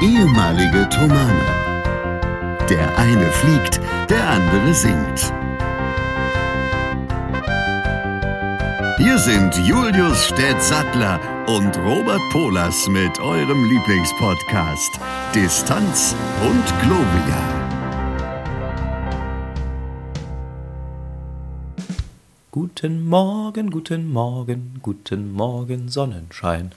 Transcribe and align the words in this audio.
ehemalige 0.00 0.88
Tomane. 0.90 1.46
Der 2.70 2.96
eine 2.98 3.30
fliegt, 3.32 3.80
der 4.08 4.28
andere 4.28 4.74
singt. 4.74 5.32
Hier 8.98 9.18
sind 9.18 9.56
Julius 9.66 10.26
Städtsattler 10.26 11.20
und 11.46 11.76
Robert 11.78 12.20
Polas 12.30 12.88
mit 12.88 13.18
eurem 13.20 13.64
Lieblingspodcast 13.64 15.00
Distanz 15.34 16.14
und 16.42 16.64
Globia. 16.82 17.58
Guten 22.50 23.08
Morgen, 23.08 23.70
guten 23.70 24.12
Morgen, 24.12 24.80
guten 24.82 25.32
Morgen, 25.32 25.88
Sonnenschein. 25.88 26.72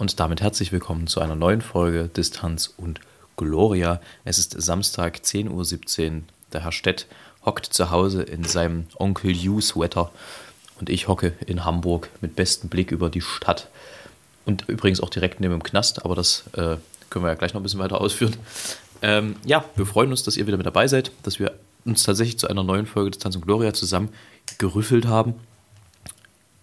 Und 0.00 0.18
damit 0.18 0.40
herzlich 0.40 0.72
willkommen 0.72 1.08
zu 1.08 1.20
einer 1.20 1.34
neuen 1.34 1.60
Folge 1.60 2.08
Distanz 2.08 2.72
und 2.78 3.00
Gloria. 3.36 4.00
Es 4.24 4.38
ist 4.38 4.58
Samstag, 4.58 5.18
10.17 5.18 6.10
Uhr. 6.10 6.22
Der 6.54 6.64
Herr 6.64 6.72
Stett 6.72 7.06
hockt 7.44 7.66
zu 7.66 7.90
Hause 7.90 8.22
in 8.22 8.44
seinem 8.44 8.86
Onkel 8.98 9.34
Hugh-Sweater 9.34 10.10
und 10.80 10.88
ich 10.88 11.06
hocke 11.06 11.34
in 11.46 11.66
Hamburg 11.66 12.08
mit 12.22 12.34
bestem 12.34 12.70
Blick 12.70 12.92
über 12.92 13.10
die 13.10 13.20
Stadt. 13.20 13.68
Und 14.46 14.66
übrigens 14.70 15.02
auch 15.02 15.10
direkt 15.10 15.38
neben 15.38 15.52
dem 15.52 15.62
Knast, 15.62 16.02
aber 16.02 16.14
das 16.14 16.44
äh, 16.54 16.78
können 17.10 17.26
wir 17.26 17.28
ja 17.28 17.34
gleich 17.34 17.52
noch 17.52 17.60
ein 17.60 17.64
bisschen 17.64 17.80
weiter 17.80 18.00
ausführen. 18.00 18.34
Ähm, 19.02 19.36
ja, 19.44 19.66
wir 19.76 19.84
freuen 19.84 20.10
uns, 20.10 20.22
dass 20.22 20.38
ihr 20.38 20.46
wieder 20.46 20.56
mit 20.56 20.64
dabei 20.64 20.88
seid, 20.88 21.12
dass 21.24 21.38
wir 21.38 21.52
uns 21.84 22.04
tatsächlich 22.04 22.38
zu 22.38 22.48
einer 22.48 22.62
neuen 22.62 22.86
Folge 22.86 23.10
Distanz 23.10 23.36
und 23.36 23.44
Gloria 23.44 23.74
zusammen 23.74 24.08
gerüffelt 24.56 25.06
haben. 25.06 25.34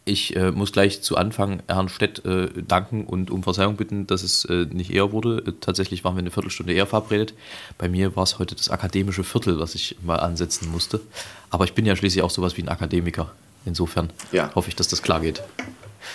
Ich 0.07 0.37
äh, 0.37 0.51
muss 0.51 0.71
gleich 0.71 1.01
zu 1.01 1.17
Anfang 1.17 1.61
Herrn 1.67 1.89
Stett 1.89 2.23
äh, 2.23 2.47
danken 2.65 3.03
und 3.03 3.29
um 3.29 3.43
Verzeihung 3.43 3.75
bitten, 3.75 4.07
dass 4.07 4.23
es 4.23 4.45
äh, 4.45 4.65
nicht 4.71 4.89
eher 4.89 5.11
wurde. 5.11 5.43
Äh, 5.45 5.51
tatsächlich 5.59 6.05
waren 6.05 6.15
wir 6.15 6.19
eine 6.19 6.31
Viertelstunde 6.31 6.71
eher 6.71 6.87
verabredet. 6.87 7.33
Bei 7.77 7.89
mir 7.89 8.15
war 8.15 8.23
es 8.23 8.39
heute 8.39 8.55
das 8.55 8.69
akademische 8.69 9.25
Viertel, 9.25 9.59
was 9.59 9.75
ich 9.75 9.97
mal 10.01 10.15
ansetzen 10.21 10.71
musste. 10.71 11.01
Aber 11.49 11.65
ich 11.65 11.73
bin 11.73 11.85
ja 11.85 11.93
schließlich 11.93 12.23
auch 12.23 12.29
sowas 12.29 12.55
wie 12.55 12.61
ein 12.61 12.69
Akademiker. 12.69 13.33
Insofern 13.65 14.09
ja. 14.31 14.49
hoffe 14.55 14.69
ich, 14.69 14.77
dass 14.77 14.87
das 14.87 15.01
klar 15.01 15.19
geht. 15.19 15.43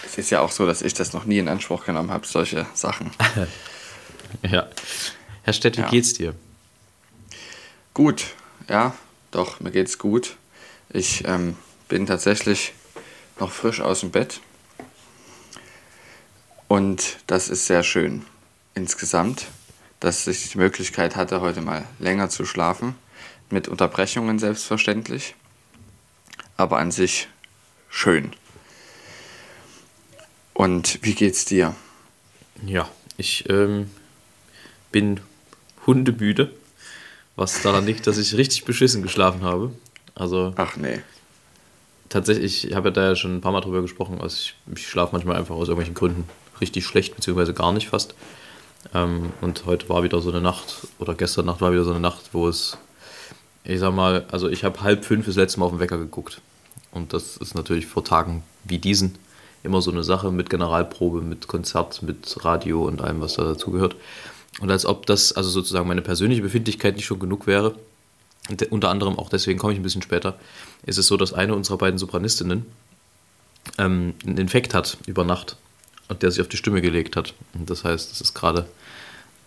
Es 0.06 0.16
ist 0.16 0.30
ja 0.30 0.40
auch 0.40 0.52
so, 0.52 0.64
dass 0.64 0.80
ich 0.80 0.94
das 0.94 1.12
noch 1.12 1.26
nie 1.26 1.36
in 1.36 1.48
Anspruch 1.48 1.84
genommen 1.84 2.10
habe, 2.10 2.26
solche 2.26 2.64
Sachen. 2.72 3.10
ja. 4.50 4.68
Herr 5.42 5.52
Stett, 5.52 5.76
wie 5.76 5.82
ja. 5.82 5.90
geht's 5.90 6.14
dir? 6.14 6.34
Gut, 7.92 8.24
ja, 8.70 8.94
doch, 9.32 9.60
mir 9.60 9.70
geht's 9.70 9.98
gut. 9.98 10.36
Ich 10.88 11.24
ähm, 11.26 11.58
bin 11.90 12.06
tatsächlich 12.06 12.72
noch 13.38 13.50
frisch 13.50 13.80
aus 13.80 14.00
dem 14.00 14.10
Bett. 14.10 14.40
Und 16.68 17.18
das 17.26 17.48
ist 17.48 17.66
sehr 17.66 17.82
schön 17.82 18.24
insgesamt, 18.74 19.46
dass 20.00 20.26
ich 20.26 20.50
die 20.50 20.58
Möglichkeit 20.58 21.16
hatte, 21.16 21.40
heute 21.40 21.60
mal 21.60 21.84
länger 21.98 22.30
zu 22.30 22.46
schlafen. 22.46 22.94
Mit 23.50 23.68
Unterbrechungen 23.68 24.38
selbstverständlich. 24.38 25.34
Aber 26.56 26.78
an 26.78 26.90
sich 26.90 27.28
schön. 27.90 28.32
Und 30.54 30.98
wie 31.02 31.14
geht's 31.14 31.44
dir? 31.44 31.74
Ja, 32.64 32.88
ich 33.18 33.48
ähm, 33.50 33.90
bin 34.90 35.20
hundemüde, 35.86 36.54
was 37.36 37.60
daran 37.60 37.84
liegt, 37.84 38.06
dass 38.06 38.16
ich 38.16 38.34
richtig 38.34 38.64
beschissen 38.64 39.02
geschlafen 39.02 39.42
habe. 39.42 39.74
Also. 40.14 40.54
Ach 40.56 40.76
nee 40.76 41.02
tatsächlich, 42.12 42.68
ich 42.68 42.74
habe 42.74 42.88
ja 42.88 42.92
da 42.92 43.08
ja 43.08 43.16
schon 43.16 43.36
ein 43.36 43.40
paar 43.40 43.52
Mal 43.52 43.60
drüber 43.60 43.82
gesprochen, 43.82 44.20
also 44.20 44.36
ich, 44.36 44.54
ich 44.74 44.86
schlafe 44.86 45.12
manchmal 45.12 45.36
einfach 45.36 45.54
aus 45.54 45.68
irgendwelchen 45.68 45.94
Gründen 45.94 46.28
richtig 46.60 46.86
schlecht, 46.86 47.14
beziehungsweise 47.16 47.54
gar 47.54 47.72
nicht 47.72 47.88
fast. 47.88 48.14
Ähm, 48.94 49.32
und 49.40 49.66
heute 49.66 49.88
war 49.88 50.02
wieder 50.02 50.20
so 50.20 50.30
eine 50.30 50.40
Nacht, 50.40 50.86
oder 50.98 51.14
gestern 51.14 51.46
Nacht 51.46 51.60
war 51.60 51.72
wieder 51.72 51.84
so 51.84 51.90
eine 51.90 52.00
Nacht, 52.00 52.30
wo 52.32 52.48
es, 52.48 52.76
ich 53.64 53.80
sag 53.80 53.94
mal, 53.94 54.26
also 54.30 54.48
ich 54.48 54.64
habe 54.64 54.80
halb 54.82 55.04
fünf 55.04 55.26
das 55.26 55.36
letzte 55.36 55.60
Mal 55.60 55.66
auf 55.66 55.72
den 55.72 55.80
Wecker 55.80 55.98
geguckt. 55.98 56.40
Und 56.92 57.12
das 57.12 57.36
ist 57.38 57.54
natürlich 57.54 57.86
vor 57.86 58.04
Tagen 58.04 58.42
wie 58.64 58.78
diesen 58.78 59.16
immer 59.62 59.80
so 59.80 59.90
eine 59.90 60.02
Sache 60.02 60.30
mit 60.30 60.50
Generalprobe, 60.50 61.20
mit 61.20 61.46
Konzert, 61.46 62.02
mit 62.02 62.44
Radio 62.44 62.84
und 62.84 63.00
allem, 63.00 63.20
was 63.20 63.34
da 63.34 63.44
dazugehört. 63.44 63.96
Und 64.60 64.70
als 64.70 64.84
ob 64.84 65.06
das 65.06 65.32
also 65.32 65.48
sozusagen 65.48 65.88
meine 65.88 66.02
persönliche 66.02 66.42
Befindlichkeit 66.42 66.96
nicht 66.96 67.06
schon 67.06 67.20
genug 67.20 67.46
wäre, 67.46 67.74
unter 68.70 68.90
anderem 68.90 69.18
auch 69.18 69.28
deswegen 69.28 69.58
komme 69.58 69.72
ich 69.72 69.78
ein 69.78 69.84
bisschen 69.84 70.02
später, 70.02 70.38
ist 70.84 70.98
es 70.98 71.06
so, 71.06 71.16
dass 71.16 71.32
eine 71.32 71.54
unserer 71.54 71.78
beiden 71.78 71.98
Sopranistinnen 71.98 72.66
ähm, 73.78 74.14
einen 74.26 74.38
Infekt 74.38 74.74
hat 74.74 74.98
über 75.06 75.24
Nacht 75.24 75.56
und 76.08 76.22
der 76.22 76.30
sich 76.30 76.40
auf 76.40 76.48
die 76.48 76.56
Stimme 76.56 76.82
gelegt 76.82 77.16
hat. 77.16 77.34
Und 77.54 77.70
das 77.70 77.84
heißt, 77.84 78.12
es 78.12 78.20
ist 78.20 78.34
gerade 78.34 78.66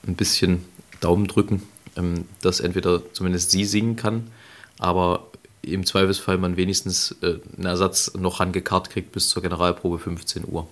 ein 0.07 0.15
bisschen 0.15 0.65
Daumen 1.01 1.27
drücken, 1.27 1.63
ähm, 1.95 2.25
dass 2.41 2.59
entweder 2.59 3.01
zumindest 3.13 3.51
sie 3.51 3.65
singen 3.65 3.95
kann, 3.95 4.31
aber 4.79 5.27
im 5.61 5.85
Zweifelsfall 5.85 6.37
man 6.37 6.57
wenigstens 6.57 7.15
äh, 7.21 7.35
einen 7.57 7.65
Ersatz 7.65 8.13
noch 8.15 8.39
rangekarrt 8.39 8.89
kriegt 8.89 9.11
bis 9.11 9.29
zur 9.29 9.41
Generalprobe 9.41 9.99
15 9.99 10.45
Uhr. 10.47 10.67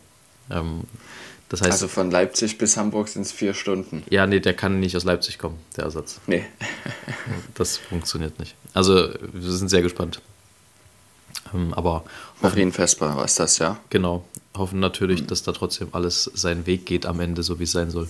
Ähm, 0.49 0.81
das 1.49 1.61
heißt, 1.61 1.71
also 1.71 1.87
von 1.87 2.09
Leipzig 2.09 2.57
bis 2.57 2.77
Hamburg 2.77 3.07
sind 3.07 3.23
es 3.23 3.31
vier 3.31 3.53
Stunden. 3.53 4.03
Ja, 4.09 4.25
nee, 4.25 4.39
der 4.39 4.53
kann 4.53 4.79
nicht 4.79 4.95
aus 4.97 5.03
Leipzig 5.03 5.37
kommen, 5.37 5.59
der 5.77 5.85
Ersatz. 5.85 6.19
Nee. 6.25 6.45
das 7.53 7.77
funktioniert 7.77 8.39
nicht. 8.39 8.55
Also, 8.73 9.09
wir 9.21 9.51
sind 9.51 9.69
sehr 9.69 9.81
gespannt. 9.81 10.21
Ähm, 11.53 11.73
aber. 11.73 12.03
Marienfestbar 12.41 13.15
war 13.15 13.25
es 13.25 13.35
das, 13.35 13.59
ja? 13.59 13.79
Genau. 13.89 14.25
Hoffen 14.55 14.79
natürlich, 14.79 15.21
mhm. 15.21 15.27
dass 15.27 15.43
da 15.43 15.51
trotzdem 15.51 15.89
alles 15.91 16.23
seinen 16.33 16.65
Weg 16.65 16.85
geht 16.85 17.05
am 17.05 17.19
Ende, 17.19 17.43
so 17.43 17.59
wie 17.59 17.63
es 17.63 17.71
sein 17.71 17.91
soll. 17.91 18.09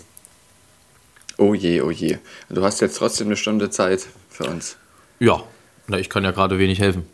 Oh 1.38 1.54
je, 1.54 1.82
oh 1.82 1.92
je. 1.92 2.20
Du 2.50 2.64
hast 2.64 2.80
jetzt 2.82 2.98
trotzdem 2.98 3.28
eine 3.28 3.38
Stunde 3.38 3.70
Zeit 3.70 4.08
für 4.30 4.46
uns. 4.46 4.78
Ja, 5.20 5.44
na, 5.88 5.98
ich 5.98 6.10
kann 6.10 6.24
ja 6.24 6.32
gerade 6.32 6.60
wenig 6.60 6.80
helfen. 6.80 7.06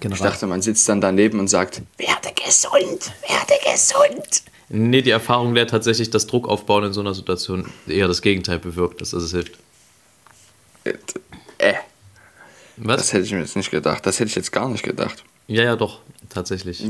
General. 0.00 0.16
Ich 0.16 0.32
dachte, 0.32 0.46
man 0.46 0.62
sitzt 0.62 0.88
dann 0.88 1.00
daneben 1.00 1.40
und 1.40 1.48
sagt, 1.48 1.82
werde 1.96 2.32
gesund, 2.34 3.12
werde 3.26 3.54
gesund. 3.72 4.42
Nee, 4.68 5.02
die 5.02 5.10
Erfahrung 5.10 5.54
lehrt 5.54 5.70
tatsächlich, 5.70 6.10
dass 6.10 6.26
Druck 6.26 6.46
aufbauen 6.46 6.84
in 6.84 6.92
so 6.92 7.00
einer 7.00 7.14
Situation 7.14 7.68
eher 7.86 8.06
das 8.06 8.20
Gegenteil 8.20 8.58
bewirkt, 8.58 9.00
dass 9.00 9.12
es 9.12 9.30
hilft. 9.30 9.58
Äh. 10.84 10.94
äh. 11.58 11.74
Was? 12.76 12.98
Das 12.98 13.12
hätte 13.12 13.24
ich 13.24 13.32
mir 13.32 13.40
jetzt 13.40 13.56
nicht 13.56 13.70
gedacht. 13.70 14.04
Das 14.06 14.20
hätte 14.20 14.28
ich 14.28 14.36
jetzt 14.36 14.52
gar 14.52 14.68
nicht 14.68 14.84
gedacht. 14.84 15.24
Ja, 15.46 15.64
ja, 15.64 15.76
doch, 15.76 16.00
tatsächlich. 16.28 16.84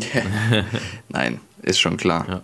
Nein, 1.09 1.41
ist 1.63 1.79
schon 1.79 1.97
klar. 1.97 2.27
Ja. 2.29 2.43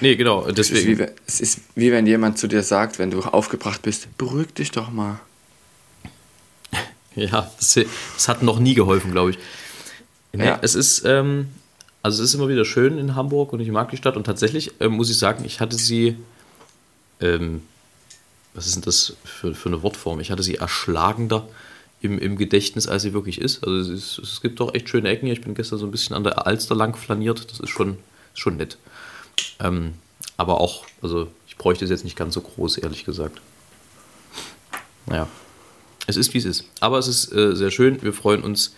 Nee, 0.00 0.16
genau, 0.16 0.50
deswegen. 0.50 0.92
Es 0.92 0.98
ist, 0.98 0.98
wie, 0.98 1.14
es 1.26 1.40
ist 1.40 1.60
wie 1.74 1.92
wenn 1.92 2.06
jemand 2.06 2.38
zu 2.38 2.46
dir 2.46 2.62
sagt, 2.62 2.98
wenn 2.98 3.10
du 3.10 3.20
aufgebracht 3.20 3.82
bist, 3.82 4.16
beruhig 4.16 4.54
dich 4.54 4.70
doch 4.70 4.90
mal. 4.90 5.20
Ja, 7.14 7.50
das, 7.58 7.78
das, 8.14 8.28
hat 8.28 8.42
noch 8.42 8.58
nie 8.58 8.74
geholfen, 8.74 9.10
glaube 9.10 9.30
ich. 9.30 9.38
Nee, 10.32 10.46
ja. 10.46 10.58
Es 10.62 10.74
ist, 10.74 11.04
ähm, 11.04 11.48
also 12.02 12.22
es 12.22 12.30
ist 12.30 12.34
immer 12.34 12.48
wieder 12.48 12.64
schön 12.64 12.98
in 12.98 13.16
Hamburg 13.16 13.52
und 13.52 13.60
ich 13.60 13.70
mag 13.70 13.90
die 13.90 13.96
Stadt 13.96 14.16
und 14.16 14.24
tatsächlich 14.24 14.72
ähm, 14.80 14.92
muss 14.92 15.10
ich 15.10 15.18
sagen, 15.18 15.44
ich 15.44 15.60
hatte 15.60 15.76
sie, 15.76 16.16
ähm, 17.20 17.62
was 18.54 18.66
ist 18.66 18.76
denn 18.76 18.82
das 18.82 19.16
für, 19.24 19.54
für 19.54 19.68
eine 19.68 19.82
Wortform? 19.82 20.20
Ich 20.20 20.30
hatte 20.30 20.42
sie 20.42 20.56
erschlagender 20.56 21.48
im, 22.00 22.18
im 22.18 22.36
Gedächtnis, 22.36 22.86
als 22.86 23.02
sie 23.02 23.12
wirklich 23.12 23.40
ist. 23.40 23.64
Also 23.64 23.76
es, 23.76 23.88
ist, 23.88 24.18
es 24.18 24.40
gibt 24.40 24.60
doch 24.60 24.72
echt 24.74 24.88
schöne 24.88 25.08
Ecken 25.08 25.26
hier. 25.26 25.34
Ich 25.34 25.42
bin 25.42 25.54
gestern 25.54 25.78
so 25.78 25.86
ein 25.86 25.90
bisschen 25.90 26.14
an 26.14 26.24
der 26.24 26.46
Alster 26.46 26.74
lang 26.74 26.96
flaniert. 26.96 27.50
Das 27.50 27.60
ist 27.60 27.70
schon, 27.70 27.98
schon 28.34 28.56
nett. 28.56 28.78
Ähm, 29.58 29.94
aber 30.36 30.60
auch, 30.60 30.84
also 31.02 31.28
ich 31.48 31.56
bräuchte 31.56 31.84
es 31.84 31.90
jetzt 31.90 32.04
nicht 32.04 32.16
ganz 32.16 32.34
so 32.34 32.40
groß, 32.40 32.78
ehrlich 32.78 33.04
gesagt. 33.04 33.40
Naja 35.06 35.28
es 36.10 36.16
ist, 36.16 36.34
wie 36.34 36.38
es 36.38 36.44
ist. 36.44 36.64
Aber 36.80 36.98
es 36.98 37.08
ist 37.08 37.32
äh, 37.32 37.56
sehr 37.56 37.70
schön. 37.70 38.02
Wir 38.02 38.12
freuen 38.12 38.42
uns, 38.42 38.74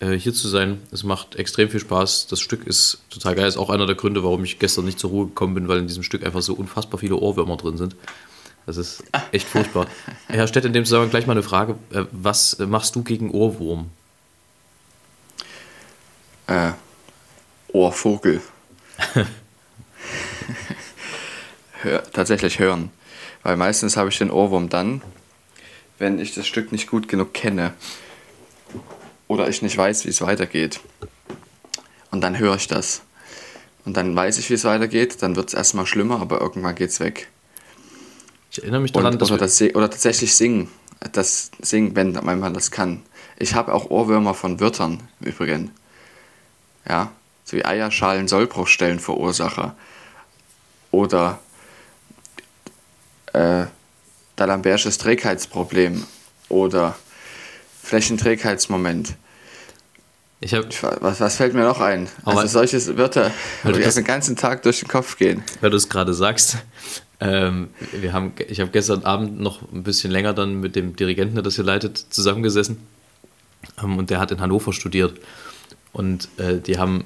äh, 0.00 0.12
hier 0.12 0.32
zu 0.32 0.48
sein. 0.48 0.80
Es 0.92 1.02
macht 1.02 1.36
extrem 1.36 1.68
viel 1.68 1.80
Spaß. 1.80 2.28
Das 2.28 2.40
Stück 2.40 2.66
ist 2.66 2.98
total 3.10 3.34
geil. 3.34 3.48
Ist 3.48 3.56
auch 3.56 3.70
einer 3.70 3.86
der 3.86 3.96
Gründe, 3.96 4.22
warum 4.22 4.44
ich 4.44 4.58
gestern 4.58 4.84
nicht 4.84 4.98
zur 4.98 5.10
Ruhe 5.10 5.26
gekommen 5.26 5.54
bin, 5.54 5.68
weil 5.68 5.78
in 5.78 5.86
diesem 5.86 6.02
Stück 6.02 6.24
einfach 6.24 6.42
so 6.42 6.54
unfassbar 6.54 7.00
viele 7.00 7.16
Ohrwürmer 7.16 7.56
drin 7.56 7.76
sind. 7.76 7.96
Das 8.66 8.76
ist 8.76 9.02
echt 9.32 9.48
furchtbar. 9.50 9.86
Herr 10.28 10.46
Stett, 10.46 10.64
in 10.64 10.72
dem 10.72 10.84
Zusammenhang 10.84 11.10
gleich 11.10 11.26
mal 11.26 11.32
eine 11.32 11.42
Frage. 11.42 11.76
Äh, 11.90 12.04
was 12.12 12.58
machst 12.60 12.94
du 12.94 13.02
gegen 13.02 13.30
Ohrwurm? 13.30 13.90
Äh, 16.46 16.72
Ohrvogel. 17.72 18.40
Hör, 21.82 22.02
tatsächlich 22.12 22.58
hören. 22.58 22.90
Weil 23.42 23.56
meistens 23.56 23.96
habe 23.96 24.10
ich 24.10 24.18
den 24.18 24.30
Ohrwurm 24.30 24.68
dann, 24.68 25.02
wenn 25.98 26.18
ich 26.18 26.34
das 26.34 26.46
Stück 26.46 26.72
nicht 26.72 26.88
gut 26.88 27.08
genug 27.08 27.34
kenne 27.34 27.74
oder 29.26 29.48
ich 29.48 29.62
nicht 29.62 29.76
weiß, 29.76 30.04
wie 30.04 30.10
es 30.10 30.20
weitergeht. 30.20 30.80
Und 32.10 32.20
dann 32.22 32.38
höre 32.38 32.56
ich 32.56 32.68
das. 32.68 33.02
Und 33.84 33.96
dann 33.96 34.14
weiß 34.14 34.38
ich, 34.38 34.50
wie 34.50 34.54
es 34.54 34.64
weitergeht, 34.64 35.22
dann 35.22 35.36
wird 35.36 35.48
es 35.48 35.54
erstmal 35.54 35.86
schlimmer, 35.86 36.20
aber 36.20 36.40
irgendwann 36.40 36.74
geht 36.74 36.90
es 36.90 37.00
weg. 37.00 37.28
Ich 38.50 38.62
erinnere 38.62 38.80
mich 38.80 38.92
daran, 38.92 39.14
Und, 39.14 39.22
dass 39.22 39.30
oder, 39.30 39.40
das, 39.40 39.60
oder 39.60 39.90
tatsächlich 39.90 40.34
singen. 40.34 40.68
Das 41.12 41.50
Singen, 41.60 41.94
wenn 41.94 42.12
man 42.12 42.54
das 42.54 42.70
kann. 42.70 43.02
Ich 43.38 43.54
habe 43.54 43.72
auch 43.72 43.90
Ohrwürmer 43.90 44.34
von 44.34 44.58
Wörtern 44.58 45.02
übrigens. 45.20 45.70
Ja, 46.88 47.12
so 47.44 47.56
wie 47.56 47.64
Eierschalen 47.64 48.28
Sollbruchstellen 48.28 48.98
Verursacher. 48.98 49.76
Oder 50.90 51.38
äh, 53.32 53.66
D'Alembertsches 54.38 54.98
Trägheitsproblem 54.98 56.04
oder 56.48 56.96
Flächenträgheitsmoment. 57.82 59.14
Ich 60.40 60.52
wa- 60.52 60.62
was, 61.00 61.20
was 61.20 61.36
fällt 61.36 61.54
mir 61.54 61.64
noch 61.64 61.80
ein? 61.80 62.08
Aber- 62.24 62.40
also 62.42 62.60
solche 62.60 62.96
Wörter, 62.96 63.32
die 63.64 63.72
das- 63.80 63.96
den 63.96 64.04
ganzen 64.04 64.36
Tag 64.36 64.62
durch 64.62 64.78
den 64.80 64.88
Kopf 64.88 65.16
gehen. 65.16 65.42
weil 65.60 65.70
du 65.70 65.76
es 65.76 65.88
gerade 65.88 66.14
sagst, 66.14 66.58
ähm, 67.20 67.70
wir 67.92 68.12
haben, 68.12 68.32
ich 68.48 68.60
habe 68.60 68.70
gestern 68.70 69.02
Abend 69.04 69.40
noch 69.40 69.62
ein 69.72 69.82
bisschen 69.82 70.12
länger 70.12 70.34
dann 70.34 70.60
mit 70.60 70.76
dem 70.76 70.94
Dirigenten, 70.94 71.34
der 71.34 71.42
das 71.42 71.56
hier 71.56 71.64
leitet, 71.64 71.98
zusammengesessen. 72.10 72.76
Ähm, 73.82 73.98
und 73.98 74.10
der 74.10 74.20
hat 74.20 74.30
in 74.30 74.40
Hannover 74.40 74.72
studiert. 74.72 75.14
Und 75.92 76.28
äh, 76.38 76.58
die 76.60 76.78
haben 76.78 77.04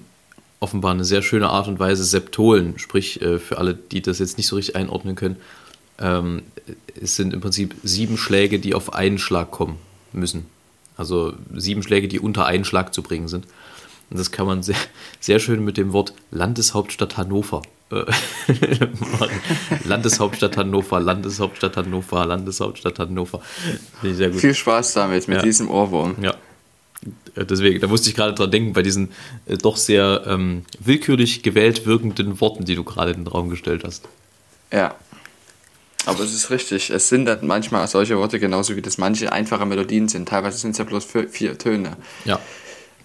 offenbar 0.60 0.90
eine 0.90 1.04
sehr 1.04 1.22
schöne 1.22 1.48
Art 1.48 1.66
und 1.68 1.78
Weise 1.78 2.04
Septolen, 2.04 2.78
sprich 2.78 3.22
äh, 3.22 3.38
für 3.38 3.56
alle, 3.56 3.74
die 3.74 4.02
das 4.02 4.18
jetzt 4.18 4.36
nicht 4.36 4.46
so 4.48 4.56
richtig 4.56 4.76
einordnen 4.76 5.14
können, 5.14 5.36
ähm, 6.02 6.42
es 7.00 7.16
sind 7.16 7.32
im 7.32 7.40
Prinzip 7.40 7.74
sieben 7.82 8.18
Schläge, 8.18 8.58
die 8.58 8.74
auf 8.74 8.92
einen 8.92 9.18
Schlag 9.18 9.50
kommen 9.50 9.76
müssen. 10.12 10.46
Also 10.96 11.32
sieben 11.54 11.82
Schläge, 11.82 12.08
die 12.08 12.20
unter 12.20 12.44
einen 12.46 12.64
Schlag 12.64 12.92
zu 12.92 13.02
bringen 13.02 13.28
sind. 13.28 13.46
Und 14.10 14.18
das 14.18 14.30
kann 14.30 14.46
man 14.46 14.62
sehr, 14.62 14.76
sehr 15.20 15.38
schön 15.38 15.64
mit 15.64 15.76
dem 15.78 15.92
Wort 15.94 16.12
Landeshauptstadt 16.30 17.16
Hannover 17.16 17.62
äh, 17.90 18.04
machen. 19.10 19.40
Landeshauptstadt 19.84 20.56
Hannover, 20.56 21.00
Landeshauptstadt 21.00 21.76
Hannover, 21.76 22.26
Landeshauptstadt 22.26 22.98
Hannover. 22.98 23.40
Viel 24.02 24.54
Spaß 24.54 24.92
damit, 24.94 25.28
mit 25.28 25.38
Ja. 25.38 25.42
diesem 25.42 25.70
Ohrwurm. 25.70 26.16
Ja. 26.20 26.34
Äh, 27.34 27.46
Deswegen, 27.46 27.80
da 27.80 27.86
musste 27.86 28.10
ich 28.10 28.14
gerade 28.14 28.34
dran 28.34 28.50
denken, 28.50 28.74
bei 28.74 28.82
diesen 28.82 29.10
äh, 29.46 29.56
doch 29.56 29.76
sehr 29.78 30.24
ähm, 30.26 30.64
willkürlich 30.78 31.42
gewählt 31.42 31.86
wirkenden 31.86 32.40
Worten, 32.40 32.64
die 32.64 32.74
du 32.74 32.84
gerade 32.84 33.12
in 33.12 33.24
den 33.24 33.26
Raum 33.26 33.48
gestellt 33.48 33.82
hast. 33.84 34.08
Ja. 34.72 34.94
Aber 36.06 36.20
es 36.20 36.34
ist 36.34 36.50
richtig. 36.50 36.90
Es 36.90 37.08
sind 37.08 37.26
dann 37.26 37.46
manchmal 37.46 37.86
solche 37.86 38.18
Worte 38.18 38.40
genauso 38.40 38.76
wie 38.76 38.82
das 38.82 38.98
manche 38.98 39.32
einfache 39.32 39.64
Melodien 39.66 40.08
sind. 40.08 40.28
Teilweise 40.28 40.58
sind 40.58 40.72
es 40.72 40.78
ja 40.78 40.84
bloß 40.84 41.04
vier, 41.04 41.28
vier 41.28 41.58
Töne. 41.58 41.96
Ja, 42.24 42.40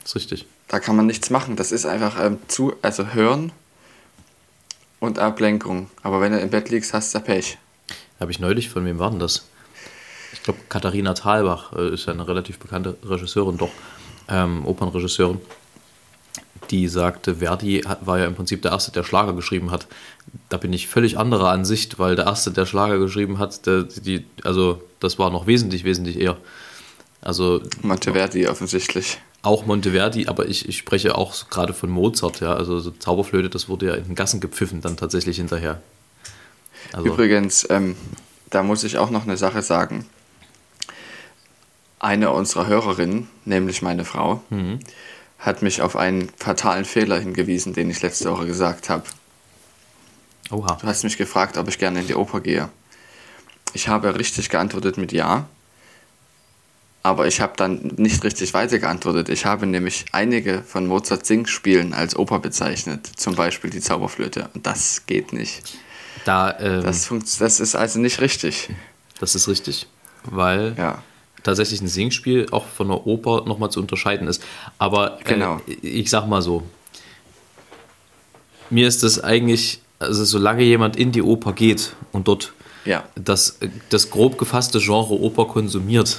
ist 0.04 0.16
richtig. 0.16 0.48
Da 0.68 0.80
kann 0.80 0.96
man 0.96 1.06
nichts 1.06 1.30
machen. 1.30 1.56
Das 1.56 1.72
ist 1.72 1.86
einfach 1.86 2.24
ähm, 2.24 2.40
zu, 2.48 2.74
also 2.82 3.14
hören 3.14 3.52
und 5.00 5.20
Ablenkung. 5.20 5.90
Aber 6.02 6.22
wenn 6.22 6.32
du 6.32 6.40
im 6.40 6.50
Bett 6.50 6.70
liegst, 6.70 6.94
hast 6.94 7.14
du 7.14 7.20
Pech. 7.20 7.58
Habe 8.20 8.32
ich 8.32 8.40
neulich, 8.40 8.70
von 8.70 8.84
wem 8.86 9.00
war 9.00 9.12
denn 9.12 9.20
das? 9.20 9.46
Ich 10.34 10.44
glaube, 10.44 10.60
Katharina 10.70 11.14
Thalbach 11.14 11.74
äh, 11.74 11.94
ist 11.94 12.08
ja 12.08 12.14
eine 12.14 12.28
relativ 12.28 12.60
bekannte 12.60 12.98
Regisseurin, 13.04 13.58
doch, 13.58 13.72
ähm, 14.28 14.66
Opernregisseurin. 14.66 15.40
Die 16.72 16.88
sagte, 16.88 17.36
Verdi 17.36 17.82
hat, 17.88 18.06
war 18.06 18.20
ja 18.20 18.26
im 18.26 18.36
Prinzip 18.36 18.62
der 18.62 18.72
Erste, 18.72 18.92
der 18.92 19.04
Schlager 19.04 19.34
geschrieben 19.34 19.72
hat. 19.72 19.88
Da 20.50 20.58
bin 20.58 20.72
ich 20.74 20.88
völlig 20.88 21.18
anderer 21.18 21.50
Ansicht, 21.50 22.00
weil 22.00 22.16
der 22.16 22.26
Erste, 22.26 22.52
der 22.52 22.66
Schlager 22.66 23.00
geschrieben 23.00 23.38
hat, 23.40 23.66
der, 23.66 23.84
die, 23.84 24.26
also 24.44 24.82
das 25.00 25.20
war 25.20 25.30
noch 25.30 25.48
wesentlich, 25.48 25.84
wesentlich 25.84 26.20
eher. 26.20 26.38
Also 27.22 27.62
Monteverdi 27.82 28.48
offensichtlich. 28.48 29.20
auch 29.42 29.66
Monteverdi, 29.66 30.28
aber 30.28 30.48
ich, 30.48 30.68
ich 30.70 30.78
spreche 30.78 31.16
auch 31.18 31.50
gerade 31.50 31.74
von 31.74 31.90
Mozart, 31.90 32.40
ja. 32.40 32.54
Also 32.54 32.80
so 32.80 32.92
Zauberflöte, 32.92 33.50
das 33.50 33.68
wurde 33.68 33.88
ja 33.88 33.94
in 33.96 34.06
den 34.06 34.16
Gassen 34.16 34.40
gepfiffen 34.40 34.82
dann 34.82 34.96
tatsächlich 34.98 35.38
hinterher. 35.38 35.82
Also, 36.94 37.08
Übrigens, 37.08 37.68
ähm, 37.70 37.96
da 38.50 38.64
muss 38.64 38.84
ich 38.84 38.98
auch 38.98 39.10
noch 39.10 39.24
eine 39.24 39.36
Sache 39.38 39.62
sagen. 39.62 40.06
Eine 42.00 42.32
unserer 42.32 42.68
Hörerinnen, 42.68 43.28
nämlich 43.46 43.82
meine 43.82 44.06
Frau, 44.06 44.42
Mhm. 44.50 44.80
hat 45.40 45.62
mich 45.62 45.82
auf 45.82 45.96
einen 45.96 46.30
fatalen 46.38 46.86
Fehler 46.86 47.20
hingewiesen, 47.20 47.74
den 47.74 47.90
ich 47.90 48.02
letzte 48.02 48.32
Woche 48.32 48.46
gesagt 48.46 48.90
habe. 48.90 49.04
Oha. 50.52 50.78
Du 50.82 50.88
hast 50.88 51.04
mich 51.04 51.18
gefragt, 51.18 51.58
ob 51.58 51.68
ich 51.68 51.78
gerne 51.78 52.02
in 52.02 52.08
die 52.08 52.16
Oper 52.16 52.42
gehe. 52.42 52.70
Ich 53.74 53.88
habe 53.88 54.18
richtig 54.18 54.50
geantwortet 54.50 54.98
mit 54.98 55.12
Ja, 55.12 55.48
aber 57.04 57.28
ich 57.28 57.40
habe 57.42 57.54
dann 57.58 57.94
nicht 57.98 58.24
richtig 58.24 58.54
weiter 58.54 58.80
geantwortet. 58.80 59.30
Ich 59.30 59.46
habe 59.46 59.66
nämlich 59.66 60.06
einige 60.12 60.62
von 60.64 60.88
Mozarts 60.88 61.28
Singspielen 61.28 61.94
als 61.94 62.16
Oper 62.18 62.40
bezeichnet, 62.40 63.08
zum 63.16 63.36
Beispiel 63.36 63.70
die 63.70 63.80
Zauberflöte. 63.80 64.50
Und 64.54 64.66
das 64.66 65.06
geht 65.06 65.32
nicht. 65.32 65.78
Da, 66.26 66.58
ähm, 66.60 66.84
Das, 66.84 67.10
das 67.40 67.60
ist 67.60 67.76
also 67.76 68.00
nicht 68.00 68.20
richtig. 68.20 68.70
Das 69.20 69.36
ist 69.36 69.48
richtig, 69.48 69.88
weil 70.24 70.76
Ja. 70.78 71.02
tatsächlich 71.44 71.80
ein 71.82 71.88
Singspiel 71.88 72.48
auch 72.52 72.66
von 72.66 72.88
einer 72.88 73.08
Oper 73.08 73.46
nochmal 73.46 73.70
zu 73.72 73.80
unterscheiden 73.80 74.28
ist. 74.28 74.44
Aber 74.78 75.20
Genau. 75.24 75.62
äh, 75.68 75.74
ich 75.88 76.10
sag 76.10 76.28
mal 76.28 76.42
so, 76.42 76.64
mir 78.70 78.88
ist 78.88 79.04
das 79.04 79.24
eigentlich, 79.24 79.82
also 80.00 80.24
solange 80.26 80.64
jemand 80.64 80.96
in 80.96 81.12
die 81.12 81.22
Oper 81.22 81.54
geht 81.54 81.94
und 82.12 82.28
dort 82.28 82.54
Ja. 82.86 83.04
das, 83.16 83.60
das 83.90 84.10
grob 84.10 84.38
gefasste 84.38 84.80
Genre 84.80 85.14
Oper 85.20 85.46
konsumiert, 85.46 86.18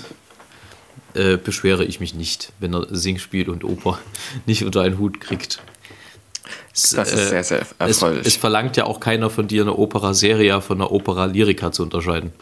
äh, 1.15 1.37
beschwere 1.37 1.85
ich 1.85 2.01
mich 2.01 2.15
nicht, 2.15 2.53
wenn 2.61 2.75
er 2.75 2.87
Singspiel 2.91 3.49
und 3.49 3.65
Oper 3.65 3.99
nicht 4.47 4.65
unter 4.65 4.83
einen 4.83 4.99
Hut 4.99 5.21
kriegt. 5.21 5.61
Es, 6.75 6.91
Das 6.91 7.13
ist 7.13 7.29
sehr, 7.29 7.45
sehr 7.45 7.61
es, 7.63 7.75
erfreulich. 8.03 8.27
es 8.27 8.37
verlangt 8.37 8.77
ja 8.77 8.85
auch 8.85 9.01
keiner 9.01 9.31
von 9.31 9.49
dir, 9.49 9.63
eine 9.63 9.75
Opera 9.77 10.15
Seria 10.15 10.61
von 10.61 10.79
einer 10.81 10.91
Opera 10.93 11.27
Lyrica 11.27 11.73
zu 11.73 11.83
unterscheiden. 11.83 12.33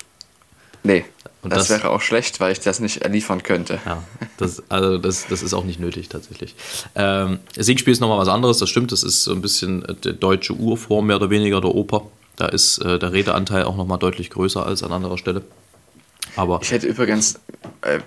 Nee, 0.85 1.05
Und 1.43 1.51
das, 1.51 1.69
das- 1.69 1.71
wäre 1.71 1.91
auch 1.91 2.01
schlecht, 2.01 2.41
weil 2.41 2.53
ich 2.53 2.61
das 2.61 2.81
nicht 2.81 3.07
liefern 3.07 3.43
könnte. 3.43 3.79
Ja, 3.87 4.03
das, 4.37 4.63
also 4.69 4.99
das, 4.99 5.27
das 5.29 5.43
ist 5.43 5.55
auch 5.55 5.65
nicht 5.65 5.79
nötig 5.79 6.09
tatsächlich. 6.09 6.55
Ähm, 6.97 7.39
Singspiel 7.57 7.93
ist 7.93 8.01
nochmal 8.01 8.19
was 8.19 8.29
anderes, 8.29 8.59
das 8.59 8.69
stimmt, 8.69 8.91
das 8.93 9.03
ist 9.03 9.23
so 9.25 9.33
ein 9.33 9.43
bisschen 9.43 9.85
äh, 9.85 9.95
die 9.95 10.13
deutsche 10.19 10.55
Urform 10.55 11.07
mehr 11.07 11.17
oder 11.17 11.31
weniger 11.31 11.61
der 11.61 11.75
Oper. 11.75 12.03
Da 12.37 12.47
ist 12.47 12.79
äh, 12.79 12.99
der 12.99 13.13
Redeanteil 13.13 13.65
auch 13.65 13.77
nochmal 13.77 13.99
deutlich 13.99 14.31
größer 14.31 14.67
als 14.67 14.83
an 14.83 14.93
anderer 14.93 15.19
Stelle. 15.19 15.43
Aber 16.35 16.59
Ich 16.63 16.71
hätte 16.73 16.87
übrigens, 16.87 17.39
äh, 17.83 18.01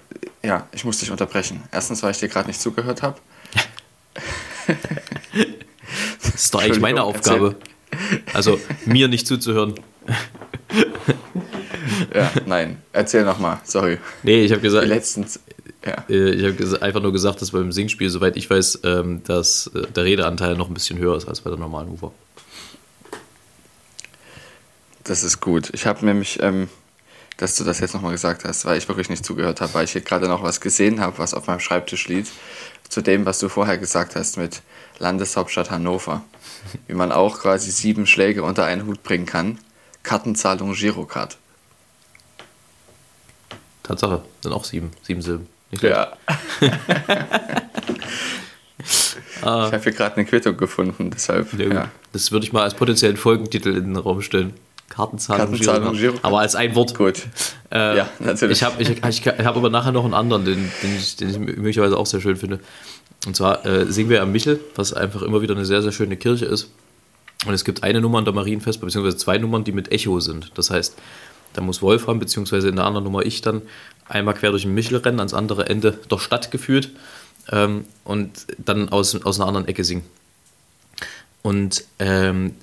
ja, 0.44 0.68
ich 0.72 0.84
muss 0.86 1.00
dich 1.00 1.10
unterbrechen. 1.10 1.64
Erstens, 1.72 2.04
weil 2.04 2.12
ich 2.12 2.20
dir 2.20 2.28
gerade 2.28 2.48
nicht 2.48 2.62
zugehört 2.62 3.02
habe. 3.02 3.18
das 6.22 6.36
ist 6.36 6.54
doch 6.54 6.62
eigentlich 6.62 6.80
meine 6.80 7.04
Aufgabe. 7.04 7.56
Also 8.34 8.60
mir 8.86 9.08
nicht 9.08 9.26
zuzuhören. 9.26 9.76
Ja, 12.14 12.32
nein, 12.46 12.82
erzähl 12.94 13.24
nochmal, 13.24 13.60
sorry. 13.64 13.98
Nee, 14.24 14.42
ich 14.42 14.52
habe 14.52 14.62
gesagt, 14.62 14.88
letzten, 14.88 15.26
ja, 15.86 16.04
äh, 16.10 16.32
ich 16.32 16.44
habe 16.44 16.82
einfach 16.82 17.02
nur 17.02 17.14
gesagt, 17.14 17.42
dass 17.42 17.52
beim 17.52 17.72
Singspiel, 17.72 18.10
soweit 18.10 18.38
ich 18.38 18.50
weiß, 18.50 18.82
ähm, 18.84 19.22
dass 19.24 19.72
äh, 19.74 19.88
der 19.96 20.04
Redeanteil 20.06 20.56
noch 20.56 20.68
ein 20.68 20.74
bisschen 20.74 21.00
höher 21.00 21.16
ist 21.16 21.28
als 21.28 21.42
bei 21.42 21.50
der 21.50 21.60
normalen 21.60 21.90
Oper. 21.90 22.12
das 25.10 25.24
ist 25.24 25.42
gut. 25.42 25.70
Ich 25.74 25.86
habe 25.86 26.06
nämlich, 26.06 26.42
ähm, 26.42 26.70
dass 27.38 27.56
du 27.56 27.64
das 27.64 27.80
jetzt 27.80 27.94
nochmal 27.94 28.12
gesagt 28.12 28.46
hast, 28.46 28.66
weil 28.66 28.78
ich 28.78 28.88
wirklich 28.88 29.10
nicht 29.10 29.26
zugehört 29.26 29.60
habe, 29.62 29.74
weil 29.74 29.86
ich 29.86 29.92
hier 29.92 30.02
gerade 30.02 30.28
noch 30.28 30.44
was 30.44 30.62
gesehen 30.62 31.00
habe, 31.00 31.18
was 31.18 31.34
auf 31.34 31.48
meinem 31.48 31.60
Schreibtisch 31.60 32.08
liegt, 32.08 32.30
zu 32.88 33.02
dem, 33.02 33.26
was 33.26 33.40
du 33.40 33.50
vorher 33.50 33.78
gesagt 33.78 34.16
hast 34.16 34.38
mit 34.38 34.62
Landeshauptstadt 35.00 35.72
Hannover. 35.72 36.24
Wie 36.88 36.94
man 36.94 37.12
auch 37.12 37.40
quasi 37.40 37.72
sieben 37.72 38.06
Schläge 38.06 38.44
unter 38.44 38.66
einen 38.66 38.86
Hut 38.86 39.02
bringen 39.04 39.26
kann. 39.26 39.60
Kartenzahlung 40.04 40.74
Girocard. 40.74 41.38
Tatsache, 43.90 44.22
sind 44.42 44.54
auch 44.54 44.64
sieben, 44.64 44.92
sieben 45.02 45.22
Silben. 45.22 45.48
Nicht. 45.72 45.84
Ja. 45.84 46.14
Ich 49.42 49.46
habe 49.46 49.80
hier 49.82 49.92
gerade 49.92 50.16
eine 50.16 50.26
Quittung 50.26 50.58
gefunden, 50.58 51.12
deshalb. 51.12 51.54
Ja. 51.58 51.68
Ja. 51.68 51.92
Das 52.14 52.32
würde 52.32 52.46
ich 52.46 52.54
mal 52.54 52.64
als 52.64 52.74
potenziellen 52.74 53.18
Folgentitel 53.18 53.70
in 53.70 53.94
den 53.94 53.96
Raum 53.98 54.22
stellen. 54.22 54.54
Kartenzahlung, 54.90 55.48
Kartenzahlung, 55.48 55.82
Girocard. 55.82 55.98
Girocard. 56.00 56.26
Aber 56.26 56.40
als 56.40 56.56
ein 56.56 56.76
Wort. 56.76 56.96
Gut. 56.96 57.28
Äh, 57.72 57.98
Ja, 57.98 58.10
natürlich. 58.20 58.58
Ich 58.58 58.64
habe 58.64 58.82
ich, 58.82 58.90
ich, 58.90 59.28
hab 59.28 59.56
aber 59.56 59.70
nachher 59.70 59.92
noch 59.92 60.04
einen 60.04 60.14
anderen, 60.14 60.46
den, 60.46 60.72
den, 60.82 60.96
ich, 60.96 61.16
den 61.16 61.30
ich 61.30 61.40
möglicherweise 61.40 61.98
auch 61.98 62.06
sehr 62.06 62.22
schön 62.22 62.36
finde. 62.36 62.60
Und 63.26 63.36
zwar 63.36 63.66
äh, 63.66 63.86
singen 63.92 64.10
wir 64.10 64.22
am 64.22 64.32
Michel, 64.32 64.60
was 64.76 64.94
einfach 64.94 65.22
immer 65.22 65.42
wieder 65.42 65.56
eine 65.56 65.66
sehr, 65.66 65.82
sehr 65.82 65.92
schöne 65.92 66.18
Kirche 66.18 66.46
ist. 66.46 66.70
Und 67.46 67.54
es 67.54 67.64
gibt 67.64 67.84
eine 67.84 68.02
Nummer 68.02 68.18
an 68.18 68.26
der 68.26 68.34
Marienfestbar, 68.34 68.88
beziehungsweise 68.88 69.18
zwei 69.18 69.38
Nummern, 69.38 69.64
die 69.64 69.72
mit 69.72 69.92
Echo 69.92 70.20
sind. 70.20 70.52
Das 70.56 70.70
heißt, 70.70 70.96
da 71.54 71.62
muss 71.62 71.82
Wolfram, 71.82 72.20
beziehungsweise 72.20 72.70
in 72.70 72.76
der 72.76 72.86
anderen 72.86 73.04
Nummer 73.04 73.26
ich 73.26 73.42
dann 73.42 73.62
einmal 74.08 74.34
quer 74.34 74.52
durch 74.52 74.64
den 74.64 74.74
Michel 74.74 74.98
rennen, 74.98 75.20
ans 75.20 75.34
andere 75.34 75.68
Ende 75.68 76.00
der 76.10 76.18
Stadt 76.18 76.52
geführt 76.52 76.90
ähm, 77.52 77.86
und 78.04 78.48
dann 78.58 78.90
aus, 78.90 79.16
aus 79.24 79.40
einer 79.40 79.48
anderen 79.48 79.68
Ecke 79.68 79.84
singen. 79.84 80.04
Und 81.42 81.84
ähm, 82.00 82.56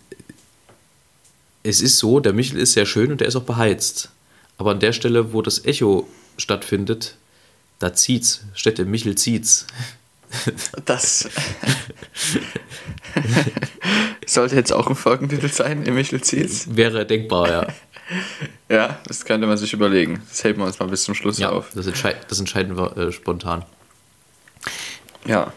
es 1.62 1.80
ist 1.80 1.98
so, 1.98 2.20
der 2.20 2.32
Michel 2.32 2.58
ist 2.58 2.72
sehr 2.72 2.86
schön 2.86 3.10
und 3.10 3.20
der 3.20 3.28
ist 3.28 3.36
auch 3.36 3.42
beheizt. 3.42 4.10
Aber 4.58 4.72
an 4.72 4.80
der 4.80 4.92
Stelle, 4.92 5.32
wo 5.32 5.42
das 5.42 5.64
Echo 5.64 6.08
stattfindet, 6.36 7.16
da 7.78 7.92
zieht's. 7.92 8.42
Städte 8.54 8.84
Michel 8.84 9.16
zieht's. 9.16 9.66
Das 10.84 11.26
sollte 14.26 14.56
jetzt 14.56 14.72
auch 14.72 14.88
ein 14.88 14.96
Folgentitel 14.96 15.48
sein, 15.48 15.84
im 15.84 15.94
Michel 15.94 16.20
Ziels. 16.20 16.76
Wäre 16.76 17.06
denkbar, 17.06 17.48
ja. 17.48 17.66
Ja, 18.68 18.98
das 19.06 19.24
könnte 19.24 19.46
man 19.46 19.56
sich 19.56 19.72
überlegen. 19.72 20.22
Das 20.28 20.42
heben 20.42 20.58
wir 20.60 20.66
uns 20.66 20.78
mal 20.80 20.88
bis 20.88 21.04
zum 21.04 21.14
Schluss 21.14 21.38
ja 21.38 21.50
auf. 21.50 21.68
das, 21.74 21.86
entschei 21.86 22.16
das 22.28 22.38
entscheiden 22.40 22.76
wir 22.76 22.96
äh, 22.96 23.12
spontan. 23.12 23.64
Ja, 25.24 25.52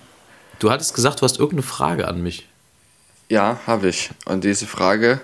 Du 0.60 0.70
hattest 0.70 0.94
gesagt, 0.94 1.22
du 1.22 1.24
hast 1.24 1.40
irgendeine 1.40 1.64
Frage 1.64 2.08
an 2.08 2.22
mich. 2.22 2.46
ja, 3.30 3.60
habe 3.66 3.88
ich. 3.90 4.10
Und 4.26 4.44
diese 4.44 4.68
Frage 4.68 5.22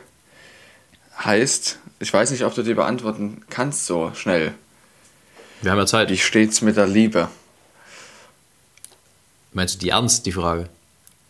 heißt, 1.23 1.77
ich 1.99 2.13
weiß 2.13 2.31
nicht, 2.31 2.45
ob 2.45 2.55
du 2.55 2.63
die 2.63 2.73
beantworten 2.73 3.41
kannst 3.49 3.85
so 3.85 4.11
schnell. 4.15 4.53
Wir 5.61 5.71
haben 5.71 5.77
ja 5.77 5.85
Zeit. 5.85 6.09
Wie 6.09 6.17
steht's 6.17 6.61
mit 6.61 6.77
der 6.77 6.87
Liebe? 6.87 7.27
Meinst 9.51 9.75
du 9.75 9.79
die 9.79 9.89
ernst, 9.89 10.25
die 10.25 10.31
Frage? 10.31 10.69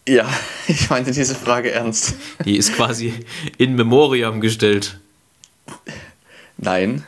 Ja, 0.08 0.30
ich 0.68 0.90
meinte 0.90 1.12
diese 1.12 1.36
Frage 1.36 1.72
ernst. 1.72 2.14
Die 2.46 2.58
ist 2.58 2.74
quasi 2.76 3.26
in 3.58 3.76
Memoriam 3.76 4.40
gestellt. 4.40 5.00
Nein. 6.58 7.04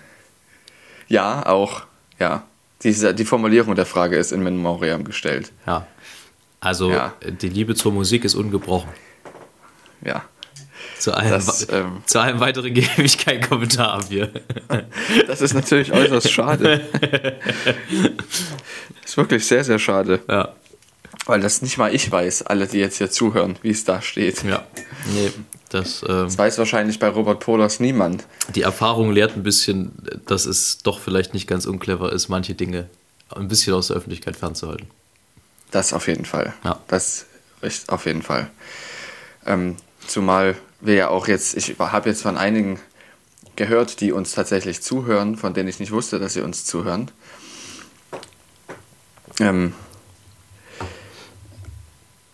Ja, 1.08 1.46
auch. 1.46 1.84
Ja. 2.20 2.44
Diese, 2.84 3.14
die 3.14 3.26
Formulierung 3.26 3.76
der 3.76 3.86
Frage 3.86 4.18
ist 4.18 4.32
in 4.32 4.44
Memoriam 4.44 5.04
gestellt. 5.04 5.52
Ja. 5.66 5.88
Also 6.60 6.92
Ja. 6.92 7.14
die 7.22 7.50
Liebe 7.50 7.76
zur 7.76 7.92
Musik 7.92 8.24
ist 8.26 8.36
ungebrochen. 8.36 8.90
Ja. 10.02 10.24
Zu 11.00 11.14
allem, 11.14 11.30
Das, 11.30 11.68
ähm, 11.72 12.02
zu 12.06 12.20
allem 12.20 12.40
weiteren 12.40 12.74
gebe 12.74 13.04
ich 13.04 13.18
keinen 13.18 13.42
Kommentar 13.42 13.94
ab 13.94 14.06
hier. 14.10 14.32
Das 15.28 15.42
ist 15.42 15.54
natürlich 15.54 15.92
äußerst 15.92 16.32
schade. 16.32 16.88
ist 19.06 19.18
wirklich 19.18 19.46
sehr, 19.46 19.64
sehr 19.64 19.80
schade. 19.80 20.20
Ja. 20.28 20.54
Weil 21.28 21.42
das 21.42 21.62
nicht 21.62 21.78
mal 21.78 21.94
ich 21.94 22.12
weiß, 22.12 22.44
alle, 22.44 22.68
die 22.68 22.78
jetzt 22.80 22.98
hier 22.98 23.12
zuhören, 23.12 23.58
wie 23.62 23.70
es 23.70 23.84
da 23.84 24.02
steht. 24.02 24.44
Ja. 24.44 24.66
Nee, 25.14 25.32
das, 25.70 26.02
ähm, 26.04 26.24
Das 26.26 26.38
weiß 26.38 26.58
wahrscheinlich 26.58 27.00
bei 27.00 27.10
Robert 27.10 27.42
Polas 27.42 27.80
niemand. 27.80 28.26
die 28.56 28.62
Erfahrung 28.62 29.12
lehrt 29.12 29.36
ein 29.36 29.44
bisschen, 29.44 29.92
dass 30.26 30.46
es 30.46 30.80
doch 30.80 31.00
vielleicht 31.00 31.34
nicht 31.34 31.48
ganz 31.48 31.66
unclever 31.66 32.12
ist, 32.14 32.30
manche 32.30 32.56
Dinge 32.56 32.90
ein 33.36 33.48
bisschen 33.50 33.74
aus 33.74 33.88
der 33.88 33.98
Öffentlichkeit 33.98 34.38
fernzuhalten. 34.38 34.88
Das 35.72 35.92
auf 35.92 36.08
jeden 36.08 36.24
Fall. 36.26 36.54
Ja. 36.64 36.80
Das 36.88 37.26
ist 37.62 37.90
auf 37.90 38.06
jeden 38.06 38.22
Fall. 38.22 38.50
Ähm, 39.46 39.76
zumal 40.08 40.56
wir 40.80 40.94
ja 40.94 41.10
auch 41.10 41.28
jetzt, 41.28 41.58
ich 41.58 41.76
habe 41.78 42.10
jetzt 42.10 42.22
von 42.22 42.38
einigen 42.38 42.80
gehört, 43.58 44.00
die 44.00 44.14
uns 44.14 44.32
tatsächlich 44.32 44.82
zuhören, 44.82 45.36
von 45.36 45.54
denen 45.54 45.68
ich 45.68 45.80
nicht 45.82 45.92
wusste, 45.92 46.20
dass 46.20 46.34
sie 46.34 46.42
uns 46.42 46.64
zuhören. 46.64 47.12
Ähm, 49.40 49.74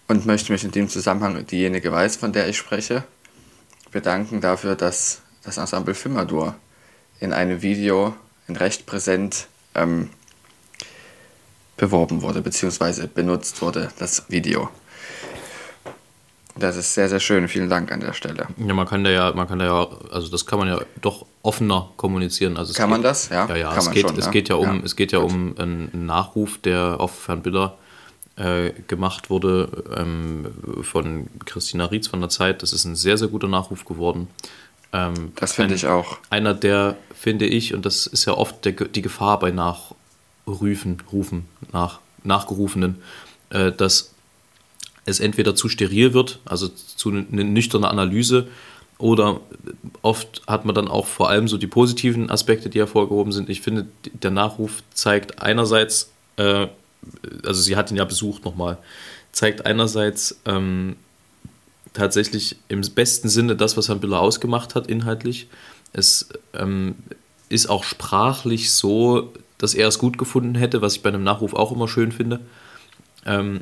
und 0.08 0.26
möchte 0.26 0.52
mich 0.52 0.64
in 0.64 0.72
dem 0.72 0.90
Zusammenhang, 0.90 1.46
diejenige 1.46 1.92
weiß, 1.92 2.18
von 2.18 2.34
der 2.34 2.48
ich 2.48 2.58
spreche, 2.58 3.04
bedanken 3.92 4.42
dafür, 4.42 4.76
dass 4.76 5.22
das 5.44 5.58
Ensemble 5.58 5.94
Fimadur 5.94 6.56
in 7.20 7.34
einem 7.34 7.62
Video 7.62 8.16
in 8.48 8.56
recht 8.56 8.86
präsent 8.86 9.48
ähm, 9.76 10.10
beworben 11.78 12.22
wurde, 12.22 12.42
beziehungsweise 12.42 13.08
benutzt 13.08 13.62
wurde, 13.62 13.90
das 14.00 14.30
Video. 14.30 14.70
Das 16.56 16.76
ist 16.78 16.94
sehr, 16.94 17.10
sehr 17.10 17.20
schön. 17.20 17.48
Vielen 17.48 17.70
Dank 17.70 17.92
an 17.92 18.00
der 18.00 18.14
Stelle. 18.14 18.48
Ja, 18.58 18.74
man 18.76 18.88
kann 18.88 19.04
da 19.04 19.10
ja, 19.10 19.32
man 19.34 19.48
kann 19.48 19.58
da 19.58 19.66
ja, 19.66 19.88
also 20.12 20.30
das 20.30 20.46
kann 20.46 20.60
man 20.60 20.68
ja 20.68 20.80
doch 21.02 21.26
offener 21.42 21.90
kommunizieren. 21.98 22.58
Also 22.58 22.74
Kann 22.74 22.92
man 22.92 23.02
geht, 23.02 23.10
das? 23.10 23.30
Ja, 23.30 23.48
Ja, 23.48 23.56
ja, 23.56 23.70
kann 23.70 23.80
es, 23.80 23.86
man 23.86 23.94
geht, 23.96 24.08
schon, 24.08 24.18
es 24.20 24.26
ja. 24.26 24.32
geht 24.32 24.50
ja 24.50 24.56
um, 24.56 24.80
Ja, 24.80 24.82
es 24.86 24.96
geht 24.96 25.12
ja 25.12 25.20
gut. 25.20 25.32
um 25.32 25.56
einen 25.58 26.06
Nachruf, 26.06 26.60
der 26.60 26.98
auf 27.00 27.28
Herrn 27.28 27.42
Biller 27.42 27.76
äh, 28.36 28.72
gemacht 28.88 29.30
wurde 29.30 29.84
ähm, 29.96 30.48
von 30.82 31.28
Christina 31.46 31.86
Rietz 31.86 32.08
von 32.08 32.20
der 32.20 32.30
Zeit. 32.30 32.63
Das 32.63 32.74
ist 32.74 32.86
ein 32.86 32.96
sehr, 32.96 33.18
sehr 33.18 33.28
guter 33.28 33.48
Nachruf 33.48 33.86
geworden. 33.86 34.28
Ähm, 34.92 35.34
Das 35.36 35.54
finde 35.54 35.75
ich 35.75 35.88
auch. 35.88 36.18
Einer 36.30 36.54
der, 36.54 36.98
finde 37.13 37.46
ich, 37.46 37.74
und 37.74 37.86
das 37.86 38.08
ist 38.08 38.25
ja 38.25 38.34
oft 38.34 38.66
der, 38.66 38.74
die 38.74 39.02
Gefahr 39.02 39.40
bei 39.40 39.52
Nachrufen, 39.52 40.98
Rufen, 41.12 41.46
nach, 41.72 42.00
Nachgerufenen, 42.24 43.02
äh, 43.50 43.72
dass 43.72 44.13
es 45.06 45.20
entweder 45.20 45.56
zu 45.56 45.70
steril 45.70 46.13
wird, 46.13 46.40
also 46.46 46.70
zu 46.70 47.10
eine 47.10 47.44
nüchterne 47.44 47.90
Analyse, 47.90 48.48
oder 48.98 49.42
oft 50.02 50.44
hat 50.48 50.66
man 50.66 50.75
dann 50.75 50.88
auch 50.88 51.08
vor 51.08 51.30
allem 51.30 51.48
so 51.48 51.58
die 51.58 51.68
positiven 51.68 52.30
Aspekte, 52.30 52.70
die 52.70 52.80
hervorgehoben 52.80 53.34
sind. 53.34 53.50
Ich 53.50 53.62
finde, 53.62 53.88
der 54.13 54.32
Nachruf 54.32 54.82
zeigt 54.94 55.42
einerseits, 55.42 56.12
äh, 56.38 56.68
also 57.46 57.62
sie 57.62 57.76
hat 57.76 57.92
ihn 57.92 57.98
ja 57.98 58.06
besucht 58.06 58.46
nochmal, 58.46 58.78
zeigt 59.32 59.66
einerseits 59.66 60.40
ähm, 60.46 60.96
tatsächlich 61.94 62.58
im 62.68 62.82
besten 62.82 63.30
Sinne 63.30 63.56
das, 63.56 63.78
was 63.78 63.88
Herrn 63.90 64.00
Biller 64.00 64.20
ausgemacht 64.20 64.76
hat, 64.76 64.88
inhaltlich. 64.88 65.48
Es 65.94 66.30
ähm, 66.54 66.96
ist 67.50 67.70
auch 67.70 67.84
sprachlich 67.84 68.72
so, 68.72 69.32
dass 69.58 69.74
er 69.74 69.88
es 69.88 70.00
gut 70.00 70.18
gefunden 70.18 70.56
hätte, 70.56 70.82
was 70.82 70.96
ich 70.96 71.04
bei 71.04 71.10
einem 71.10 71.24
Nachruf 71.24 71.54
auch 71.54 71.72
immer 71.72 71.88
schön 71.88 72.12
finde. 72.12 72.40
Ähm, 73.26 73.62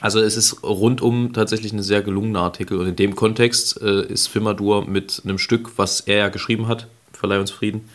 also 0.00 0.20
es 0.20 0.36
ist 0.36 0.62
rundum 0.62 1.32
tatsächlich 1.32 1.72
ein 1.72 1.82
sehr 1.82 2.02
gelungener 2.02 2.40
Artikel 2.40 2.78
und 2.78 2.86
in 2.86 2.96
dem 2.96 3.16
Kontext 3.16 3.82
äh, 3.82 4.06
ist 4.06 4.28
Fimadur 4.28 4.86
mit 4.86 5.22
einem 5.24 5.38
Stück, 5.38 5.76
was 5.76 6.00
er 6.00 6.16
ja 6.16 6.28
geschrieben 6.28 6.68
hat, 6.68 6.86
Verleih 7.12 7.40
uns 7.40 7.50
Frieden, 7.50 7.88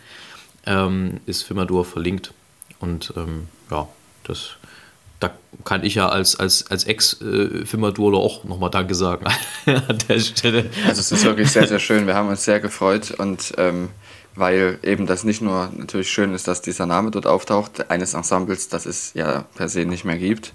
ähm, 0.66 1.20
ist 1.26 1.42
Fimadur 1.42 1.84
verlinkt 1.84 2.32
und 2.78 3.12
ähm, 3.16 3.48
ja, 3.70 3.88
das 4.28 4.56
da 5.20 5.30
kann 5.64 5.82
ich 5.82 5.94
ja 5.94 6.08
als, 6.08 6.38
als, 6.38 6.70
als 6.70 6.84
Ex-Fimadurler 6.84 8.18
auch 8.18 8.44
nochmal 8.44 8.70
Danke 8.70 8.94
sagen 8.94 9.26
an 9.66 9.98
der 10.08 10.20
Stelle. 10.20 10.70
Also 10.86 11.00
es 11.00 11.10
ist 11.10 11.24
wirklich 11.24 11.50
sehr, 11.50 11.66
sehr 11.66 11.78
schön. 11.78 12.06
Wir 12.06 12.14
haben 12.14 12.28
uns 12.28 12.44
sehr 12.44 12.60
gefreut 12.60 13.12
und 13.12 13.54
ähm, 13.56 13.88
weil 14.34 14.78
eben 14.82 15.06
das 15.06 15.24
nicht 15.24 15.40
nur 15.40 15.70
natürlich 15.74 16.10
schön 16.10 16.34
ist, 16.34 16.46
dass 16.46 16.60
dieser 16.60 16.84
Name 16.84 17.10
dort 17.10 17.26
auftaucht, 17.26 17.90
eines 17.90 18.12
Ensembles, 18.12 18.68
das 18.68 18.84
es 18.84 19.14
ja 19.14 19.46
per 19.54 19.68
se 19.68 19.86
nicht 19.86 20.04
mehr 20.04 20.18
gibt, 20.18 20.52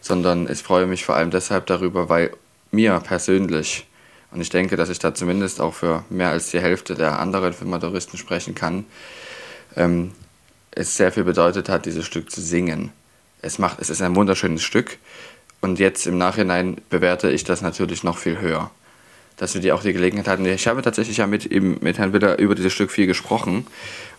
sondern 0.00 0.50
ich 0.50 0.62
freue 0.62 0.86
mich 0.86 1.04
vor 1.04 1.14
allem 1.14 1.30
deshalb 1.30 1.66
darüber, 1.66 2.08
weil 2.08 2.32
mir 2.70 2.98
persönlich, 3.00 3.86
und 4.30 4.40
ich 4.40 4.48
denke, 4.48 4.76
dass 4.76 4.88
ich 4.88 4.98
da 4.98 5.14
zumindest 5.14 5.60
auch 5.60 5.74
für 5.74 6.04
mehr 6.08 6.30
als 6.30 6.50
die 6.50 6.60
Hälfte 6.60 6.94
der 6.94 7.18
anderen 7.18 7.52
Filmadoristen 7.52 8.18
sprechen 8.18 8.54
kann, 8.54 8.86
ähm, 9.76 10.12
es 10.72 10.96
sehr 10.96 11.12
viel 11.12 11.24
bedeutet 11.24 11.68
hat, 11.68 11.86
dieses 11.86 12.04
Stück 12.04 12.30
zu 12.30 12.40
singen. 12.40 12.90
Es, 13.40 13.58
macht, 13.58 13.78
es 13.80 13.90
ist 13.90 14.02
ein 14.02 14.16
wunderschönes 14.16 14.62
Stück 14.62 14.98
und 15.60 15.78
jetzt 15.78 16.06
im 16.06 16.18
Nachhinein 16.18 16.76
bewerte 16.90 17.30
ich 17.30 17.44
das 17.44 17.62
natürlich 17.62 18.02
noch 18.02 18.18
viel 18.18 18.40
höher. 18.40 18.70
Dass 19.36 19.54
wir 19.54 19.60
die 19.60 19.72
auch 19.72 19.82
die 19.82 19.92
Gelegenheit 19.92 20.28
hatten. 20.28 20.44
Ich 20.44 20.66
habe 20.66 20.82
tatsächlich 20.82 21.16
ja 21.16 21.26
mit, 21.26 21.46
ihm, 21.46 21.78
mit 21.80 21.98
Herrn 21.98 22.12
Willer 22.12 22.38
über 22.38 22.54
dieses 22.54 22.72
Stück 22.72 22.90
viel 22.90 23.06
gesprochen 23.06 23.66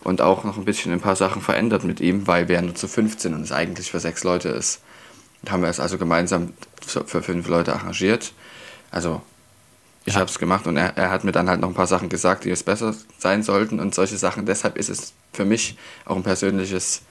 und 0.04 0.22
auch 0.22 0.44
noch 0.44 0.58
ein 0.58 0.66
bisschen 0.66 0.92
ein 0.92 1.00
paar 1.00 1.16
Sachen 1.16 1.42
verändert 1.42 1.84
mit 1.84 2.02
ihm, 2.02 2.28
weil 2.28 2.48
wir 2.48 2.56
ja 2.56 2.62
nur 2.62 2.76
zu 2.76 2.88
15 2.88 3.34
und 3.34 3.42
es 3.42 3.52
eigentlich 3.52 3.92
für 3.92 4.00
sechs 4.00 4.24
Leute 4.24 4.50
ist. 4.50 4.82
Und 5.42 5.52
haben 5.52 5.62
wir 5.62 5.70
es 5.70 5.80
also 5.80 5.98
gemeinsam 5.98 6.54
für 6.82 7.22
fünf 7.22 7.48
Leute 7.48 7.74
arrangiert. 7.74 8.34
Also 8.92 9.22
ich 10.06 10.14
Ja. 10.14 10.20
habe 10.20 10.30
es 10.30 10.38
gemacht 10.40 10.68
und 10.68 10.78
er, 10.78 10.98
er 10.98 11.10
hat 11.12 11.24
mir 11.24 11.32
dann 11.32 11.50
halt 11.50 11.62
noch 11.62 11.70
ein 11.70 11.74
paar 11.76 11.88
Sachen 11.88 12.10
gesagt, 12.10 12.44
die 12.46 12.50
es 12.52 12.64
besser 12.64 12.94
sein 13.18 13.42
sollten 13.44 13.80
und 13.80 13.96
solche 13.96 14.18
Sachen. 14.18 14.46
Deshalb 14.46 14.78
ist 14.78 14.90
es 14.90 15.14
für 15.32 15.46
mich 15.46 15.78
auch 16.06 16.16
ein 16.16 16.24
persönliches, 16.24 17.02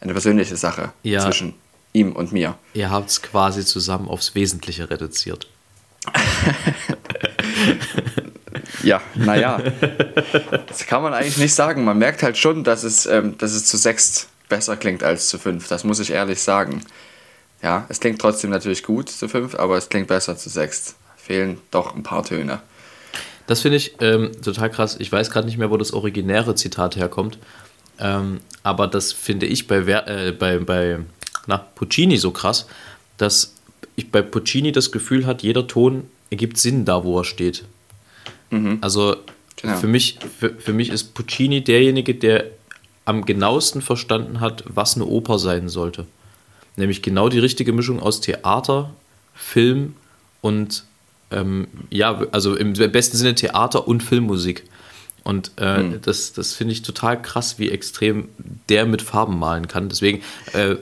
eine 0.00 0.12
persönliche 0.12 0.56
Sache 0.56 0.92
Ja. 1.02 1.20
zwischen 1.24 1.54
ihm 1.92 2.12
und 2.12 2.30
mir. 2.32 2.56
Ihr 2.74 2.90
habt 2.90 3.10
es 3.10 3.22
quasi 3.22 3.64
zusammen 3.64 4.08
aufs 4.08 4.34
Wesentliche 4.34 4.90
reduziert. 4.90 5.48
Ja, 8.82 9.00
naja. 9.14 9.60
das 10.66 10.86
kann 10.86 11.02
man 11.02 11.12
eigentlich 11.12 11.36
nicht 11.36 11.54
sagen. 11.54 11.84
Man 11.84 11.98
merkt 11.98 12.22
halt 12.22 12.38
schon, 12.38 12.64
dass 12.64 12.82
es, 12.82 13.04
ähm, 13.06 13.36
dass 13.38 13.52
es 13.52 13.66
zu 13.66 13.76
sechst 13.76 14.28
besser 14.48 14.76
klingt 14.76 15.02
als 15.02 15.28
zu 15.28 15.38
fünf. 15.38 15.68
Das 15.68 15.84
muss 15.84 16.00
ich 16.00 16.10
ehrlich 16.10 16.40
sagen. 16.40 16.82
Ja, 17.62 17.84
es 17.90 18.00
klingt 18.00 18.20
trotzdem 18.20 18.50
natürlich 18.50 18.82
gut 18.82 19.10
zu 19.10 19.28
fünf, 19.28 19.54
aber 19.54 19.76
es 19.76 19.88
klingt 19.90 20.08
besser 20.08 20.36
zu 20.36 20.48
sechst. 20.48 20.94
Fehlen 21.30 21.58
doch 21.70 21.94
ein 21.94 22.02
paar 22.02 22.24
Töne. 22.24 22.60
Das 23.46 23.60
finde 23.60 23.76
ich 23.76 23.96
ähm, 24.00 24.30
total 24.42 24.70
krass. 24.70 24.96
Ich 24.98 25.10
weiß 25.10 25.30
gerade 25.30 25.46
nicht 25.46 25.58
mehr, 25.58 25.70
wo 25.70 25.76
das 25.76 25.92
originäre 25.92 26.54
Zitat 26.54 26.96
herkommt. 26.96 27.38
Ähm, 27.98 28.40
aber 28.62 28.86
das 28.86 29.12
finde 29.12 29.46
ich 29.46 29.66
bei, 29.66 29.78
äh, 29.78 30.32
bei, 30.32 30.58
bei 30.58 30.98
na, 31.46 31.58
Puccini 31.58 32.16
so 32.16 32.30
krass, 32.30 32.66
dass 33.16 33.54
ich 33.96 34.10
bei 34.10 34.22
Puccini 34.22 34.72
das 34.72 34.92
Gefühl 34.92 35.26
hat, 35.26 35.42
jeder 35.42 35.66
Ton 35.66 36.04
ergibt 36.30 36.58
Sinn 36.58 36.84
da, 36.84 37.04
wo 37.04 37.18
er 37.18 37.24
steht. 37.24 37.64
Also 38.80 39.16
Genau. 39.62 39.76
für, 39.76 39.86
mich, 39.86 40.18
für, 40.38 40.54
für 40.54 40.72
mich 40.72 40.90
ist 40.90 41.14
Puccini 41.14 41.62
derjenige, 41.62 42.14
der 42.14 42.46
am 43.04 43.24
genauesten 43.24 43.82
verstanden 43.82 44.40
hat, 44.40 44.64
was 44.66 44.94
eine 44.94 45.04
Oper 45.04 45.38
sein 45.38 45.68
sollte. 45.68 46.06
Nämlich 46.76 47.02
genau 47.02 47.28
die 47.28 47.38
richtige 47.38 47.72
Mischung 47.72 48.00
aus 48.00 48.20
Theater, 48.20 48.90
Film 49.34 49.96
und 50.40 50.84
ähm, 51.30 51.68
ja, 51.90 52.22
also 52.32 52.56
im 52.56 52.72
besten 52.72 53.16
Sinne 53.16 53.34
Theater 53.34 53.86
und 53.86 54.02
Filmmusik. 54.02 54.64
Und 55.22 55.52
äh, 55.58 55.98
das, 56.00 56.32
das 56.32 56.54
finde 56.54 56.72
ich 56.72 56.82
total 56.82 57.20
krass, 57.20 57.58
wie 57.58 57.70
extrem 57.70 58.28
der 58.68 58.86
mit 58.86 59.02
Farben 59.02 59.38
malen 59.38 59.68
kann. 59.68 59.88
Deswegen, 59.88 60.22
äh, 60.54 60.76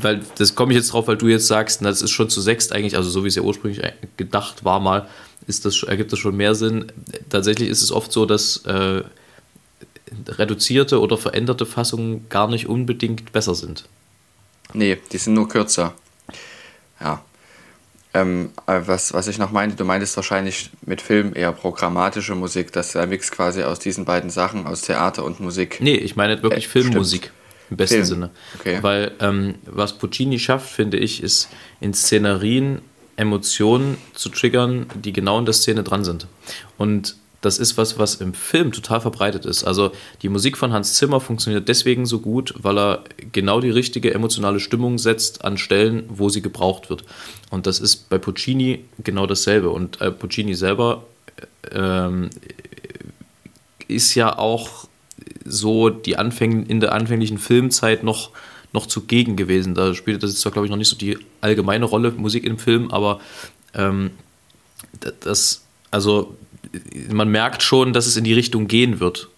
weil 0.00 0.20
das 0.36 0.54
komme 0.54 0.72
ich 0.72 0.76
jetzt 0.76 0.92
drauf, 0.92 1.08
weil 1.08 1.16
du 1.16 1.26
jetzt 1.28 1.46
sagst, 1.46 1.80
na, 1.80 1.88
das 1.88 2.02
ist 2.02 2.10
schon 2.10 2.28
zu 2.28 2.40
sechst 2.40 2.72
eigentlich, 2.72 2.96
also 2.96 3.08
so 3.08 3.24
wie 3.24 3.28
es 3.28 3.34
ja 3.34 3.42
ursprünglich 3.42 3.80
gedacht 4.16 4.64
war 4.64 4.78
mal, 4.78 5.08
ist 5.46 5.64
das, 5.64 5.82
ergibt 5.82 6.12
das 6.12 6.18
schon 6.18 6.36
mehr 6.36 6.54
Sinn. 6.54 6.92
Tatsächlich 7.30 7.70
ist 7.70 7.82
es 7.82 7.90
oft 7.90 8.12
so, 8.12 8.26
dass 8.26 8.58
äh, 8.58 9.02
reduzierte 10.28 11.00
oder 11.00 11.16
veränderte 11.16 11.64
Fassungen 11.64 12.28
gar 12.28 12.48
nicht 12.48 12.66
unbedingt 12.66 13.32
besser 13.32 13.54
sind. 13.54 13.84
Nee, 14.74 14.98
die 15.12 15.18
sind 15.18 15.32
nur 15.34 15.48
kürzer. 15.48 15.94
Ja. 17.00 17.22
Ähm, 18.14 18.50
äh, 18.66 18.80
was, 18.86 19.12
was 19.12 19.28
ich 19.28 19.38
noch 19.38 19.52
meinte, 19.52 19.76
du 19.76 19.84
meintest 19.84 20.16
wahrscheinlich 20.16 20.70
mit 20.86 21.02
Film 21.02 21.32
eher 21.34 21.52
programmatische 21.52 22.34
Musik, 22.34 22.72
dass 22.72 22.92
der 22.92 23.06
Mix 23.06 23.30
quasi 23.30 23.62
aus 23.62 23.78
diesen 23.78 24.04
beiden 24.06 24.30
Sachen, 24.30 24.66
aus 24.66 24.82
Theater 24.82 25.24
und 25.24 25.40
Musik. 25.40 25.78
Nee, 25.80 25.96
ich 25.96 26.16
meine 26.16 26.42
wirklich 26.42 26.64
Äh, 26.66 26.68
Filmmusik. 26.68 27.20
stimmt. 27.24 27.34
Im 27.70 27.76
besten 27.76 27.94
Film. 27.96 28.06
Sinne. 28.06 28.30
Okay. 28.58 28.78
Weil 28.80 29.12
ähm, 29.20 29.56
was 29.66 29.98
Puccini 29.98 30.38
schafft, 30.38 30.70
finde 30.70 30.96
ich, 30.96 31.22
ist 31.22 31.48
in 31.80 31.92
Szenerien 31.92 32.80
Emotionen 33.16 33.98
zu 34.14 34.30
triggern, 34.30 34.86
die 34.94 35.12
genau 35.12 35.38
in 35.38 35.44
der 35.44 35.52
Szene 35.52 35.82
dran 35.82 36.02
sind. 36.04 36.26
Und 36.78 37.16
das 37.40 37.58
ist 37.58 37.78
was, 37.78 37.98
was 37.98 38.16
im 38.16 38.34
Film 38.34 38.72
total 38.72 39.00
verbreitet 39.00 39.46
ist. 39.46 39.64
Also 39.64 39.92
die 40.22 40.28
Musik 40.28 40.56
von 40.56 40.72
Hans 40.72 40.94
Zimmer 40.94 41.20
funktioniert 41.20 41.68
deswegen 41.68 42.04
so 42.04 42.18
gut, 42.18 42.54
weil 42.58 42.78
er 42.78 43.04
genau 43.32 43.60
die 43.60 43.70
richtige 43.70 44.12
emotionale 44.12 44.58
Stimmung 44.58 44.98
setzt 44.98 45.44
an 45.44 45.56
Stellen, 45.56 46.04
wo 46.08 46.28
sie 46.28 46.42
gebraucht 46.42 46.90
wird. 46.90 47.04
Und 47.50 47.66
das 47.66 47.78
ist 47.78 48.08
bei 48.08 48.18
Puccini 48.18 48.84
genau 49.04 49.26
dasselbe. 49.26 49.70
Und 49.70 50.00
äh, 50.00 50.10
Puccini 50.10 50.54
selber 50.54 51.04
ähm, 51.70 52.30
ist 53.86 54.14
ja 54.16 54.36
auch 54.36 54.88
so 55.44 55.90
die 55.90 56.16
Anfäng 56.16 56.66
in 56.66 56.80
der 56.80 56.92
anfänglichen 56.92 57.38
Filmzeit 57.38 58.02
noch, 58.02 58.30
noch 58.72 58.86
zugegen 58.86 59.36
gewesen. 59.36 59.74
Da 59.74 59.94
spielte 59.94 60.20
das 60.20 60.30
jetzt 60.32 60.40
zwar, 60.40 60.52
glaube 60.52 60.66
ich, 60.66 60.70
noch 60.70 60.76
nicht 60.76 60.88
so 60.88 60.96
die 60.96 61.18
allgemeine 61.40 61.84
Rolle, 61.84 62.10
Musik 62.10 62.44
im 62.44 62.58
Film, 62.58 62.90
aber 62.90 63.20
ähm, 63.74 64.10
das, 65.20 65.62
also 65.90 66.36
man 67.10 67.28
merkt 67.28 67.62
schon, 67.62 67.92
dass 67.92 68.06
es 68.06 68.16
in 68.16 68.24
die 68.24 68.34
Richtung 68.34 68.68
gehen 68.68 69.00
wird. 69.00 69.28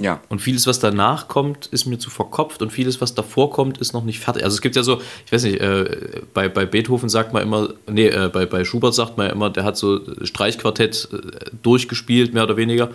Ja, 0.00 0.20
Und 0.28 0.40
vieles, 0.40 0.66
was 0.68 0.78
danach 0.78 1.26
kommt, 1.26 1.66
ist 1.66 1.86
mir 1.86 1.98
zu 1.98 2.08
verkopft 2.08 2.62
und 2.62 2.70
vieles, 2.70 3.00
was 3.00 3.14
davor 3.14 3.50
kommt, 3.50 3.78
ist 3.78 3.92
noch 3.92 4.04
nicht 4.04 4.20
fertig. 4.20 4.44
Also 4.44 4.54
es 4.54 4.60
gibt 4.60 4.76
ja 4.76 4.84
so, 4.84 5.02
ich 5.26 5.32
weiß 5.32 5.42
nicht, 5.42 5.60
äh, 5.60 6.22
bei, 6.32 6.48
bei 6.48 6.66
Beethoven 6.66 7.08
sagt 7.08 7.32
man 7.32 7.42
immer, 7.42 7.70
nee, 7.88 8.06
äh, 8.06 8.28
bei, 8.28 8.46
bei 8.46 8.64
Schubert 8.64 8.94
sagt 8.94 9.16
man 9.16 9.26
ja 9.26 9.32
immer, 9.32 9.50
der 9.50 9.64
hat 9.64 9.76
so 9.76 10.00
Streichquartett 10.24 11.08
äh, 11.12 11.50
durchgespielt, 11.62 12.32
mehr 12.32 12.44
oder 12.44 12.56
weniger. 12.56 12.90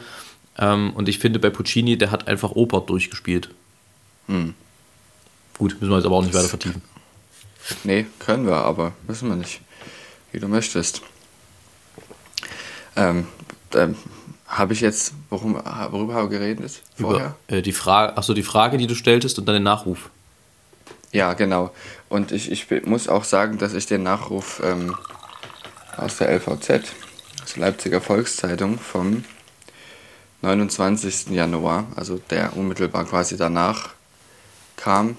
Ähm, 0.57 0.91
und 0.95 1.09
ich 1.09 1.19
finde 1.19 1.39
bei 1.39 1.49
Puccini, 1.49 1.97
der 1.97 2.11
hat 2.11 2.29
einfach 2.29 2.51
Oper 2.51 2.79
durchgespielt. 2.79 3.49
Gut, 5.57 5.73
müssen 5.81 5.89
wir 5.89 5.97
jetzt 5.97 6.05
aber 6.05 6.15
auch 6.15 6.23
nicht 6.23 6.33
weiter 6.33 6.47
vertiefen. 6.47 6.81
nee, 7.83 8.05
können 8.19 8.45
wir, 8.45 8.55
aber 8.55 8.93
müssen 9.07 9.27
wir 9.27 9.35
nicht. 9.35 9.59
Wie 10.31 10.39
du 10.39 10.47
möchtest. 10.47 11.01
Ähm, 12.95 13.27
ähm, 13.73 13.95
habe 14.47 14.73
ich 14.73 14.81
jetzt, 14.81 15.13
worum, 15.29 15.55
worüber 15.55 16.13
habe 16.13 16.25
ich 16.25 16.39
geredet? 16.39 16.81
Vorher? 16.99 17.35
Über, 17.47 17.57
äh, 17.57 17.61
die 17.61 17.71
Frage, 17.71 18.17
achso, 18.17 18.33
die 18.33 18.43
Frage, 18.43 18.77
die 18.77 18.87
du 18.87 18.95
stelltest 18.95 19.39
und 19.39 19.45
dann 19.45 19.55
den 19.55 19.63
Nachruf. 19.63 20.09
Ja, 21.11 21.33
genau. 21.33 21.71
Und 22.09 22.31
ich, 22.31 22.51
ich 22.51 22.85
muss 22.85 23.07
auch 23.07 23.23
sagen, 23.23 23.57
dass 23.57 23.73
ich 23.73 23.85
den 23.85 24.03
Nachruf 24.03 24.61
ähm, 24.63 24.95
aus 25.97 26.17
der 26.17 26.29
LVZ, 26.29 26.69
aus 27.43 27.53
der 27.53 27.61
Leipziger 27.61 28.01
Volkszeitung, 28.01 28.77
vom 28.79 29.23
29. 30.41 31.29
Januar, 31.29 31.85
also 31.95 32.19
der 32.29 32.55
unmittelbar 32.57 33.05
quasi 33.05 33.37
danach 33.37 33.89
kam, 34.75 35.17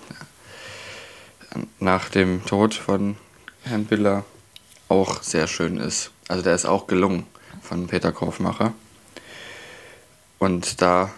nach 1.78 2.08
dem 2.08 2.44
Tod 2.44 2.74
von 2.74 3.16
Herrn 3.62 3.86
Biller, 3.86 4.24
auch 4.88 5.22
sehr 5.22 5.46
schön 5.46 5.78
ist. 5.78 6.10
Also 6.28 6.42
der 6.42 6.54
ist 6.54 6.66
auch 6.66 6.86
gelungen 6.86 7.26
von 7.64 7.86
Peter 7.86 8.12
Korfmacher. 8.12 8.72
Und 10.38 10.82
da 10.82 11.10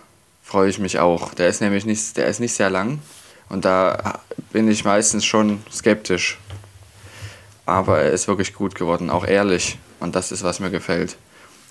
freue 0.43 0.71
ich 0.71 0.79
mich 0.79 0.99
auch. 0.99 1.35
Der 1.35 1.49
ist 1.49 1.61
nämlich 1.61 1.85
nicht, 1.85 2.17
der 2.17 2.29
ist 2.29 2.41
nicht 2.41 2.55
sehr 2.55 2.71
lang 2.71 3.01
und 3.49 3.65
da 3.65 4.21
bin 4.53 4.69
ich 4.69 4.85
meistens 4.85 5.25
schon 5.25 5.63
skeptisch. 5.73 6.39
Aber 7.65 8.01
er 8.01 8.13
ist 8.13 8.29
wirklich 8.29 8.55
gut 8.55 8.77
geworden, 8.77 9.11
auch 9.11 9.27
ehrlich. 9.27 9.79
Und 9.99 10.15
das 10.15 10.31
ist, 10.31 10.45
was 10.45 10.61
mir 10.61 10.71
gefällt. 10.71 11.17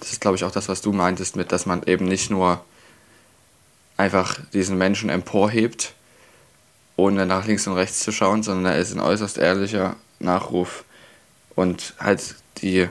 Das 0.02 0.12
ist, 0.12 0.20
glaube 0.20 0.36
ich, 0.36 0.44
auch 0.44 0.52
das, 0.52 0.68
was 0.68 0.82
du 0.82 0.92
meintest, 0.92 1.38
mit, 1.38 1.54
dass 1.54 1.66
man 1.66 1.84
eben 1.84 2.06
nicht 2.06 2.30
nur 2.30 2.64
einfach 3.96 4.38
diesen 4.52 4.78
Menschen 4.78 5.10
emporhebt, 5.10 5.94
ohne 6.98 7.26
nach 7.26 7.46
links 7.46 7.66
und 7.68 7.74
rechts 7.74 8.02
zu 8.02 8.12
schauen, 8.12 8.44
sondern 8.44 8.74
er 8.74 8.80
ist 8.80 8.94
ein 8.94 9.00
äußerst 9.00 9.38
ehrlicher 9.38 9.96
Nachruf 10.20 10.84
und 11.56 11.94
halt 11.98 12.36
die 12.58 12.90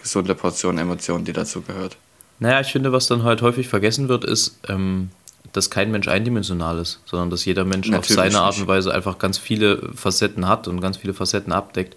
gesunde 0.00 0.34
Portion 0.34 0.78
Emotionen, 0.78 1.24
die 1.24 1.32
dazu 1.32 1.62
gehört. 1.62 1.96
Naja, 2.38 2.60
ich 2.60 2.68
finde, 2.72 2.92
was 2.92 3.06
dann 3.06 3.22
halt 3.22 3.42
häufig 3.42 3.68
vergessen 3.68 4.08
wird, 4.08 4.24
ist, 4.24 4.58
ähm, 4.68 5.10
dass 5.52 5.68
kein 5.70 5.90
Mensch 5.90 6.08
eindimensional 6.08 6.78
ist, 6.78 7.00
sondern 7.06 7.28
dass 7.30 7.44
jeder 7.44 7.64
Mensch 7.64 7.88
auf 7.88 7.92
Natürlich 7.92 8.16
seine 8.16 8.40
Art 8.40 8.54
nicht. 8.54 8.62
und 8.62 8.68
Weise 8.68 8.94
einfach 8.94 9.18
ganz 9.18 9.36
viele 9.38 9.90
Facetten 9.94 10.46
hat 10.48 10.68
und 10.68 10.80
ganz 10.80 10.96
viele 10.96 11.12
Facetten 11.12 11.52
abdeckt. 11.52 11.96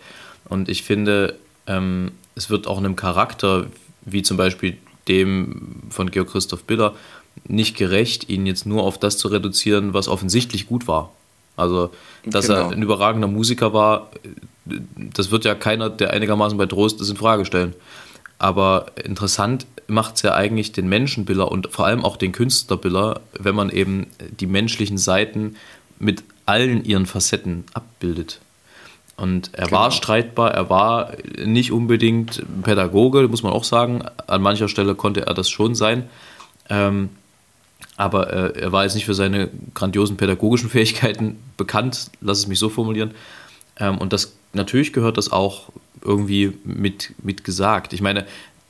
Und 0.49 0.69
ich 0.69 0.83
finde, 0.83 1.37
ähm, 1.67 2.11
es 2.35 2.49
wird 2.49 2.67
auch 2.67 2.77
einem 2.77 2.95
Charakter, 2.95 3.67
wie 4.05 4.21
zum 4.23 4.37
Beispiel 4.37 4.77
dem 5.07 5.81
von 5.89 6.11
Georg 6.11 6.31
Christoph 6.31 6.63
Biller, 6.63 6.93
nicht 7.47 7.77
gerecht, 7.77 8.29
ihn 8.29 8.45
jetzt 8.45 8.65
nur 8.65 8.83
auf 8.83 8.97
das 8.97 9.17
zu 9.17 9.27
reduzieren, 9.27 9.93
was 9.93 10.07
offensichtlich 10.07 10.67
gut 10.67 10.87
war. 10.87 11.11
Also, 11.55 11.91
dass 12.25 12.47
Genau. 12.47 12.59
er 12.59 12.69
ein 12.71 12.81
überragender 12.81 13.27
Musiker 13.27 13.73
war, 13.73 14.09
das 14.65 15.31
wird 15.31 15.45
ja 15.45 15.55
keiner, 15.55 15.89
der 15.89 16.11
einigermaßen 16.11 16.57
bei 16.57 16.65
Trost 16.65 17.01
ist, 17.01 17.09
in 17.09 17.17
Frage 17.17 17.45
stellen. 17.45 17.73
Aber 18.39 18.87
interessant 19.03 19.65
macht 19.87 20.15
es 20.15 20.21
ja 20.21 20.33
eigentlich 20.33 20.71
den 20.71 20.87
Menschenbiller 20.87 21.51
und 21.51 21.71
vor 21.71 21.85
allem 21.85 22.03
auch 22.03 22.17
den 22.17 22.31
Künstlerbiller, 22.31 23.21
wenn 23.39 23.55
man 23.55 23.69
eben 23.69 24.07
die 24.39 24.47
menschlichen 24.47 24.97
Seiten 24.97 25.55
mit 25.99 26.23
allen 26.45 26.83
ihren 26.83 27.05
Facetten 27.05 27.63
abbildet. 27.73 28.39
Und 29.15 29.51
er 29.53 29.71
war 29.71 29.89
Genau. 29.89 29.91
streitbar, 29.91 30.51
er 30.51 30.69
war 30.69 31.13
nicht 31.45 31.71
unbedingt 31.71 32.43
Pädagoge, 32.63 33.27
muss 33.27 33.43
man 33.43 33.53
auch 33.53 33.63
sagen. 33.63 34.03
An 34.27 34.41
mancher 34.41 34.67
Stelle 34.67 34.95
konnte 34.95 35.27
er 35.27 35.33
das 35.33 35.49
schon 35.49 35.75
sein. 35.75 36.09
Ähm, 36.69 37.09
aber 37.95 38.33
äh, 38.33 38.59
er 38.59 38.71
war 38.71 38.83
jetzt 38.83 38.95
nicht 38.95 39.05
für 39.05 39.13
seine 39.13 39.49
grandiosen 39.73 40.17
pädagogischen 40.17 40.69
Fähigkeiten 40.69 41.37
bekannt, 41.57 42.09
lass 42.21 42.39
es 42.39 42.47
mich 42.47 42.59
so 42.59 42.69
formulieren. 42.69 43.11
Ähm, 43.79 43.97
und 43.97 44.13
das 44.13 44.35
natürlich 44.53 44.93
gehört 44.93 45.17
das 45.17 45.31
auch 45.31 45.69
irgendwie 46.03 46.53
mit, 46.63 47.13
mit 47.23 47.43
gesagt. 47.43 47.93
Ich 47.93 48.01
meine, 48.01 48.21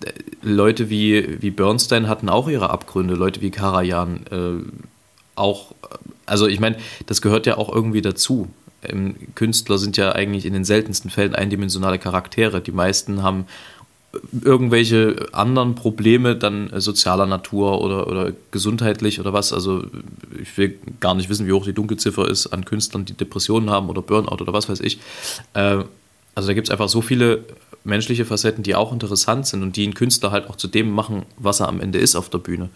äh, 0.04 0.12
Leute 0.42 0.90
wie, 0.90 1.42
wie 1.42 1.52
Bernstein 1.52 2.08
hatten 2.08 2.30
auch 2.30 2.48
ihre 2.48 2.70
Abgründe, 2.70 3.16
Leute 3.16 3.42
wie 3.42 3.52
Karajan 3.52 4.26
äh, 4.32 4.82
auch, 5.36 5.74
also 6.26 6.48
ich 6.48 6.60
meine, 6.60 6.78
das 7.06 7.22
gehört 7.22 7.46
ja 7.46 7.58
auch 7.58 7.74
irgendwie 7.74 8.02
dazu. 8.02 8.50
Ähm, 8.84 9.16
Künstler 9.36 9.78
sind 9.78 9.98
ja 9.98 10.12
eigentlich 10.14 10.46
in 10.46 10.54
den 10.54 10.66
seltensten 10.66 11.10
Fällen 11.10 11.36
eindimensionale 11.36 12.00
Charaktere. 12.00 12.62
Die 12.62 12.72
meisten 12.72 13.24
haben 13.24 13.46
irgendwelche 14.44 15.28
anderen 15.32 15.76
Probleme 15.76 16.36
dann 16.36 16.70
äh, 16.70 16.80
sozialer 16.82 17.26
Natur 17.26 17.82
oder, 17.82 18.08
oder 18.08 18.32
gesundheitlich 18.52 19.20
oder 19.20 19.34
was. 19.34 19.54
Also 19.54 19.84
ich 20.40 20.56
will 20.58 20.78
gar 21.00 21.16
nicht 21.16 21.30
wissen, 21.30 21.48
wie 21.48 21.52
hoch 21.52 21.66
die 21.66 21.74
Dunkelziffer 21.74 22.28
ist 22.28 22.48
an 22.48 22.66
Künstlern, 22.66 23.06
die 23.06 23.14
Depressionen 23.14 23.70
haben 23.70 23.90
oder 23.90 24.02
Burnout 24.02 24.42
oder 24.42 24.54
was 24.54 24.70
weiß 24.70 24.82
ich. 24.82 25.00
Äh, 25.54 25.84
also 26.36 26.48
da 26.48 26.54
gibt 26.54 26.68
es 26.68 26.72
einfach 26.72 26.90
so 26.90 27.02
viele 27.02 27.46
menschliche 27.84 28.26
Facetten, 28.26 28.64
die 28.64 28.76
auch 28.76 28.94
interessant 28.94 29.48
sind 29.48 29.62
und 29.62 29.76
die 29.76 29.84
einen 29.84 29.94
Künstler 29.94 30.32
halt 30.32 30.50
auch 30.50 30.56
zu 30.56 30.68
dem 30.68 30.92
machen, 30.92 31.24
was 31.38 31.60
er 31.60 31.68
am 31.68 31.82
Ende 31.82 32.00
ist 32.00 32.16
auf 32.16 32.30
der 32.30 32.38
Bühne. 32.38 32.70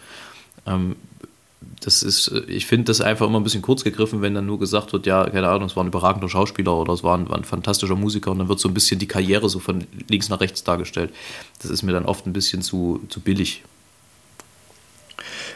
Das 1.80 2.04
ist, 2.04 2.28
äh, 2.30 2.42
ich 2.48 2.66
finde 2.66 2.86
das 2.86 3.02
einfach 3.02 3.28
immer 3.28 3.40
ein 3.40 3.44
bisschen 3.44 3.62
kurz 3.62 3.84
gegriffen, 3.84 4.22
wenn 4.22 4.34
dann 4.34 4.46
nur 4.46 4.60
gesagt 4.60 4.94
wird, 4.94 5.06
ja, 5.06 5.30
keine 5.30 5.50
Ahnung, 5.50 5.68
es 5.68 5.76
war 5.76 5.84
ein 5.84 5.88
überragender 5.88 6.30
Schauspieler 6.30 6.76
oder 6.76 6.94
es 6.94 7.04
war 7.04 7.18
ein, 7.18 7.30
war 7.30 7.38
ein 7.38 7.44
fantastischer 7.44 7.96
Musiker 7.96 8.32
und 8.32 8.40
dann 8.40 8.50
wird 8.50 8.60
so 8.60 8.68
ein 8.68 8.74
bisschen 8.74 9.00
die 9.00 9.08
Karriere 9.08 9.50
so 9.50 9.60
von 9.60 9.86
links 10.08 10.30
nach 10.30 10.40
rechts 10.40 10.64
dargestellt. 10.64 11.14
Das 11.62 11.72
ist 11.72 11.84
mir 11.84 11.94
dann 11.94 12.06
oft 12.06 12.26
ein 12.28 12.34
bisschen 12.34 12.62
zu, 12.62 13.02
zu 13.10 13.20
billig. 13.20 13.64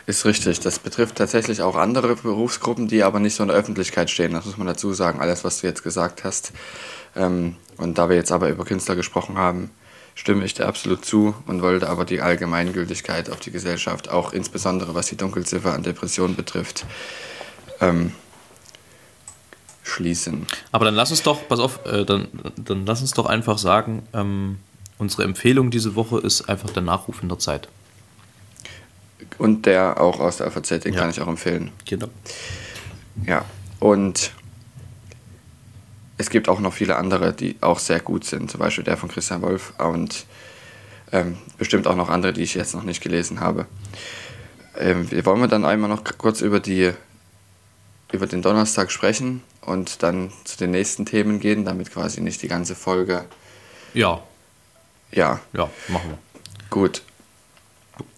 Ist 0.08 0.26
richtig. 0.26 0.60
Das 0.60 0.80
betrifft 0.80 1.16
tatsächlich 1.16 1.62
auch 1.62 1.76
andere 1.76 2.16
Berufsgruppen, 2.16 2.88
die 2.88 3.04
aber 3.04 3.20
nicht 3.20 3.36
so 3.36 3.44
in 3.44 3.50
der 3.50 3.58
Öffentlichkeit 3.58 4.10
stehen. 4.10 4.34
Das 4.34 4.46
muss 4.46 4.58
man 4.58 4.68
dazu 4.68 4.94
sagen, 4.94 5.20
alles, 5.20 5.44
was 5.44 5.62
du 5.62 5.68
jetzt 5.68 5.84
gesagt 5.84 6.24
hast. 6.24 6.52
Ähm, 7.16 7.56
und 7.78 7.98
da 7.98 8.10
wir 8.10 8.16
jetzt 8.16 8.32
aber 8.32 8.50
über 8.50 8.66
Künstler 8.66 8.96
gesprochen 8.96 9.38
haben, 9.38 9.70
stimme 10.16 10.46
ich 10.46 10.54
dir 10.54 10.68
absolut 10.68 11.06
zu 11.06 11.34
und 11.48 11.62
wollte 11.62 11.90
aber 11.90 12.06
die 12.06 12.22
Allgemeingültigkeit 12.22 13.30
auf 13.30 13.40
die 13.40 13.52
Gesellschaft, 13.52 14.10
auch 14.10 14.34
insbesondere 14.34 14.94
was 14.96 15.08
die 15.08 15.18
Dunkelziffer 15.18 15.74
an 15.74 15.84
Depressionen 15.84 16.36
betrifft, 16.36 16.86
ähm, 17.80 18.14
schließen. 19.84 20.46
Aber 20.72 20.86
dann 20.86 20.96
lass 20.96 21.12
uns 21.12 21.24
doch, 21.24 21.48
pass 21.48 21.60
auf, 21.60 21.86
äh, 21.86 22.06
dann, 22.06 22.28
dann 22.56 22.86
lass 22.86 23.02
uns 23.02 23.12
doch 23.12 23.26
einfach 23.26 23.58
sagen, 23.58 24.04
ähm, 24.14 24.60
unsere 24.98 25.24
Empfehlung 25.24 25.72
diese 25.72 25.96
Woche 25.96 26.20
ist 26.20 26.48
einfach 26.50 26.70
der 26.70 26.84
Nachruf 26.84 27.24
in 27.24 27.30
der 27.30 27.40
Zeit. 27.40 27.68
Und 29.38 29.66
der 29.66 30.00
auch 30.00 30.20
aus 30.20 30.38
der 30.38 30.52
FAZ, 30.52 30.70
den 30.84 30.94
Ja. 30.94 31.00
kann 31.02 31.10
ich 31.10 31.20
auch 31.22 31.28
empfehlen. 31.28 31.72
Genau. 31.86 32.08
Ja, 33.26 33.46
und 33.80 34.32
es 36.18 36.30
gibt 36.30 36.50
auch 36.50 36.60
noch 36.60 36.74
viele 36.74 36.96
andere, 36.98 37.34
die 37.34 37.56
auch 37.62 37.80
sehr 37.80 38.00
gut 38.00 38.26
sind. 38.26 38.52
Zum 38.52 38.60
Beispiel 38.60 38.84
der 38.84 38.98
von 38.98 39.10
Christian 39.10 39.42
Wolf 39.42 39.74
und 39.80 40.26
ähm, 41.12 41.38
bestimmt 41.58 41.88
auch 41.88 41.96
noch 41.96 42.10
andere, 42.10 42.34
die 42.34 42.42
ich 42.44 42.54
jetzt 42.56 42.74
noch 42.74 42.84
nicht 42.84 43.02
gelesen 43.02 43.40
habe. 43.40 43.66
Ähm, 44.78 45.10
wollen 45.26 45.42
wir 45.42 45.48
dann 45.48 45.66
einmal 45.66 45.90
noch 45.90 46.04
kurz 46.18 46.42
über, 46.42 46.60
die, 46.60 46.92
über 48.12 48.28
den 48.28 48.42
Donnerstag 48.42 48.92
sprechen 48.92 49.42
und 49.62 50.04
dann 50.04 50.32
zu 50.46 50.58
den 50.58 50.72
nächsten 50.72 51.06
Themen 51.06 51.40
gehen, 51.40 51.66
damit 51.66 51.92
quasi 51.92 52.22
nicht 52.22 52.42
die 52.42 52.48
ganze 52.48 52.76
Folge 52.76 53.26
Ja, 53.94 54.22
Ja, 55.12 55.40
ja, 55.54 55.70
machen 55.90 56.12
wir. 56.12 56.18
gut. 56.70 57.02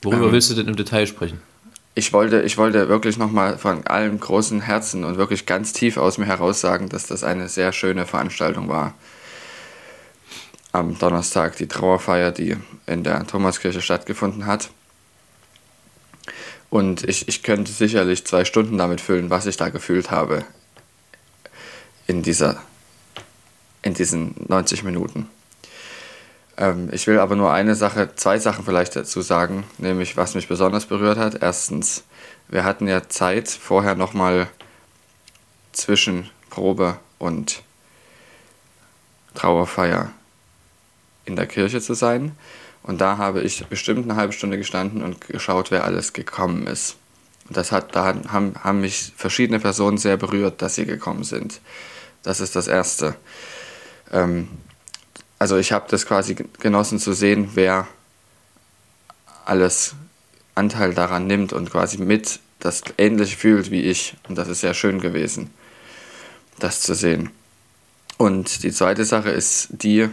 Worüber 0.03 0.27
Ähm. 0.27 0.31
willst 0.31 0.51
du 0.51 0.53
denn 0.55 0.67
im 0.67 0.75
Detail 0.75 1.07
sprechen? 1.07 1.41
Ich 1.95 2.11
wollte, 2.11 2.41
ich 2.41 2.57
wollte 2.57 2.89
wirklich 2.89 3.17
nochmal 3.17 3.57
von 3.59 3.85
allem 3.85 4.19
großen 4.19 4.61
Herzen 4.61 5.03
und 5.03 5.17
wirklich 5.17 5.45
ganz 5.45 5.73
tief 5.73 5.97
aus 5.97 6.17
mir 6.17 6.25
heraus 6.25 6.59
sagen, 6.59 6.89
dass 6.89 7.05
das 7.05 7.23
eine 7.23 7.49
sehr 7.49 7.71
schöne 7.71 8.07
Veranstaltung 8.07 8.67
war. 8.67 8.95
Am 10.71 10.97
Donnerstag 10.97 11.55
die 11.57 11.67
Trauerfeier, 11.67 12.31
die 12.31 12.57
in 12.87 13.03
der 13.03 13.27
Thomaskirche 13.27 13.81
stattgefunden 13.81 14.47
hat. 14.47 14.71
Und 16.71 17.07
ich, 17.07 17.27
ich 17.27 17.43
könnte 17.43 17.71
sicherlich 17.71 18.25
zwei 18.25 18.43
Stunden 18.43 18.79
damit 18.79 18.99
füllen, 18.99 19.29
was 19.29 19.45
ich 19.45 19.57
da 19.57 19.69
gefühlt 19.69 20.09
habe 20.09 20.43
in, 22.07 22.23
dieser, 22.23 22.59
in 23.83 23.93
diesen 23.93 24.33
90 24.47 24.83
Minuten. 24.83 25.29
Ähm, 26.57 26.89
ich 26.91 27.07
will 27.07 27.19
aber 27.19 27.35
nur 27.35 27.51
eine 27.51 27.75
Sache, 27.75 28.15
zwei 28.15 28.37
Sachen 28.39 28.65
vielleicht 28.65 28.95
dazu 28.95 29.21
sagen, 29.21 29.63
nämlich 29.77 30.17
was 30.17 30.35
mich 30.35 30.47
besonders 30.47 30.85
berührt 30.85 31.17
hat. 31.17 31.41
Erstens, 31.41 32.03
wir 32.47 32.63
hatten 32.63 32.87
ja 32.87 33.07
Zeit 33.09 33.49
vorher 33.49 33.95
nochmal 33.95 34.47
zwischen 35.71 36.29
Probe 36.49 36.97
und 37.17 37.63
Trauerfeier 39.33 40.11
in 41.25 41.35
der 41.35 41.47
Kirche 41.47 41.81
zu 41.81 41.93
sein. 41.93 42.35
Und 42.83 42.99
da 43.01 43.17
habe 43.17 43.41
ich 43.41 43.65
bestimmt 43.67 44.03
eine 44.03 44.17
halbe 44.17 44.33
Stunde 44.33 44.57
gestanden 44.57 45.01
und 45.03 45.21
geschaut, 45.27 45.71
wer 45.71 45.85
alles 45.85 46.13
gekommen 46.13 46.67
ist. 46.67 46.97
Und 47.47 47.57
das 47.57 47.71
hat, 47.71 47.95
da 47.95 48.15
haben, 48.29 48.55
haben 48.61 48.81
mich 48.81 49.13
verschiedene 49.15 49.59
Personen 49.59 49.97
sehr 49.97 50.17
berührt, 50.17 50.61
dass 50.61 50.75
sie 50.75 50.85
gekommen 50.85 51.23
sind. 51.23 51.61
Das 52.23 52.39
ist 52.39 52.55
das 52.55 52.67
Erste. 52.67 53.15
Ähm, 54.11 54.49
also 55.43 55.57
ich 55.57 55.73
habe 55.73 55.87
das 55.89 56.05
quasi 56.05 56.35
genossen 56.59 56.99
zu 56.99 57.11
sehen, 57.11 57.49
wer 57.55 57.85
alles 59.43 59.93
Anteil 60.55 60.93
daran 60.93 61.27
nimmt 61.27 61.51
und 61.51 61.69
quasi 61.69 61.97
mit 61.97 62.39
das 62.59 62.81
ähnlich 62.97 63.35
fühlt 63.35 63.69
wie 63.69 63.81
ich. 63.81 64.15
Und 64.29 64.37
das 64.37 64.47
ist 64.47 64.61
sehr 64.61 64.73
schön 64.73 65.01
gewesen, 65.01 65.49
das 66.59 66.79
zu 66.79 66.95
sehen. 66.95 67.29
Und 68.17 68.63
die 68.63 68.71
zweite 68.71 69.03
Sache 69.03 69.31
ist 69.31 69.67
die, 69.71 70.07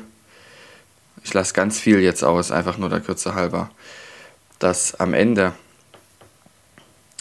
ich 1.22 1.32
lasse 1.32 1.54
ganz 1.54 1.78
viel 1.78 2.00
jetzt 2.00 2.24
aus, 2.24 2.50
einfach 2.50 2.76
nur 2.76 2.88
der 2.88 2.98
Kürze 2.98 3.36
halber, 3.36 3.70
dass 4.58 4.96
am 4.96 5.14
Ende 5.14 5.52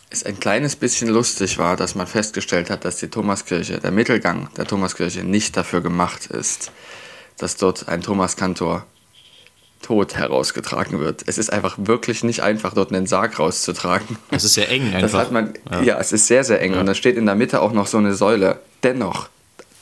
es 0.10 0.24
ein 0.24 0.39
kleines 0.39 0.76
bisschen 0.76 1.10
lustig 1.10 1.60
war, 1.60 1.76
dass 1.76 1.93
man 1.93 2.08
festgestellt 2.08 2.72
hat, 2.72 2.86
dass 2.86 2.98
die 2.98 3.12
Thomaskirche, 3.12 3.78
der 3.78 3.91
Mittelgang 3.91 4.50
der 4.58 4.65
Thomaskirche 4.65 5.24
nicht 5.24 5.56
dafür 5.56 5.82
gemacht 5.82 6.26
ist, 6.26 6.72
dass 7.39 7.56
dort 7.56 7.88
ein 7.88 8.02
Thomaskantor 8.02 8.86
tot 9.82 10.15
herausgetragen 10.15 10.99
wird. 10.99 11.23
Es 11.25 11.38
ist 11.38 11.52
einfach 11.52 11.75
wirklich 11.78 12.23
nicht 12.23 12.41
einfach, 12.41 12.73
dort 12.73 12.91
einen 12.91 13.08
Sarg 13.08 13.39
rauszutragen. 13.39 14.17
Es 14.30 14.43
ist 14.43 14.54
sehr 14.54 14.69
eng 14.69 14.93
einfach. 14.93 15.02
Das 15.02 15.13
hat 15.13 15.32
man, 15.32 15.54
Ja. 15.71 15.82
ja. 15.82 15.99
es 15.99 16.12
ist 16.12 16.28
sehr, 16.28 16.43
sehr 16.43 16.62
eng. 16.62 16.73
Ja. 16.73 16.82
Und 16.82 16.86
da 16.86 16.93
steht 16.93 17.15
in 17.17 17.25
der 17.25 17.36
Mitte 17.36 17.62
auch 17.62 17.71
noch 17.71 17.88
so 17.88 17.97
eine 17.97 18.13
Säule. 18.13 18.60
Dennoch, 18.84 19.30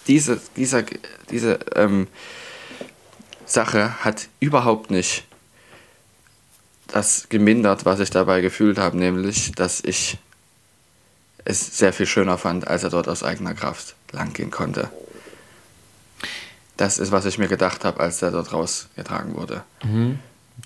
diese, 0.07 0.39
dieser, 0.55 0.83
diese 1.31 1.59
ähm, 1.75 2.07
Sache 3.45 4.03
hat 4.03 4.27
überhaupt 4.39 4.91
nicht 4.91 5.23
das 6.87 7.27
gemindert, 7.29 7.85
was 7.85 7.99
ich 7.99 8.09
dabei 8.09 8.41
gefühlt 8.41 8.77
habe, 8.77 8.97
nämlich, 8.97 9.51
dass 9.53 9.81
ich 9.83 10.17
es 11.43 11.77
sehr 11.77 11.93
viel 11.93 12.05
schöner 12.05 12.37
fand, 12.37 12.67
als 12.67 12.83
er 12.83 12.89
dort 12.89 13.07
aus 13.07 13.23
eigener 13.23 13.53
Kraft 13.53 13.95
langgehen 14.11 14.51
konnte. 14.51 14.89
Das 16.77 16.99
ist, 16.99 17.11
was 17.11 17.25
ich 17.25 17.37
mir 17.37 17.47
gedacht 17.47 17.83
habe, 17.83 17.99
als 17.99 18.21
er 18.21 18.31
dort 18.31 18.53
rausgetragen 18.53 19.35
wurde. 19.35 19.63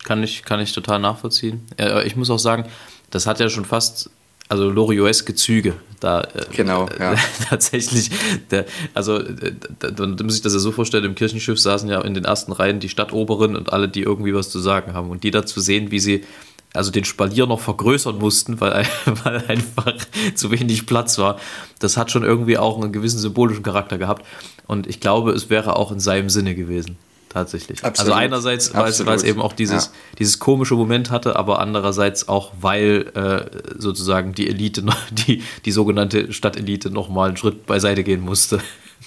Kann 0.03 0.23
ich, 0.23 0.43
kann 0.43 0.59
ich 0.59 0.73
total 0.73 0.99
nachvollziehen. 0.99 1.65
Aber 1.77 2.05
ich 2.05 2.15
muss 2.15 2.29
auch 2.29 2.39
sagen, 2.39 2.65
das 3.09 3.27
hat 3.27 3.39
ja 3.39 3.49
schon 3.49 3.65
fast, 3.65 4.09
also 4.49 4.69
Lorioeske 4.69 5.35
Züge. 5.35 5.73
Da, 5.99 6.21
äh, 6.21 6.45
Genau, 6.51 6.89
ja. 6.99 7.15
tatsächlich, 7.49 8.09
der, 8.49 8.65
also 8.93 9.19
äh, 9.19 9.53
da, 9.79 9.91
da 9.91 10.23
muss 10.23 10.35
ich 10.35 10.41
das 10.41 10.53
ja 10.53 10.59
so 10.59 10.71
vorstellen, 10.71 11.05
im 11.05 11.15
Kirchenschiff 11.15 11.59
saßen 11.59 11.89
ja 11.89 12.01
in 12.01 12.13
den 12.13 12.25
ersten 12.25 12.51
Reihen 12.51 12.79
die 12.79 12.89
Stadtoberen 12.89 13.55
und 13.55 13.71
alle, 13.71 13.87
die 13.87 14.01
irgendwie 14.01 14.33
was 14.33 14.49
zu 14.49 14.59
sagen 14.59 14.93
haben. 14.93 15.09
Und 15.09 15.23
die 15.23 15.31
da 15.31 15.45
zu 15.45 15.59
sehen, 15.59 15.91
wie 15.91 15.99
sie 15.99 16.25
also 16.73 16.91
den 16.91 17.05
Spalier 17.05 17.45
noch 17.45 17.59
vergrößern 17.59 18.17
mussten, 18.17 18.61
weil, 18.61 18.85
weil 19.23 19.43
einfach 19.47 19.95
zu 20.35 20.51
wenig 20.51 20.85
Platz 20.85 21.17
war, 21.17 21.39
das 21.79 21.97
hat 21.97 22.11
schon 22.11 22.23
irgendwie 22.23 22.57
auch 22.57 22.81
einen 22.81 22.93
gewissen 22.93 23.19
symbolischen 23.19 23.63
Charakter 23.63 23.97
gehabt. 23.97 24.25
Und 24.67 24.87
ich 24.87 24.99
glaube, 24.99 25.31
es 25.31 25.49
wäre 25.49 25.75
auch 25.75 25.91
in 25.91 25.99
seinem 25.99 26.29
Sinne 26.29 26.55
gewesen. 26.55 26.97
Tatsächlich. 27.33 27.83
Absolut. 27.85 28.11
Also 28.11 28.19
einerseits, 28.21 28.73
weil 28.73 28.89
es, 28.89 28.99
weil 29.05 29.15
es 29.15 29.21
Absolut. 29.21 29.25
eben 29.25 29.41
auch 29.41 29.53
dieses, 29.53 29.85
Ja. 29.85 29.91
dieses 30.19 30.39
komische 30.39 30.73
Moment 30.75 31.11
hatte, 31.11 31.37
aber 31.37 31.59
andererseits 31.59 32.27
auch, 32.27 32.51
weil 32.59 33.09
äh, 33.15 33.79
sozusagen 33.79 34.33
die 34.33 34.49
Elite, 34.49 34.83
die, 35.11 35.41
die 35.63 35.71
sogenannte 35.71 36.33
Stadtelite 36.33 36.89
noch 36.89 37.07
mal 37.07 37.29
einen 37.29 37.37
Schritt 37.37 37.65
beiseite 37.65 38.03
gehen 38.03 38.19
musste. 38.21 38.59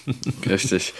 Richtig. 0.46 0.94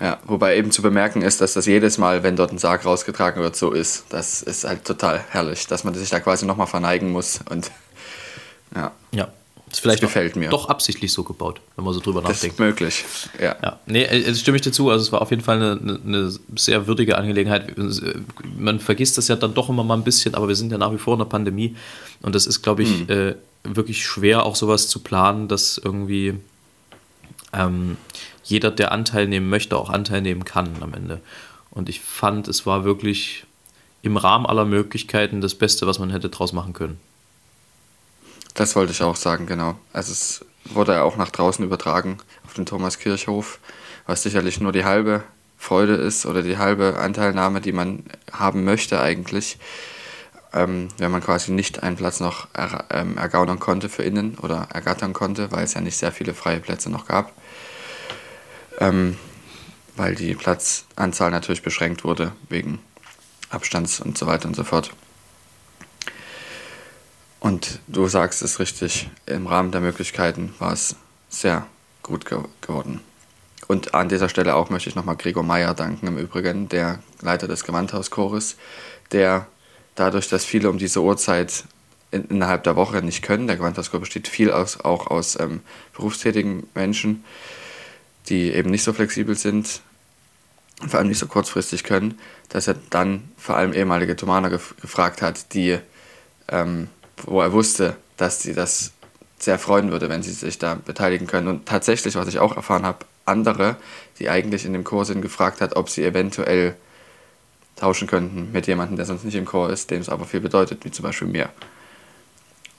Ja, 0.00 0.18
wobei 0.24 0.56
eben 0.56 0.70
zu 0.70 0.80
bemerken 0.80 1.20
ist, 1.22 1.42
dass 1.42 1.52
das 1.52 1.66
jedes 1.66 1.98
Mal, 1.98 2.22
wenn 2.22 2.36
dort 2.36 2.52
ein 2.52 2.58
Sarg 2.58 2.84
rausgetragen 2.86 3.42
wird, 3.42 3.54
so 3.54 3.70
ist. 3.72 4.04
Das 4.08 4.40
ist 4.42 4.64
halt 4.64 4.84
total 4.86 5.22
herrlich, 5.28 5.66
dass 5.66 5.84
man 5.84 5.92
sich 5.94 6.08
da 6.08 6.20
quasi 6.20 6.46
nochmal 6.46 6.66
verneigen 6.66 7.10
muss. 7.12 7.40
Und 7.50 7.70
ja, 8.74 8.92
Ja. 9.12 9.28
Ist 9.72 9.80
vielleicht 9.80 10.02
Das 10.02 10.10
gefällt 10.10 10.32
doch, 10.32 10.40
mir. 10.40 10.50
doch 10.50 10.68
absichtlich 10.68 11.12
so 11.12 11.24
gebaut, 11.24 11.60
wenn 11.76 11.84
man 11.84 11.94
so 11.94 12.00
drüber 12.00 12.20
das 12.20 12.30
ist 12.32 12.36
nachdenkt. 12.36 12.60
möglich. 12.60 13.04
Ja. 13.40 13.56
Ja, 13.62 13.80
nee, 13.86 14.04
äh, 14.04 14.34
stimme 14.34 14.56
ich 14.56 14.62
dir 14.62 14.70
zu. 14.70 14.90
Also 14.90 15.02
es 15.02 15.12
war 15.12 15.22
auf 15.22 15.30
jeden 15.30 15.42
Fall 15.42 15.56
eine, 15.56 15.98
eine, 16.06 16.32
sehr 16.56 16.86
würdige 16.86 17.16
Angelegenheit. 17.16 17.74
Man 18.58 18.80
vergisst 18.80 19.16
das 19.16 19.28
ja 19.28 19.36
dann 19.36 19.54
doch 19.54 19.70
immer 19.70 19.82
mal 19.82 19.96
ein 19.96 20.04
bisschen, 20.04 20.34
aber 20.34 20.46
wir 20.46 20.56
sind 20.56 20.70
ja 20.72 20.78
nach 20.78 20.92
wie 20.92 20.98
vor 20.98 21.14
in 21.14 21.20
der 21.20 21.24
Pandemie 21.26 21.74
und 22.20 22.34
das 22.34 22.46
ist, 22.46 22.62
glaube 22.62 22.82
ich, 22.82 23.08
äh, 23.08 23.34
wirklich 23.64 24.04
schwer, 24.04 24.44
auch 24.44 24.56
sowas 24.56 24.88
zu 24.88 25.00
planen, 25.00 25.48
dass 25.48 25.78
irgendwie 25.78 26.34
ähm, 27.54 27.96
jeder, 28.44 28.70
der 28.70 28.92
Anteil 28.92 29.26
nehmen 29.26 29.48
möchte, 29.48 29.76
auch 29.76 29.88
Anteil 29.88 30.20
nehmen 30.20 30.44
kann 30.44 30.68
am 30.80 30.92
Ende. 30.94 31.20
Und 31.70 31.88
ich 31.88 32.00
fand, 32.00 32.48
es 32.48 32.66
war 32.66 32.84
wirklich 32.84 33.44
im 34.02 34.16
Rahmen 34.16 34.46
aller 34.46 34.64
Möglichkeiten 34.64 35.40
das 35.40 35.54
Beste, 35.54 35.86
was 35.86 35.98
man 35.98 36.10
hätte 36.10 36.28
draus 36.28 36.52
machen 36.52 36.72
können. 36.72 36.98
Das 38.54 38.76
wollte 38.76 38.92
ich 38.92 39.02
auch 39.02 39.16
sagen, 39.16 39.46
genau. 39.46 39.76
Also 39.92 40.12
es 40.12 40.44
wurde 40.64 40.92
ja 40.92 41.02
auch 41.02 41.16
nach 41.16 41.30
draußen 41.30 41.64
übertragen 41.64 42.18
auf 42.44 42.54
den 42.54 42.66
Thomaskirchhof, 42.66 43.58
was 44.06 44.22
sicherlich 44.22 44.60
nur 44.60 44.72
die 44.72 44.84
halbe 44.84 45.24
Freude 45.58 45.94
ist 45.94 46.26
oder 46.26 46.42
die 46.42 46.58
halbe 46.58 46.98
Anteilnahme, 46.98 47.60
die 47.60 47.72
man 47.72 48.04
haben 48.32 48.64
möchte 48.64 49.00
eigentlich, 49.00 49.58
ähm, 50.52 50.88
wenn 50.98 51.10
man 51.10 51.22
quasi 51.22 51.52
nicht 51.52 51.82
einen 51.82 51.96
Platz 51.96 52.20
noch 52.20 52.48
er, 52.52 52.84
ähm, 52.90 53.16
ergaunern 53.16 53.60
konnte 53.60 53.88
für 53.88 54.02
innen 54.02 54.36
oder 54.38 54.68
ergattern 54.72 55.12
konnte, 55.12 55.50
weil 55.52 55.64
es 55.64 55.74
ja 55.74 55.80
nicht 55.80 55.96
sehr 55.96 56.12
viele 56.12 56.34
freie 56.34 56.60
Plätze 56.60 56.90
noch 56.90 57.06
gab. 57.06 57.32
Ähm, 58.80 59.16
weil 59.96 60.14
die 60.14 60.34
Platzanzahl 60.34 61.30
natürlich 61.30 61.62
beschränkt 61.62 62.04
wurde 62.04 62.32
wegen 62.48 62.80
Abstands 63.50 64.00
und 64.00 64.16
so 64.16 64.26
weiter 64.26 64.48
und 64.48 64.56
so 64.56 64.64
fort. 64.64 64.90
Und 67.42 67.80
du 67.88 68.06
sagst 68.06 68.40
es 68.42 68.60
richtig, 68.60 69.10
im 69.26 69.48
Rahmen 69.48 69.72
der 69.72 69.80
Möglichkeiten 69.80 70.54
war 70.60 70.72
es 70.72 70.94
sehr 71.28 71.66
gut 72.04 72.24
ge 72.24 72.38
geworden. 72.60 73.00
Und 73.66 73.94
an 73.94 74.08
dieser 74.08 74.28
Stelle 74.28 74.54
auch 74.54 74.70
möchte 74.70 74.88
ich 74.88 74.94
nochmal 74.94 75.16
Gregor 75.16 75.42
Meyer 75.42 75.74
danken, 75.74 76.06
im 76.06 76.18
Übrigen, 76.18 76.68
der 76.68 77.00
Leiter 77.20 77.48
des 77.48 77.64
Gewandhauschores, 77.64 78.54
der 79.10 79.48
dadurch, 79.96 80.28
dass 80.28 80.44
viele 80.44 80.70
um 80.70 80.78
diese 80.78 81.02
Uhrzeit 81.02 81.64
in, 82.12 82.26
innerhalb 82.26 82.62
der 82.62 82.76
Woche 82.76 83.02
nicht 83.02 83.22
können, 83.22 83.48
der 83.48 83.56
Gewandhauschor 83.56 83.98
besteht 83.98 84.28
viel 84.28 84.52
aus, 84.52 84.78
auch 84.78 85.08
aus 85.08 85.36
ähm, 85.40 85.62
berufstätigen 85.96 86.68
Menschen, 86.76 87.24
die 88.28 88.52
eben 88.52 88.70
nicht 88.70 88.84
so 88.84 88.92
flexibel 88.92 89.34
sind 89.34 89.80
und 90.80 90.90
vor 90.90 91.00
allem 91.00 91.08
nicht 91.08 91.18
so 91.18 91.26
kurzfristig 91.26 91.82
können, 91.82 92.20
dass 92.50 92.68
er 92.68 92.76
dann 92.90 93.32
vor 93.36 93.56
allem 93.56 93.72
ehemalige 93.72 94.14
Thomaner 94.14 94.48
gef 94.48 94.76
gefragt 94.80 95.22
hat, 95.22 95.52
die 95.54 95.78
ähm, 96.46 96.86
wo 97.24 97.40
er 97.40 97.52
wusste, 97.52 97.96
dass 98.16 98.42
sie 98.42 98.54
das 98.54 98.92
sehr 99.38 99.58
freuen 99.58 99.90
würde, 99.90 100.08
wenn 100.08 100.22
sie 100.22 100.32
sich 100.32 100.58
da 100.58 100.74
beteiligen 100.74 101.26
können. 101.26 101.48
Und 101.48 101.66
tatsächlich, 101.66 102.14
was 102.14 102.28
ich 102.28 102.38
auch 102.38 102.56
erfahren 102.56 102.86
habe, 102.86 102.98
andere, 103.24 103.76
die 104.18 104.28
eigentlich 104.28 104.64
in 104.64 104.72
dem 104.72 104.84
Chor 104.84 105.04
sind, 105.04 105.22
gefragt 105.22 105.60
hat, 105.60 105.76
ob 105.76 105.90
sie 105.90 106.04
eventuell 106.04 106.76
tauschen 107.76 108.06
könnten 108.06 108.52
mit 108.52 108.66
jemandem, 108.66 108.96
der 108.96 109.06
sonst 109.06 109.24
nicht 109.24 109.34
im 109.34 109.44
Chor 109.44 109.70
ist, 109.70 109.90
dem 109.90 110.00
es 110.00 110.08
aber 110.08 110.24
viel 110.24 110.40
bedeutet, 110.40 110.84
wie 110.84 110.90
zum 110.90 111.02
Beispiel 111.02 111.28
mir. 111.28 111.48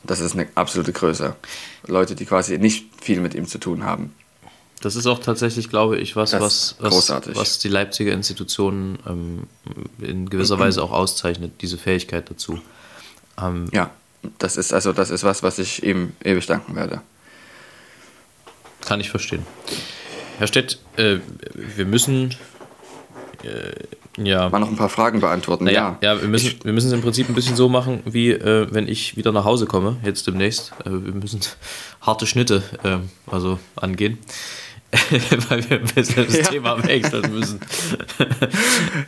Das 0.04 0.20
ist 0.20 0.34
eine 0.34 0.48
absolute 0.56 0.92
Größe. 0.92 1.36
Leute, 1.88 2.16
die 2.16 2.26
quasi 2.26 2.58
nicht 2.58 2.88
viel 3.02 3.22
mit 3.22 3.34
ihm 3.34 3.48
zu 3.48 3.58
tun 3.58 3.84
haben. 3.84 4.14
Das 4.82 4.98
ist 4.98 5.08
auch 5.08 5.20
tatsächlich, 5.20 5.70
glaube 5.70 5.98
ich, 5.98 6.18
was, 6.18 6.34
was, 6.34 6.76
was, 6.80 7.10
was 7.10 7.60
die 7.60 7.70
Leipziger 7.70 8.12
Institutionen 8.12 9.00
ähm, 9.08 9.44
in 10.00 10.30
gewisser 10.30 10.60
Weise 10.60 10.84
auch 10.84 10.92
auszeichnet, 10.92 11.54
diese 11.62 11.78
Fähigkeit 11.78 12.30
dazu. 12.30 12.60
Ähm, 13.42 13.70
Ja, 13.72 13.92
das 14.40 14.58
ist 14.58 14.74
also 14.74 14.94
das 14.94 15.10
ist 15.10 15.24
was, 15.24 15.44
was 15.44 15.60
ich 15.60 15.84
ihm 15.84 16.14
ewig 16.24 16.46
danken 16.46 16.76
werde. 16.76 17.02
Kann 18.82 19.00
ich 19.00 19.10
verstehen. 19.10 19.46
Herr 20.40 20.48
Stett, 20.48 20.80
äh, 20.98 21.18
wir 21.54 21.86
müssen 21.86 22.36
äh, 23.44 24.22
Ja. 24.22 24.50
mal 24.50 24.60
noch 24.60 24.70
ein 24.70 24.76
paar 24.76 24.90
Fragen 24.90 25.20
beantworten. 25.22 25.64
Naja, 25.66 25.98
ja, 26.02 26.22
wir 26.22 26.28
müssen, 26.28 26.60
wir 26.64 26.74
müssen 26.74 26.88
es 26.88 26.94
im 26.94 27.02
Prinzip 27.02 27.30
ein 27.30 27.36
bisschen 27.36 27.56
so 27.56 27.70
machen, 27.70 28.02
wie 28.06 28.32
äh, 28.32 28.68
wenn 28.72 28.88
ich 28.88 29.16
wieder 29.16 29.32
nach 29.32 29.46
Hause 29.46 29.66
komme, 29.66 29.98
jetzt 30.04 30.28
demnächst. 30.28 30.74
Äh, 30.86 30.90
wir 30.92 31.14
müssen 31.14 31.40
harte 32.02 32.26
Schnitte 32.28 32.64
äh, 32.84 32.98
also 33.32 33.60
angehen, 33.76 34.18
weil 35.50 35.70
wir 35.70 35.80
ein 35.80 35.86
bisschen 35.86 36.26
das 36.26 36.38
Ja. 36.38 36.44
Thema 36.44 36.84
wechseln 36.84 37.34
müssen. 37.34 37.60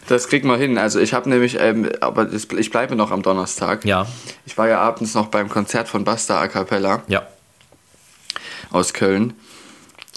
Das 0.07 0.27
kriegen 0.27 0.47
wir 0.47 0.57
hin. 0.57 0.77
Also 0.77 0.99
ich 0.99 1.13
habe 1.13 1.29
nämlich, 1.29 1.57
ähm, 1.59 1.89
aber 2.01 2.31
ich 2.31 2.69
bleibe 2.69 2.95
noch 2.95 3.11
am 3.11 3.21
Donnerstag. 3.21 3.85
Ja, 3.85 4.07
Ich 4.45 4.57
war 4.57 4.67
ja 4.67 4.79
abends 4.79 5.13
noch 5.13 5.27
beim 5.27 5.49
Konzert 5.49 5.87
von 5.87 6.03
Basta 6.03 6.39
A 6.39 6.47
Cappella 6.47 7.03
ja. 7.07 7.25
aus 8.71 8.93
Köln. 8.93 9.33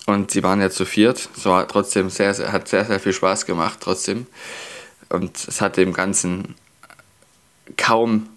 Und 0.06 0.30
sie 0.30 0.42
waren 0.42 0.60
ja 0.60 0.70
zu 0.70 0.84
viert. 0.84 1.28
Es 1.36 1.44
war 1.44 1.66
trotzdem 1.68 2.08
sehr, 2.10 2.32
sehr, 2.34 2.52
hat 2.52 2.68
sehr, 2.68 2.84
sehr 2.84 3.00
viel 3.00 3.12
Spaß 3.12 3.46
gemacht 3.46 3.78
trotzdem. 3.80 4.26
Und 5.10 5.36
es 5.36 5.60
hat 5.60 5.76
dem 5.76 5.92
Ganzen 5.92 6.54
kaum 7.76 8.28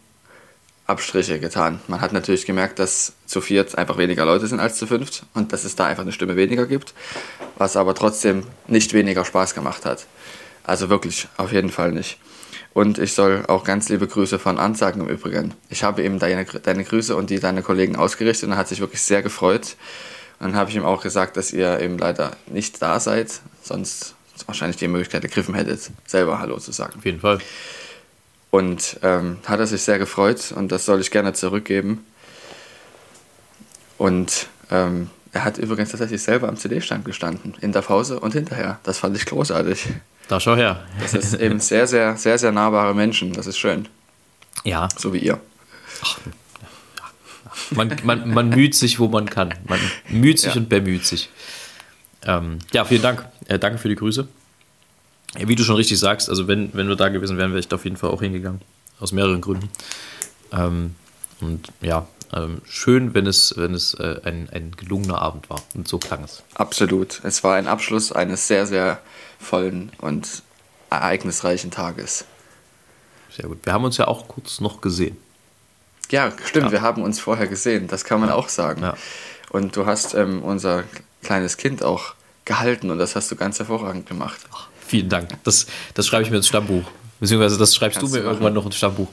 Abstriche 0.91 1.39
getan. 1.39 1.81
Man 1.87 2.01
hat 2.01 2.13
natürlich 2.13 2.45
gemerkt, 2.45 2.79
dass 2.79 3.13
zu 3.25 3.41
viert 3.41 3.77
einfach 3.77 3.97
weniger 3.97 4.25
Leute 4.25 4.45
sind 4.47 4.59
als 4.59 4.77
zu 4.77 4.85
fünft 4.85 5.23
und 5.33 5.53
dass 5.53 5.63
es 5.63 5.75
da 5.75 5.85
einfach 5.85 6.03
eine 6.03 6.11
Stimme 6.11 6.35
weniger 6.35 6.67
gibt, 6.67 6.93
was 7.57 7.75
aber 7.75 7.95
trotzdem 7.95 8.43
nicht 8.67 8.93
weniger 8.93 9.25
Spaß 9.25 9.55
gemacht 9.55 9.85
hat. 9.85 10.05
Also 10.63 10.89
wirklich, 10.89 11.27
auf 11.37 11.51
jeden 11.51 11.69
Fall 11.69 11.91
nicht. 11.91 12.19
Und 12.73 12.99
ich 12.99 13.13
soll 13.13 13.43
auch 13.47 13.63
ganz 13.63 13.89
liebe 13.89 14.07
Grüße 14.07 14.39
von 14.39 14.57
Arndt 14.57 14.77
sagen 14.77 15.01
im 15.01 15.09
Übrigen. 15.09 15.53
Ich 15.69 15.83
habe 15.83 16.03
ihm 16.03 16.19
deine, 16.19 16.45
deine 16.45 16.83
Grüße 16.83 17.15
und 17.15 17.29
die 17.29 17.39
deiner 17.39 17.61
Kollegen 17.61 17.95
ausgerichtet 17.95 18.45
und 18.45 18.53
er 18.53 18.57
hat 18.57 18.67
sich 18.67 18.79
wirklich 18.79 19.01
sehr 19.01 19.21
gefreut. 19.21 19.75
Und 20.39 20.47
dann 20.47 20.55
habe 20.55 20.69
ich 20.69 20.75
ihm 20.75 20.85
auch 20.85 21.01
gesagt, 21.01 21.37
dass 21.37 21.51
ihr 21.51 21.79
eben 21.79 21.97
leider 21.97 22.31
nicht 22.47 22.81
da 22.81 22.99
seid, 22.99 23.41
sonst 23.61 24.15
wahrscheinlich 24.45 24.77
die 24.77 24.87
Möglichkeit 24.87 25.23
ergriffen 25.23 25.53
hättet, 25.53 25.91
selber 26.05 26.39
Hallo 26.39 26.57
zu 26.59 26.71
sagen. 26.71 26.93
Auf 26.97 27.05
jeden 27.05 27.19
Fall. 27.19 27.39
Und 28.51 28.99
ähm, 29.01 29.37
hat 29.47 29.59
er 29.59 29.67
sich 29.67 29.81
sehr 29.81 29.97
gefreut 29.97 30.51
und 30.55 30.71
das 30.71 30.85
soll 30.85 30.99
ich 30.99 31.09
gerne 31.09 31.33
zurückgeben. 31.33 32.05
Und 33.97 34.47
ähm, 34.69 35.09
er 35.31 35.45
hat 35.45 35.57
übrigens 35.57 35.91
tatsächlich 35.91 36.21
selber 36.21 36.49
am 36.49 36.57
CD-Stand 36.57 37.05
gestanden, 37.05 37.53
in 37.61 37.71
der 37.71 37.81
Pause 37.81 38.19
und 38.19 38.33
hinterher. 38.33 38.79
Das 38.83 38.97
fand 38.97 39.15
ich 39.15 39.25
großartig. 39.25 39.85
Da 40.27 40.39
schau 40.39 40.55
her. 40.55 40.83
Das 40.99 41.13
ist 41.13 41.33
eben 41.35 41.59
sehr, 41.61 41.87
sehr, 41.87 42.17
sehr, 42.17 42.37
sehr 42.37 42.51
nahbare 42.51 42.93
Menschen. 42.93 43.31
Das 43.33 43.47
ist 43.47 43.57
schön. 43.57 43.87
Ja, 44.65 44.89
So 44.97 45.13
wie 45.13 45.19
ihr. 45.19 45.39
man, 47.71 47.95
man, 48.03 48.33
man 48.33 48.49
müht 48.49 48.75
sich, 48.75 48.99
wo 48.99 49.07
man 49.07 49.29
kann. 49.29 49.53
Man 49.67 49.79
müht 50.09 50.39
sich 50.39 50.53
Ja. 50.55 50.59
und 50.61 50.67
bemüht 50.69 51.05
sich. 51.05 51.29
Ähm, 52.25 52.59
ja, 52.73 52.83
vielen 52.85 53.01
Dank. 53.01 53.25
Äh, 53.47 53.59
danke 53.59 53.77
für 53.79 53.87
die 53.89 53.95
Grüße. 53.95 54.27
Ja, 55.37 55.47
Wie 55.47 55.55
du 55.55 55.63
schon 55.63 55.75
richtig 55.77 55.99
sagst, 55.99 56.29
also 56.29 56.47
wenn, 56.47 56.73
wenn 56.73 56.87
wir 56.87 56.95
da 56.95 57.09
gewesen 57.09 57.37
wären, 57.37 57.51
wäre 57.51 57.59
ich 57.59 57.67
da 57.67 57.75
auf 57.77 57.83
jeden 57.85 57.97
Fall 57.97 58.09
auch 58.11 58.21
hingegangen. 58.21 58.61
Aus 58.99 59.11
mehreren 59.11 59.41
Gründen. 59.41 59.69
Ähm, 60.51 60.95
und 61.39 61.69
ja, 61.81 62.05
ähm, 62.33 62.61
schön, 62.65 63.13
wenn 63.13 63.25
es, 63.27 63.53
wenn 63.57 63.73
es 63.73 63.93
äh, 63.95 64.19
ein, 64.23 64.49
ein 64.51 64.71
gelungener 64.77 65.21
Abend 65.21 65.49
war. 65.49 65.61
Und 65.73 65.87
so 65.87 65.97
klang 65.97 66.23
es. 66.23 66.43
Absolut. 66.53 67.21
Es 67.23 67.43
war 67.43 67.55
ein 67.55 67.67
Abschluss 67.67 68.11
eines 68.11 68.47
sehr, 68.47 68.67
sehr 68.67 68.99
vollen 69.39 69.91
und 69.99 70.43
ereignisreichen 70.89 71.71
Tages. 71.71 72.25
Sehr 73.35 73.47
gut. 73.47 73.59
Wir 73.63 73.73
haben 73.73 73.85
uns 73.85 73.97
ja 73.97 74.07
auch 74.07 74.27
kurz 74.27 74.59
noch 74.59 74.81
gesehen. 74.81 75.17
Ja, 76.11 76.31
stimmt, 76.45 76.67
Ja. 76.67 76.71
wir 76.73 76.81
haben 76.81 77.01
uns 77.03 77.19
vorher 77.21 77.47
gesehen, 77.47 77.87
das 77.87 78.03
kann 78.03 78.19
man 78.19 78.29
auch 78.29 78.49
sagen. 78.49 78.81
Ja. 78.81 78.95
Und 79.49 79.75
du 79.77 79.85
hast 79.85 80.13
ähm, 80.13 80.43
unser 80.43 80.83
kleines 81.23 81.55
Kind 81.55 81.83
auch 81.83 82.13
gehalten 82.43 82.91
und 82.91 82.97
das 82.97 83.15
hast 83.15 83.31
du 83.31 83.37
ganz 83.37 83.59
hervorragend 83.59 84.07
gemacht. 84.07 84.41
Vielen 84.91 85.07
Dank. 85.07 85.29
Das, 85.45 85.67
das 85.93 86.05
schreibe 86.05 86.23
ich 86.23 86.31
mir 86.31 86.35
ins 86.35 86.49
Stammbuch. 86.49 86.83
Beziehungsweise 87.21 87.57
das 87.57 87.73
schreibst 87.73 87.97
Kannst 87.97 88.13
du 88.13 88.17
mir 88.17 88.23
du 88.23 88.29
irgendwann 88.29 88.53
noch 88.53 88.65
ins 88.65 88.75
Stammbuch. 88.75 89.07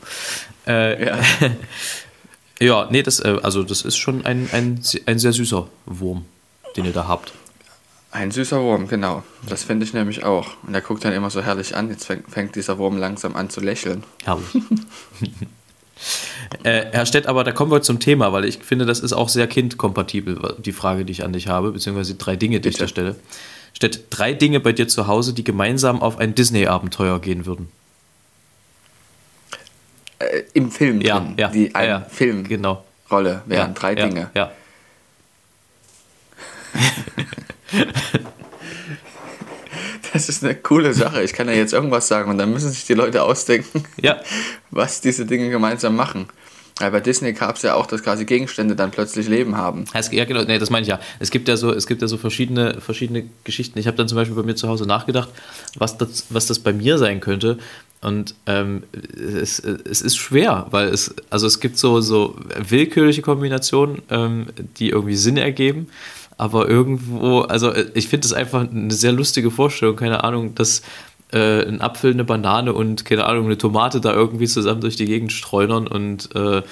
Äh, 0.66 1.06
Ja. 1.06 1.18
Ja, 2.60 2.88
nee, 2.90 3.04
das, 3.04 3.20
äh, 3.20 3.38
also 3.44 3.62
das 3.62 3.82
ist 3.82 3.96
schon 3.96 4.26
ein, 4.26 4.48
ein, 4.50 4.82
ein 5.06 5.18
sehr 5.20 5.32
süßer 5.32 5.68
Wurm, 5.86 6.24
den 6.76 6.86
ihr 6.86 6.92
da 6.92 7.06
habt. 7.06 7.32
Ein 8.10 8.32
süßer 8.32 8.60
Wurm, 8.60 8.88
genau. 8.88 9.22
Das 9.48 9.62
finde 9.62 9.86
ich 9.86 9.92
nämlich 9.92 10.24
auch. 10.24 10.48
Und 10.66 10.74
er 10.74 10.80
guckt 10.80 11.04
dann 11.04 11.12
immer 11.12 11.30
so 11.30 11.40
herrlich 11.40 11.76
an. 11.76 11.88
Jetzt 11.88 12.06
fängt, 12.06 12.28
fängt 12.28 12.56
dieser 12.56 12.76
Wurm 12.78 12.96
langsam 12.96 13.36
an 13.36 13.48
zu 13.48 13.60
lächeln. 13.60 14.02
Herrlich. 14.24 14.48
äh, 16.64 16.86
Herr 16.90 17.06
Stett, 17.06 17.28
aber 17.28 17.44
da 17.44 17.52
kommen 17.52 17.70
wir 17.70 17.80
zum 17.82 18.00
Thema, 18.00 18.32
weil 18.32 18.44
ich 18.44 18.58
finde, 18.58 18.84
das 18.84 18.98
ist 18.98 19.12
auch 19.12 19.28
sehr 19.28 19.46
kindkompatibel, 19.46 20.56
die 20.58 20.72
Frage, 20.72 21.04
die 21.04 21.12
ich 21.12 21.22
an 21.22 21.32
dich 21.32 21.46
habe, 21.46 21.70
beziehungsweise 21.70 22.16
drei 22.16 22.34
Dinge, 22.34 22.58
die 22.58 22.70
ich 22.70 22.74
Bitte. 22.74 22.86
da 22.86 22.88
stelle. 22.88 23.16
Stett, 23.78 24.06
drei 24.10 24.32
Dinge 24.34 24.58
bei 24.58 24.72
dir 24.72 24.88
zu 24.88 25.06
Hause, 25.06 25.32
die 25.32 25.44
gemeinsam 25.44 26.02
auf 26.02 26.18
ein 26.18 26.34
Disney-Abenteuer 26.34 27.20
gehen 27.20 27.46
würden. 27.46 27.68
Äh, 30.18 30.42
Im 30.52 30.72
Film 30.72 31.00
Ja, 31.00 31.20
drin, 31.20 31.34
ja, 31.36 31.48
die 31.48 31.66
ja, 31.66 31.74
eine 31.74 31.88
ja. 31.88 32.00
Filmrolle 32.00 32.48
Genau. 32.48 32.84
wären. 33.08 33.42
ja, 33.48 33.68
drei 33.68 33.94
ja, 33.94 34.06
Dinge. 34.08 34.30
Ja. 34.34 34.50
Das 40.12 40.28
ist 40.28 40.42
eine 40.42 40.54
coole 40.56 40.94
Sache. 40.94 41.22
Ich 41.22 41.32
kann 41.34 41.48
ja 41.48 41.54
jetzt 41.54 41.72
irgendwas 41.72 42.08
sagen 42.08 42.30
und 42.30 42.38
dann 42.38 42.50
müssen 42.50 42.70
sich 42.70 42.84
die 42.86 42.94
Leute 42.94 43.22
ausdenken, 43.22 43.84
Ja. 44.00 44.16
was 44.70 45.00
diese 45.00 45.24
Dinge 45.26 45.50
gemeinsam 45.50 45.94
machen. 45.94 46.28
Weil 46.78 46.90
bei 46.90 47.00
Disney 47.00 47.32
gab 47.32 47.56
es 47.56 47.62
ja 47.62 47.74
auch, 47.74 47.86
dass 47.86 48.02
quasi 48.02 48.24
Gegenstände 48.24 48.76
dann 48.76 48.90
plötzlich 48.90 49.28
Leben 49.28 49.56
haben. 49.56 49.84
Ja, 50.12 50.24
genau, 50.24 50.42
nee, 50.42 50.58
das 50.58 50.70
meine 50.70 50.82
ich 50.82 50.88
ja. 50.88 51.00
Es 51.18 51.30
gibt 51.30 51.48
ja 51.48 51.56
so, 51.56 51.72
es 51.72 51.86
gibt 51.86 52.02
ja 52.02 52.08
so 52.08 52.16
verschiedene, 52.16 52.80
verschiedene 52.80 53.24
Geschichten. 53.44 53.78
Ich 53.78 53.86
habe 53.86 53.96
dann 53.96 54.08
zum 54.08 54.16
Beispiel 54.16 54.36
bei 54.36 54.44
mir 54.44 54.54
zu 54.54 54.68
Hause 54.68 54.86
nachgedacht, 54.86 55.28
was 55.76 55.98
das, 55.98 56.26
was 56.30 56.46
das 56.46 56.60
bei 56.60 56.72
mir 56.72 56.98
sein 56.98 57.20
könnte. 57.20 57.58
Und 58.00 58.36
ähm, 58.46 58.84
es, 58.92 59.58
es 59.58 60.02
ist 60.02 60.16
schwer, 60.16 60.66
weil 60.70 60.88
es, 60.88 61.14
also 61.30 61.48
es 61.48 61.58
gibt 61.58 61.78
so, 61.78 62.00
so 62.00 62.36
willkürliche 62.56 63.22
Kombinationen, 63.22 64.02
ähm, 64.10 64.46
die 64.78 64.90
irgendwie 64.90 65.16
Sinn 65.16 65.36
ergeben. 65.36 65.88
Aber 66.36 66.68
irgendwo, 66.68 67.40
also 67.40 67.74
ich 67.94 68.06
finde 68.06 68.26
es 68.26 68.32
einfach 68.32 68.70
eine 68.70 68.92
sehr 68.92 69.10
lustige 69.10 69.50
Vorstellung, 69.50 69.96
keine 69.96 70.22
Ahnung, 70.22 70.54
dass 70.54 70.82
äh, 71.32 71.66
ein 71.66 71.80
Apfel, 71.80 72.12
eine 72.12 72.24
Banane 72.24 72.72
und 72.72 73.04
keine 73.04 73.26
Ahnung, 73.26 73.46
eine 73.46 73.58
Tomate 73.58 74.00
da 74.00 74.12
irgendwie 74.12 74.46
zusammen 74.46 74.80
durch 74.80 74.96
die 74.96 75.04
Gegend 75.04 75.32
streunern 75.32 75.86
und 75.86 76.34
äh, 76.34 76.62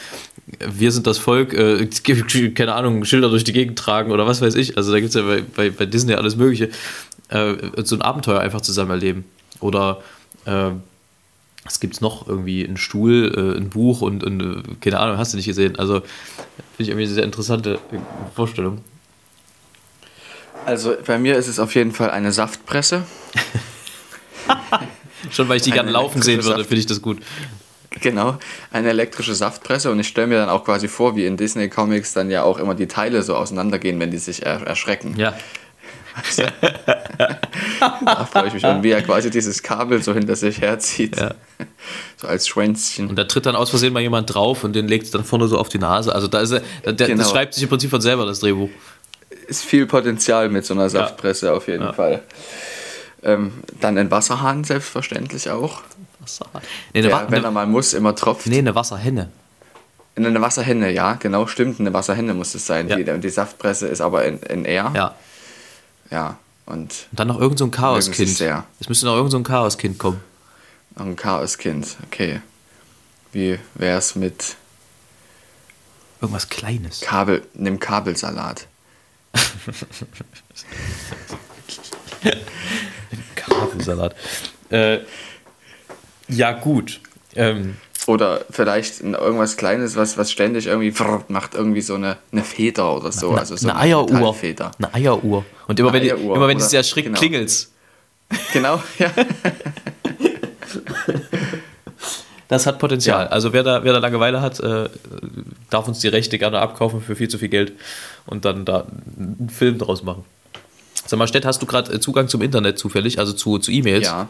wir 0.58 0.92
sind 0.92 1.06
das 1.06 1.18
Volk, 1.18 1.52
äh, 1.54 1.86
keine 2.54 2.74
Ahnung, 2.74 3.04
Schilder 3.04 3.28
durch 3.30 3.44
die 3.44 3.52
Gegend 3.52 3.78
tragen 3.78 4.12
oder 4.12 4.26
was 4.26 4.40
weiß 4.40 4.54
ich. 4.54 4.76
Also 4.76 4.92
da 4.92 5.00
gibt 5.00 5.10
es 5.10 5.14
ja 5.14 5.22
bei, 5.22 5.42
bei, 5.54 5.70
bei 5.70 5.86
Disney 5.86 6.14
alles 6.14 6.36
Mögliche. 6.36 6.70
Äh, 7.28 7.54
so 7.82 7.96
ein 7.96 8.02
Abenteuer 8.02 8.40
einfach 8.40 8.60
zusammen 8.60 8.90
erleben. 8.90 9.24
Oder 9.60 10.02
äh, 10.44 10.70
es 11.66 11.80
gibt 11.80 12.00
noch 12.00 12.28
irgendwie 12.28 12.64
einen 12.64 12.76
Stuhl, 12.76 13.32
äh, 13.34 13.58
ein 13.58 13.70
Buch 13.70 14.00
und, 14.00 14.22
und 14.22 14.80
keine 14.80 15.00
Ahnung, 15.00 15.18
hast 15.18 15.32
du 15.32 15.36
nicht 15.36 15.46
gesehen. 15.46 15.76
Also 15.78 15.94
finde 15.94 16.08
ich 16.78 16.88
irgendwie 16.88 17.06
eine 17.06 17.14
sehr 17.14 17.24
interessante 17.24 17.80
Vorstellung. 18.34 18.78
Also 20.64 20.94
bei 21.04 21.18
mir 21.18 21.36
ist 21.36 21.48
es 21.48 21.58
auf 21.58 21.74
jeden 21.74 21.92
Fall 21.92 22.10
eine 22.10 22.32
Saftpresse. 22.32 23.04
Schon 25.30 25.48
weil 25.48 25.56
ich 25.56 25.62
die 25.62 25.70
gerne 25.72 25.90
laufen 25.90 26.22
sehen 26.22 26.44
würde, 26.44 26.62
finde 26.64 26.76
ich 26.78 26.86
das 26.86 27.02
gut. 27.02 27.18
Genau, 28.02 28.36
eine 28.72 28.90
elektrische 28.90 29.34
Saftpresse 29.34 29.90
und 29.90 29.98
ich 29.98 30.08
stelle 30.08 30.26
mir 30.26 30.36
dann 30.38 30.50
auch 30.50 30.64
quasi 30.64 30.86
vor, 30.86 31.16
wie 31.16 31.24
in 31.24 31.36
Disney 31.38 31.70
Comics 31.70 32.12
dann 32.12 32.30
ja 32.30 32.42
auch 32.42 32.58
immer 32.58 32.74
die 32.74 32.86
Teile 32.88 33.22
so 33.22 33.34
auseinandergehen, 33.34 33.98
wenn 33.98 34.10
die 34.10 34.18
sich 34.18 34.44
er 34.44 34.66
erschrecken. 34.66 35.14
Ja, 35.16 35.34
Da 37.78 38.24
freue 38.30 38.48
ich 38.48 38.54
mich 38.54 38.64
und 38.64 38.82
wie 38.82 38.90
er 38.90 39.02
quasi 39.02 39.30
dieses 39.30 39.62
Kabel 39.62 40.02
so 40.02 40.14
hinter 40.14 40.34
sich 40.36 40.60
herzieht. 40.60 41.16
Ja. 41.18 41.34
So 42.16 42.26
als 42.28 42.48
Schwänzchen. 42.48 43.08
und 43.08 43.16
da 43.16 43.24
tritt 43.24 43.46
dann 43.46 43.56
aus 43.56 43.70
Versehen 43.70 43.92
mal 43.92 44.00
jemand 44.00 44.32
drauf 44.34 44.64
und 44.64 44.74
den 44.74 44.88
legt 44.88 45.04
es 45.06 45.10
dann 45.10 45.24
vorne 45.24 45.46
so 45.48 45.58
auf 45.58 45.68
die 45.68 45.78
Nase. 45.78 46.14
Also 46.14 46.26
da 46.28 46.40
ist 46.40 46.52
er, 46.52 46.60
der, 46.92 47.06
Genau. 47.08 47.22
das 47.22 47.30
schreibt 47.30 47.54
sich 47.54 47.62
im 47.62 47.68
Prinzip 47.68 47.90
von 47.90 48.00
selber, 48.00 48.24
das 48.26 48.40
Drehbuch. 48.40 48.70
Ist 49.46 49.64
viel 49.64 49.86
Potenzial 49.86 50.48
mit 50.48 50.64
so 50.66 50.74
einer 50.74 50.88
Saftpresse 50.88 51.52
auf 51.52 51.68
jeden 51.68 51.84
Ja. 51.84 51.92
Fall. 51.92 52.22
Ähm, 53.22 53.52
dann 53.80 53.96
ein 53.98 54.10
Wasserhahn 54.10 54.64
selbstverständlich 54.64 55.50
auch. 55.50 55.82
Wasserhahn. 56.20 56.62
Nee, 56.94 57.02
Der, 57.02 57.12
Wa 57.12 57.26
wenn 57.28 57.44
er 57.44 57.50
mal 57.50 57.66
muss, 57.66 57.92
immer 57.94 58.14
tropft. 58.14 58.46
nee, 58.46 58.58
eine 58.58 58.74
Wasserhenne. 58.74 59.30
Eine 60.16 60.40
Wasserhenne, 60.40 60.90
ja, 60.92 61.14
genau, 61.14 61.46
stimmt. 61.46 61.78
Eine 61.80 61.92
Wasserhenne 61.92 62.32
muss 62.34 62.54
es 62.54 62.66
sein. 62.66 62.88
Ja. 62.88 62.96
Die, 62.96 63.10
und 63.10 63.22
die 63.22 63.28
Saftpresse 63.28 63.86
ist 63.86 64.00
aber 64.00 64.24
in, 64.24 64.38
in 64.40 64.64
R. 64.64 64.92
Ja. 64.94 65.14
Ja, 66.10 66.38
und 66.66 66.74
Und 66.76 67.06
dann 67.12 67.28
noch 67.28 67.40
irgend 67.40 67.58
so 67.58 67.64
ein 67.66 67.70
Chaoskind. 67.70 68.40
Es 68.80 68.88
müsste 68.88 69.06
noch 69.06 69.16
irgend 69.16 69.32
so 69.32 69.38
ein 69.38 69.44
Chaoskind 69.44 69.98
kommen. 69.98 70.20
noch 70.96 71.04
ein 71.06 71.16
Chaoskind. 71.16 71.96
Okay. 72.06 72.40
Wie 73.32 73.58
wär's 73.74 74.14
mit 74.14 74.56
Irgendwas 76.22 76.48
Kleines. 76.48 77.00
Kabel, 77.02 77.42
einem 77.58 77.78
Kabelsalat? 77.78 78.66
Kabelsalat. 83.48 84.14
äh, 84.70 84.98
ja, 86.28 86.52
gut. 86.52 87.00
Ähm, 87.34 87.76
Oder 88.06 88.40
vielleicht 88.50 89.00
irgendwas 89.00 89.56
Kleines, 89.56 89.96
was, 89.96 90.16
was 90.18 90.30
ständig 90.32 90.66
irgendwie 90.66 90.92
macht, 91.28 91.54
irgendwie 91.54 91.80
so 91.80 91.94
eine, 91.94 92.16
eine 92.32 92.42
Feder 92.42 92.96
oder 92.96 93.12
so. 93.12 93.30
eine, 93.30 93.40
also 93.40 93.56
so 93.56 93.68
eine 93.68 93.78
Eieruhr. 93.78 94.12
Metallfeder. 94.12 94.72
Eine 94.78 94.94
Eieruhr. 94.94 95.44
Und 95.68 95.78
immer 95.78 95.92
Eine 95.92 96.00
wenn, 96.00 96.08
Eieruhr, 96.08 96.36
immer 96.36 96.48
wenn 96.48 96.58
es 96.58 96.70
sehr 96.70 96.82
schräg 96.82 97.06
genau. 97.06 97.18
klingelt. 97.18 97.68
Genau, 98.52 98.82
ja. 98.98 99.10
Das 102.48 102.66
hat 102.66 102.78
Potenzial. 102.78 103.24
Ja. 103.24 103.30
Also 103.30 103.52
wer 103.52 103.62
da, 103.62 103.82
wer 103.82 103.92
da 103.92 103.98
Langeweile 103.98 104.40
hat, 104.40 104.60
äh, 104.60 104.88
darf 105.70 105.88
uns 105.88 105.98
die 105.98 106.08
Rechte 106.08 106.38
gerne 106.38 106.60
abkaufen 106.60 107.00
für 107.00 107.16
viel 107.16 107.28
zu 107.28 107.38
viel 107.38 107.48
Geld 107.48 107.72
und 108.26 108.44
dann 108.44 108.64
da 108.64 108.86
einen 109.18 109.50
Film 109.50 109.78
draus 109.78 110.02
machen. 110.02 110.24
Sag 111.06 111.18
mal, 111.18 111.26
Stett, 111.28 111.44
hast 111.44 111.62
du 111.62 111.66
gerade 111.66 111.92
äh, 111.92 112.00
Zugang 112.00 112.28
zum 112.28 112.42
Internet 112.42 112.78
zufällig, 112.78 113.18
also 113.18 113.32
zu, 113.32 113.58
zu 113.58 113.70
E-Mails? 113.70 114.04
Ja. 114.06 114.28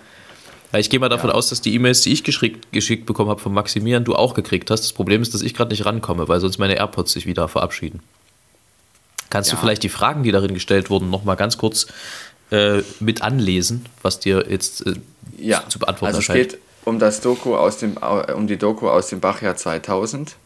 Ich 0.72 0.90
gehe 0.90 1.00
mal 1.00 1.08
davon 1.08 1.30
Ja. 1.30 1.36
aus, 1.36 1.48
dass 1.48 1.60
die 1.60 1.74
E-Mails, 1.74 2.02
die 2.02 2.12
ich 2.12 2.24
geschickt, 2.24 2.70
geschickt 2.72 3.06
bekommen 3.06 3.30
habe 3.30 3.40
von 3.40 3.54
Maximilian, 3.54 4.04
du 4.04 4.14
auch 4.14 4.34
gekriegt 4.34 4.70
hast. 4.70 4.80
Das 4.82 4.92
Problem 4.92 5.22
ist, 5.22 5.32
dass 5.32 5.42
ich 5.42 5.54
gerade 5.54 5.70
nicht 5.70 5.86
rankomme, 5.86 6.28
weil 6.28 6.40
sonst 6.40 6.58
meine 6.58 6.74
AirPods 6.76 7.12
sich 7.12 7.24
wieder 7.26 7.48
verabschieden. 7.48 8.00
Kannst 9.30 9.50
du 9.50 9.56
Ja. 9.56 9.60
vielleicht 9.60 9.82
die 9.82 9.88
Fragen, 9.88 10.22
die 10.22 10.32
darin 10.32 10.54
gestellt 10.54 10.90
wurden, 10.90 11.08
nochmal 11.10 11.36
ganz 11.36 11.56
kurz 11.56 11.86
äh, 12.50 12.82
mit 13.00 13.22
anlesen, 13.22 13.86
was 14.02 14.20
dir 14.20 14.46
jetzt 14.48 14.86
äh, 14.86 14.94
Ja, 15.38 15.64
zu 15.68 15.78
beantworten 15.78 16.14
also 16.14 16.18
es 16.18 16.28
erscheint? 16.28 16.50
geht 16.50 16.58
um 16.84 16.98
das 17.00 17.20
Doku 17.20 17.56
aus 17.56 17.78
dem 17.78 17.96
um 18.36 18.46
die 18.46 18.56
Doku 18.56 18.88
aus 18.88 19.08
dem 19.08 19.18
Bachjahr 19.20 19.56
2000. 19.56 20.36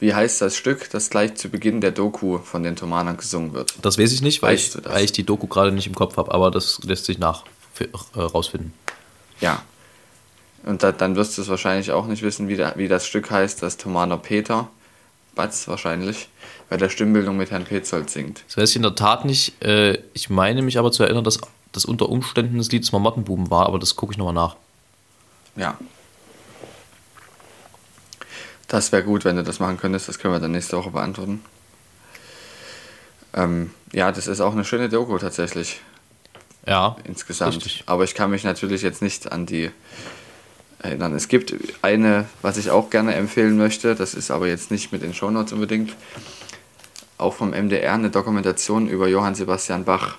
Wie 0.00 0.14
heißt 0.14 0.40
das 0.40 0.56
Stück, 0.56 0.88
das 0.90 1.10
gleich 1.10 1.34
zu 1.34 1.50
Beginn 1.50 1.82
der 1.82 1.92
Doku 1.92 2.38
von 2.38 2.62
den 2.62 2.74
Thomanern 2.74 3.18
gesungen 3.18 3.52
wird? 3.52 3.74
Das 3.82 3.98
weiß 3.98 4.12
ich 4.12 4.22
nicht, 4.22 4.40
weil, 4.40 4.54
Weißt 4.54 4.76
ich, 4.76 4.84
weil 4.86 5.04
ich 5.04 5.12
die 5.12 5.24
Doku 5.24 5.46
gerade 5.46 5.72
nicht 5.72 5.86
im 5.86 5.94
Kopf 5.94 6.16
habe, 6.16 6.32
aber 6.32 6.50
das 6.50 6.80
lässt 6.84 7.04
sich 7.04 7.18
nach 7.18 7.44
äh, 7.78 8.20
rausfinden. 8.20 8.72
Ja. 9.40 9.62
Und 10.64 10.82
da, 10.82 10.92
dann 10.92 11.16
wirst 11.16 11.36
du 11.36 11.42
es 11.42 11.48
wahrscheinlich 11.48 11.92
auch 11.92 12.06
nicht 12.06 12.22
wissen, 12.22 12.48
wie, 12.48 12.56
da, 12.56 12.74
wie 12.76 12.88
das 12.88 13.06
Stück 13.06 13.30
heißt, 13.30 13.62
das 13.62 13.76
Thomaner 13.76 14.16
Peter, 14.16 14.68
Batz 15.34 15.68
wahrscheinlich, 15.68 16.28
bei 16.70 16.78
der 16.78 16.88
Stimmbildung 16.88 17.36
mit 17.36 17.50
Herrn 17.50 17.64
Petzold 17.64 18.08
singt. 18.08 18.42
Das 18.48 18.56
weiß 18.56 18.70
ich 18.70 18.76
in 18.76 18.82
der 18.82 18.94
Tat 18.94 19.26
nicht. 19.26 19.62
Äh, 19.62 19.98
ich 20.14 20.30
meine 20.30 20.62
mich 20.62 20.78
aber 20.78 20.92
zu 20.92 21.02
erinnern, 21.02 21.24
dass 21.24 21.40
das 21.72 21.84
unter 21.84 22.08
Umständen 22.08 22.56
das 22.56 22.70
Lied 22.72 22.82
des 22.84 22.92
Marmottenbuben 22.92 23.50
war, 23.50 23.66
aber 23.66 23.78
das 23.78 23.96
gucke 23.96 24.12
ich 24.12 24.18
nochmal 24.18 24.34
nach. 24.34 24.56
Ja. 25.56 25.76
Das 28.70 28.92
wäre 28.92 29.02
gut, 29.02 29.24
wenn 29.24 29.34
du 29.34 29.42
das 29.42 29.58
machen 29.58 29.78
könntest. 29.78 30.08
Das 30.08 30.20
können 30.20 30.32
wir 30.32 30.38
dann 30.38 30.52
nächste 30.52 30.76
Woche 30.76 30.90
beantworten. 30.90 31.42
Ähm, 33.34 33.72
ja, 33.92 34.12
das 34.12 34.28
ist 34.28 34.40
auch 34.40 34.52
eine 34.52 34.64
schöne 34.64 34.88
Doku 34.88 35.18
tatsächlich 35.18 35.80
Ja, 36.66 36.96
insgesamt. 37.02 37.56
Richtig. 37.56 37.82
Aber 37.86 38.04
ich 38.04 38.14
kann 38.14 38.30
mich 38.30 38.44
natürlich 38.44 38.82
jetzt 38.82 39.02
nicht 39.02 39.32
an 39.32 39.44
die 39.44 39.72
erinnern. 40.78 41.16
Es 41.16 41.26
gibt 41.26 41.52
eine, 41.82 42.26
was 42.42 42.58
ich 42.58 42.70
auch 42.70 42.90
gerne 42.90 43.16
empfehlen 43.16 43.56
möchte, 43.58 43.96
das 43.96 44.14
ist 44.14 44.30
aber 44.30 44.46
jetzt 44.46 44.70
nicht 44.70 44.92
mit 44.92 45.02
den 45.02 45.14
Shownotes 45.14 45.52
unbedingt, 45.52 45.96
auch 47.18 47.34
vom 47.34 47.50
MDR 47.50 47.94
eine 47.94 48.10
Dokumentation 48.10 48.88
über 48.88 49.08
Johann 49.08 49.34
Sebastian 49.34 49.84
Bach, 49.84 50.16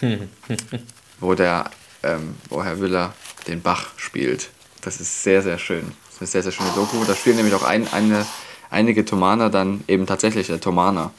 wo 1.20 1.34
der, 1.34 1.70
ähm, 2.02 2.34
wo 2.48 2.64
Herr 2.64 2.80
Willer 2.80 3.14
den 3.46 3.62
Bach 3.62 3.90
spielt. 3.96 4.50
Das 4.80 5.00
ist 5.00 5.22
sehr, 5.22 5.40
sehr 5.40 5.58
schön. 5.58 5.92
Das 6.20 6.28
ist 6.28 6.34
eine 6.36 6.42
sehr, 6.42 6.42
sehr 6.42 6.52
schöne 6.52 6.70
Doku. 6.74 7.04
Da 7.04 7.14
spielen 7.14 7.36
nämlich 7.36 7.54
auch 7.54 7.62
ein, 7.62 7.90
eine, 7.92 8.26
einige 8.70 9.04
Thomaner 9.04 9.50
dann 9.50 9.82
eben 9.88 10.06
tatsächlich 10.06 10.50
äh, 10.50 10.58
Thomaner. 10.58 11.12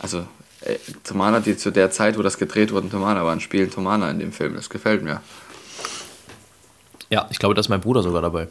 Also 0.00 0.26
äh, 0.62 0.76
Thomaner, 1.04 1.40
die 1.40 1.56
zu 1.56 1.70
der 1.70 1.90
Zeit, 1.90 2.18
wo 2.18 2.22
das 2.22 2.38
gedreht 2.38 2.72
wurde, 2.72 2.88
Thomaner 2.88 3.24
waren, 3.24 3.40
spielen 3.40 3.70
Thomaner 3.70 4.10
in 4.10 4.18
dem 4.18 4.32
Film. 4.32 4.54
Das 4.54 4.68
gefällt 4.68 5.02
mir. 5.02 5.20
Ja, 7.08 7.26
ich 7.30 7.38
glaube, 7.38 7.54
da 7.54 7.60
ist 7.60 7.68
mein 7.68 7.80
Bruder 7.80 8.02
sogar 8.02 8.22
dabei. 8.22 8.48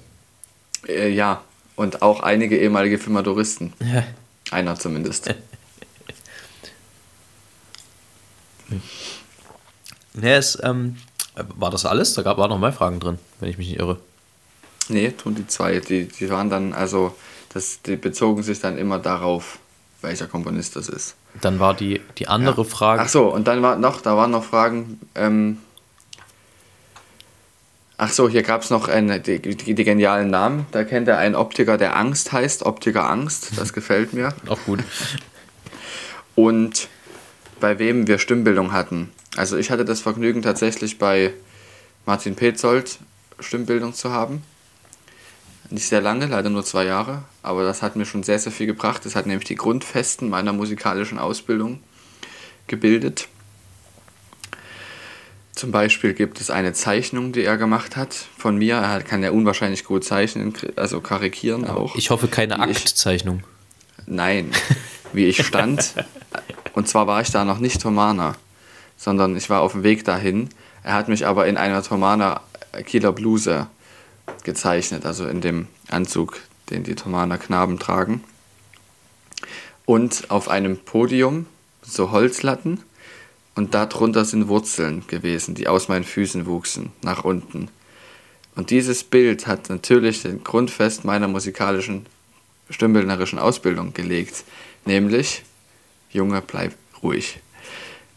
Äh, 0.87 1.09
ja, 1.09 1.41
und 1.75 2.01
auch 2.01 2.21
einige 2.21 2.57
ehemalige 2.57 2.97
Filmadoristen. 2.97 3.73
Ja. 3.79 4.03
Einer 4.51 4.75
zumindest. 4.75 5.33
Nee, 10.13 10.33
es, 10.33 10.57
ähm, 10.61 10.97
war 11.35 11.71
das 11.71 11.85
alles? 11.85 12.13
Da 12.13 12.21
gab, 12.21 12.37
waren 12.37 12.49
noch 12.49 12.59
mehr 12.59 12.73
Fragen 12.73 12.99
drin, 12.99 13.19
wenn 13.39 13.49
ich 13.49 13.57
mich 13.57 13.69
nicht 13.69 13.79
irre. 13.79 13.97
Nee, 14.89 15.11
tun 15.11 15.35
die 15.35 15.47
zwei. 15.47 15.79
Die, 15.79 16.07
die 16.07 16.29
waren 16.29 16.49
dann, 16.49 16.73
also, 16.73 17.15
das, 17.53 17.81
die 17.81 17.95
bezogen 17.95 18.43
sich 18.43 18.59
dann 18.59 18.77
immer 18.77 18.99
darauf, 18.99 19.59
welcher 20.01 20.27
Komponist 20.27 20.75
das 20.75 20.89
ist. 20.89 21.15
Dann 21.41 21.59
war 21.59 21.73
die, 21.73 22.01
die 22.17 22.27
andere 22.27 22.65
Frage. 22.65 23.01
Ach 23.01 23.09
so, 23.09 23.33
und 23.33 23.47
dann 23.47 23.61
war 23.61 23.77
noch, 23.77 24.01
da 24.01 24.15
waren 24.17 24.31
noch 24.31 24.43
Fragen, 24.43 24.99
ähm, 25.15 25.59
Ach 28.01 28.09
so, 28.09 28.29
hier 28.29 28.43
gab 28.43 28.61
es 28.61 28.69
noch 28.69 28.87
eine, 28.87 29.19
die, 29.19 29.39
die, 29.39 29.75
die 29.75 29.83
genialen 29.83 30.29
Namen. 30.29 30.65
Da 30.71 30.85
kennt 30.85 31.09
er 31.09 31.17
einen 31.17 31.35
Optiker, 31.35 31.77
der 31.77 31.97
Angst 31.97 32.31
heißt. 32.31 32.65
Optiker 32.65 33.09
Angst, 33.09 33.51
das 33.57 33.73
gefällt 33.73 34.13
mir. 34.13 34.33
Auch 34.47 34.59
gut. 34.65 34.79
und 36.35 36.87
bei 37.59 37.77
wem 37.77 38.07
wir 38.07 38.17
Stimmbildung 38.17 38.71
hatten. 38.71 39.11
Also 39.35 39.57
ich 39.57 39.69
hatte 39.69 39.83
das 39.83 39.99
Vergnügen 39.99 40.41
tatsächlich 40.41 40.97
bei 40.97 41.33
Martin 42.05 42.35
Petzold 42.35 42.99
Stimmbildung 43.41 43.93
zu 43.93 44.13
haben. 44.13 44.43
Nicht 45.71 45.87
sehr 45.87 46.01
lange, 46.01 46.25
leider 46.25 46.49
nur 46.49 46.65
zwei 46.65 46.85
Jahre, 46.85 47.23
aber 47.43 47.63
das 47.63 47.83
hat 47.83 47.95
mir 47.95 48.05
schon 48.05 48.23
sehr, 48.23 48.39
sehr 48.39 48.51
viel 48.51 48.65
gebracht. 48.65 49.05
Das 49.05 49.15
hat 49.15 49.27
nämlich 49.27 49.47
die 49.47 49.55
Grundfesten 49.55 50.29
meiner 50.29 50.51
musikalischen 50.51 51.19
Ausbildung 51.19 51.79
gebildet. 52.65 53.27
Zum 55.53 55.71
Beispiel 55.71 56.13
gibt 56.13 56.39
es 56.39 56.49
eine 56.49 56.73
Zeichnung, 56.73 57.33
die 57.33 57.43
er 57.43 57.57
gemacht 57.57 57.97
hat 57.97 58.13
von 58.37 58.57
mir. 58.57 58.75
Er 58.77 59.01
kann 59.03 59.21
ja 59.21 59.31
unwahrscheinlich 59.31 59.83
gut 59.83 60.05
zeichnen, 60.05 60.53
also 60.75 61.01
karikieren 61.01 61.67
auch. 61.67 61.95
Ich 61.95 62.09
hoffe, 62.09 62.29
keine 62.29 62.59
Aktzeichnung. 62.59 63.43
Nein, 64.05 64.51
wie 65.13 65.25
ich 65.25 65.45
stand. 65.45 65.93
Und 66.73 66.87
zwar 66.87 67.07
war 67.07 67.21
ich 67.21 67.29
da 67.29 67.43
noch 67.43 67.59
nicht 67.59 67.81
Thomaner, 67.81 68.35
sondern 68.95 69.35
ich 69.35 69.49
war 69.49 69.61
auf 69.61 69.73
dem 69.73 69.83
Weg 69.83 70.05
dahin. 70.05 70.49
Er 70.81 70.93
hat 70.93 71.09
mich 71.09 71.27
aber 71.27 71.45
in 71.45 71.57
einer 71.57 71.83
Thomaner 71.83 72.41
Kieler 72.85 73.11
Bluse 73.11 73.67
gezeichnet, 74.49 75.05
also 75.05 75.27
in 75.27 75.41
dem 75.41 75.67
Anzug, 75.91 76.39
den 76.71 76.83
die 76.83 76.95
Thomaner 76.95 77.37
Knaben 77.37 77.77
tragen. 77.77 78.23
Und 79.85 80.31
auf 80.31 80.49
einem 80.49 80.77
Podium 80.77 81.45
so 81.83 82.09
Holzlatten 82.09 82.81
und 83.53 83.75
darunter 83.75 84.25
sind 84.25 84.47
Wurzeln 84.47 85.03
gewesen, 85.05 85.53
die 85.53 85.67
aus 85.67 85.87
meinen 85.87 86.03
Füßen 86.03 86.47
wuchsen, 86.47 86.91
nach 87.03 87.23
unten. 87.23 87.69
Und 88.55 88.71
dieses 88.71 89.03
Bild 89.03 89.45
hat 89.45 89.69
natürlich 89.69 90.23
den 90.23 90.43
Grundfest 90.43 91.05
meiner 91.05 91.27
musikalischen 91.27 92.07
stimmbildnerischen 92.71 93.37
Ausbildung 93.37 93.93
gelegt, 93.93 94.45
nämlich 94.85 95.43
Junge, 96.11 96.41
bleib 96.41 96.73
ruhig. 97.03 97.39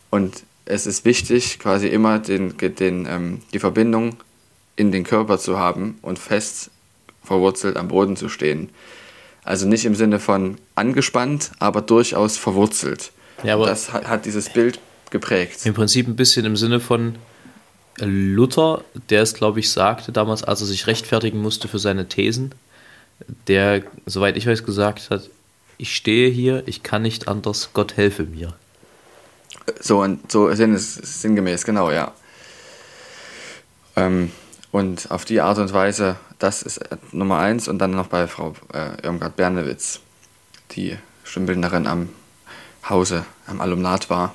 Und 0.09 0.45
es 0.65 0.87
ist 0.87 1.05
wichtig, 1.05 1.59
quasi 1.59 1.89
immer 1.89 2.19
den, 2.19 2.57
den, 2.57 3.07
ähm, 3.07 3.43
die 3.53 3.59
Verbindung 3.59 4.17
in 4.77 4.93
den 4.93 5.05
Körper 5.05 5.39
zu 5.39 5.59
haben 5.59 5.99
und 6.03 6.19
fest 6.19 6.71
verwurzelt 7.25 7.77
am 7.77 7.89
Boden 7.89 8.17
zu 8.17 8.29
stehen. 8.29 8.71
Also 9.45 9.67
nicht 9.67 9.85
im 9.85 9.95
Sinne 9.95 10.19
von 10.21 10.57
angespannt, 10.75 11.53
aber 11.59 11.83
durchaus 11.83 12.37
verwurzelt. 12.37 13.13
Ja, 13.43 13.55
aber- 13.55 13.67
das 13.67 13.93
hat, 13.93 14.07
hat 14.09 14.25
dieses 14.25 14.51
Bild 14.51 14.79
geprägt. 15.11 15.67
Im 15.67 15.75
Prinzip 15.75 16.07
ein 16.09 16.17
bisschen 16.17 16.45
im 16.47 16.57
Sinne 16.57 16.81
von 16.81 17.17
Luther, 17.99 18.83
der 19.11 19.23
es, 19.23 19.35
glaube 19.35 19.61
ich, 19.61 19.71
sagte 19.71 20.13
damals, 20.13 20.43
als 20.43 20.61
er 20.63 20.67
sich 20.67 20.87
rechtfertigen 20.87 21.41
musste 21.43 21.69
für 21.69 21.79
seine 21.79 22.09
Thesen, 22.09 22.55
der, 23.47 23.83
soweit 24.07 24.37
ich 24.37 24.47
weiß, 24.47 24.65
gesagt 24.65 25.11
hat, 25.11 25.29
ich 25.77 25.95
stehe 25.95 26.31
hier, 26.31 26.63
ich 26.67 26.83
kann 26.83 27.03
nicht 27.03 27.29
anders, 27.29 27.71
Gott 27.75 27.97
helfe 27.97 28.23
mir. 28.25 28.55
So, 29.81 30.01
und 30.03 30.31
so 30.33 30.53
sinn, 30.55 30.77
sinngemäß, 30.79 31.65
genau, 31.65 31.91
ja. 31.91 32.13
Ähm, 33.97 34.31
und 34.73 35.11
auf 35.11 35.25
die 35.25 35.41
Art 35.41 35.59
und 35.59 35.73
Weise, 35.73 36.17
das 36.39 36.63
ist 36.63 36.79
äh, 36.79 36.97
Nummer 37.13 37.39
eins 37.39 37.69
und 37.69 37.79
dann 37.79 37.93
noch 37.93 38.09
bei 38.09 38.27
Frau 38.27 38.55
äh, 38.73 39.01
Irmgard 39.03 39.37
Bernewitz, 39.37 40.01
die 40.73 40.97
Stimmbildnerin 41.25 41.87
am 41.87 42.09
Hause, 42.89 43.25
am 43.47 43.61
Alumnat 43.61 44.11
war. 44.11 44.35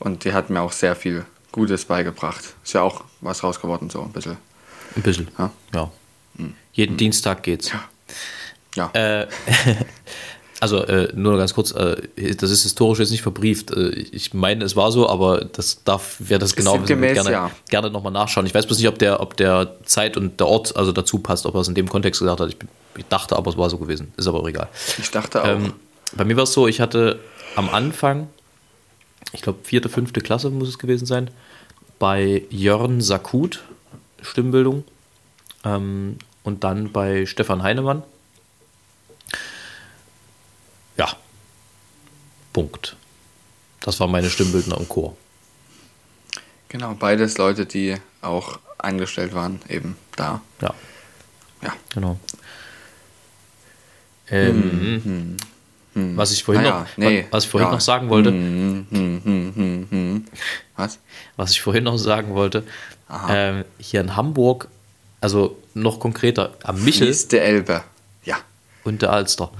Und 0.00 0.24
die 0.24 0.32
hat 0.32 0.50
mir 0.50 0.62
auch 0.62 0.72
sehr 0.72 0.96
viel 0.96 1.24
Gutes 1.52 1.84
beigebracht. 1.84 2.54
Ist 2.64 2.72
ja 2.72 2.82
auch 2.82 3.04
was 3.20 3.44
raus 3.44 3.60
geworden, 3.60 3.90
so 3.90 4.02
ein 4.02 4.10
bisschen. 4.10 4.38
Ein 4.96 5.02
bisschen. 5.02 5.28
Ja. 5.38 5.50
Ja. 5.72 5.90
Jeden 6.72 6.96
Dienstag 6.96 7.42
geht's. 7.42 7.70
Ja. 8.74 8.90
Äh, 8.94 9.26
also 10.60 10.82
äh, 10.84 11.12
nur 11.14 11.36
ganz 11.36 11.54
kurz, 11.54 11.72
äh, 11.72 11.96
das 12.36 12.50
ist 12.50 12.62
historisch 12.62 12.98
jetzt 12.98 13.10
nicht 13.10 13.22
verbrieft. 13.22 13.70
Äh, 13.70 13.90
ich 13.90 14.34
meine, 14.34 14.64
es 14.64 14.76
war 14.76 14.90
so, 14.90 15.08
aber 15.08 15.44
das 15.44 15.84
darf, 15.84 16.16
wer 16.18 16.38
das 16.38 16.56
genau 16.56 16.74
wissen 16.82 17.00
will, 17.00 17.14
gerne, 17.14 17.30
ja. 17.30 17.50
gerne 17.68 17.90
nochmal 17.90 18.12
nachschauen. 18.12 18.46
Ich 18.46 18.54
weiß 18.54 18.66
bloß 18.66 18.78
nicht, 18.78 18.88
ob 18.88 18.98
der, 18.98 19.20
ob 19.20 19.36
der 19.36 19.76
Zeit 19.84 20.16
und 20.16 20.40
der 20.40 20.48
Ort 20.48 20.76
also 20.76 20.92
dazu 20.92 21.18
passt, 21.18 21.46
ob 21.46 21.54
er 21.54 21.60
es 21.60 21.68
in 21.68 21.74
dem 21.74 21.88
Kontext 21.88 22.20
gesagt 22.20 22.40
hat. 22.40 22.48
Ich, 22.48 22.56
ich 22.96 23.06
dachte, 23.08 23.36
aber 23.36 23.50
es 23.50 23.56
war 23.56 23.70
so 23.70 23.78
gewesen. 23.78 24.12
Ist 24.16 24.26
aber 24.26 24.40
auch 24.40 24.48
egal. 24.48 24.68
Ich 24.98 25.10
dachte 25.10 25.42
auch. 25.42 25.48
Ähm, 25.48 25.72
bei 26.16 26.24
mir 26.24 26.36
war 26.36 26.44
es 26.44 26.52
so, 26.52 26.66
ich 26.66 26.80
hatte 26.80 27.20
am 27.54 27.68
Anfang, 27.68 28.28
ich 29.32 29.42
glaube 29.42 29.58
vierte, 29.62 29.88
fünfte 29.88 30.20
Klasse 30.20 30.50
muss 30.50 30.68
es 30.68 30.78
gewesen 30.78 31.06
sein, 31.06 31.30
bei 31.98 32.42
Jörn 32.50 33.00
Sakut 33.00 33.62
Stimmbildung 34.22 34.84
ähm, 35.64 36.16
und 36.42 36.64
dann 36.64 36.92
bei 36.92 37.26
Stefan 37.26 37.62
Heinemann. 37.62 38.02
Ja, 40.98 41.08
Punkt. 42.52 42.96
Das 43.80 44.00
war 44.00 44.08
meine 44.08 44.28
Stimmbildner 44.28 44.76
im 44.78 44.88
Chor. 44.88 45.16
genau, 46.68 46.94
beides 46.94 47.38
Leute, 47.38 47.64
die 47.66 47.96
auch 48.20 48.58
angestellt 48.78 49.32
waren, 49.34 49.60
eben 49.68 49.96
da. 50.16 50.40
Ja. 50.60 50.74
Ja. 51.62 51.72
Genau. 51.94 52.18
Ähm, 54.30 55.36
Was 55.94 56.30
ich 56.32 56.44
vorhin, 56.44 56.62
Naja, 56.64 56.80
noch, 56.80 56.96
nee, 56.96 57.26
was 57.30 57.44
ich 57.44 57.50
vorhin 57.50 57.68
ja. 57.68 57.74
noch 57.74 57.80
sagen 57.80 58.08
wollte, 58.08 58.30
Hm, 58.30 58.86
hm, 58.90 59.20
hm, 59.24 59.52
hm, 59.54 59.86
hm. 59.90 60.24
Was? 60.76 60.98
was 61.36 61.50
ich 61.52 61.60
vorhin 61.62 61.84
noch 61.84 61.96
sagen 61.96 62.34
wollte, 62.34 62.64
ähm, 63.28 63.64
hier 63.78 64.00
in 64.00 64.14
Hamburg, 64.14 64.68
also 65.20 65.56
noch 65.74 65.98
konkreter, 65.98 66.54
am 66.62 66.82
Michel 66.84 67.06
Fließt 67.08 67.32
der 67.32 67.44
Elbe. 67.44 67.82
Ja, 68.24 68.36
und 68.84 69.00
der 69.02 69.12
Alster. 69.12 69.50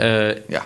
Äh, 0.00 0.52
ja. 0.52 0.62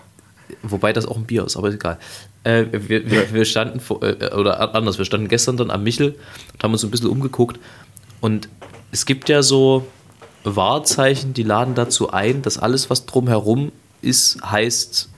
Wobei 0.62 0.92
das 0.92 1.06
auch 1.06 1.16
ein 1.16 1.24
Bier 1.24 1.44
ist, 1.44 1.56
aber 1.56 1.68
ist 1.68 1.74
egal. 1.74 1.98
Äh, 2.44 2.66
wir, 2.70 3.10
wir, 3.10 3.32
wir 3.34 3.44
standen, 3.44 3.80
vor, 3.80 4.02
äh, 4.02 4.32
oder 4.34 4.74
anders, 4.74 4.98
wir 4.98 5.04
standen 5.04 5.28
gestern 5.28 5.56
dann 5.56 5.70
am 5.70 5.82
Michel 5.82 6.14
und 6.52 6.62
haben 6.62 6.72
uns 6.72 6.84
ein 6.84 6.90
bisschen 6.90 7.08
umgeguckt. 7.08 7.58
Und 8.20 8.48
es 8.92 9.06
gibt 9.06 9.28
ja 9.28 9.42
so 9.42 9.86
Wahrzeichen, 10.44 11.34
die 11.34 11.42
laden 11.42 11.74
dazu 11.74 12.10
ein, 12.10 12.42
dass 12.42 12.58
alles, 12.58 12.90
was 12.90 13.06
drumherum 13.06 13.72
ist, 14.02 14.38
heißt 14.44 15.08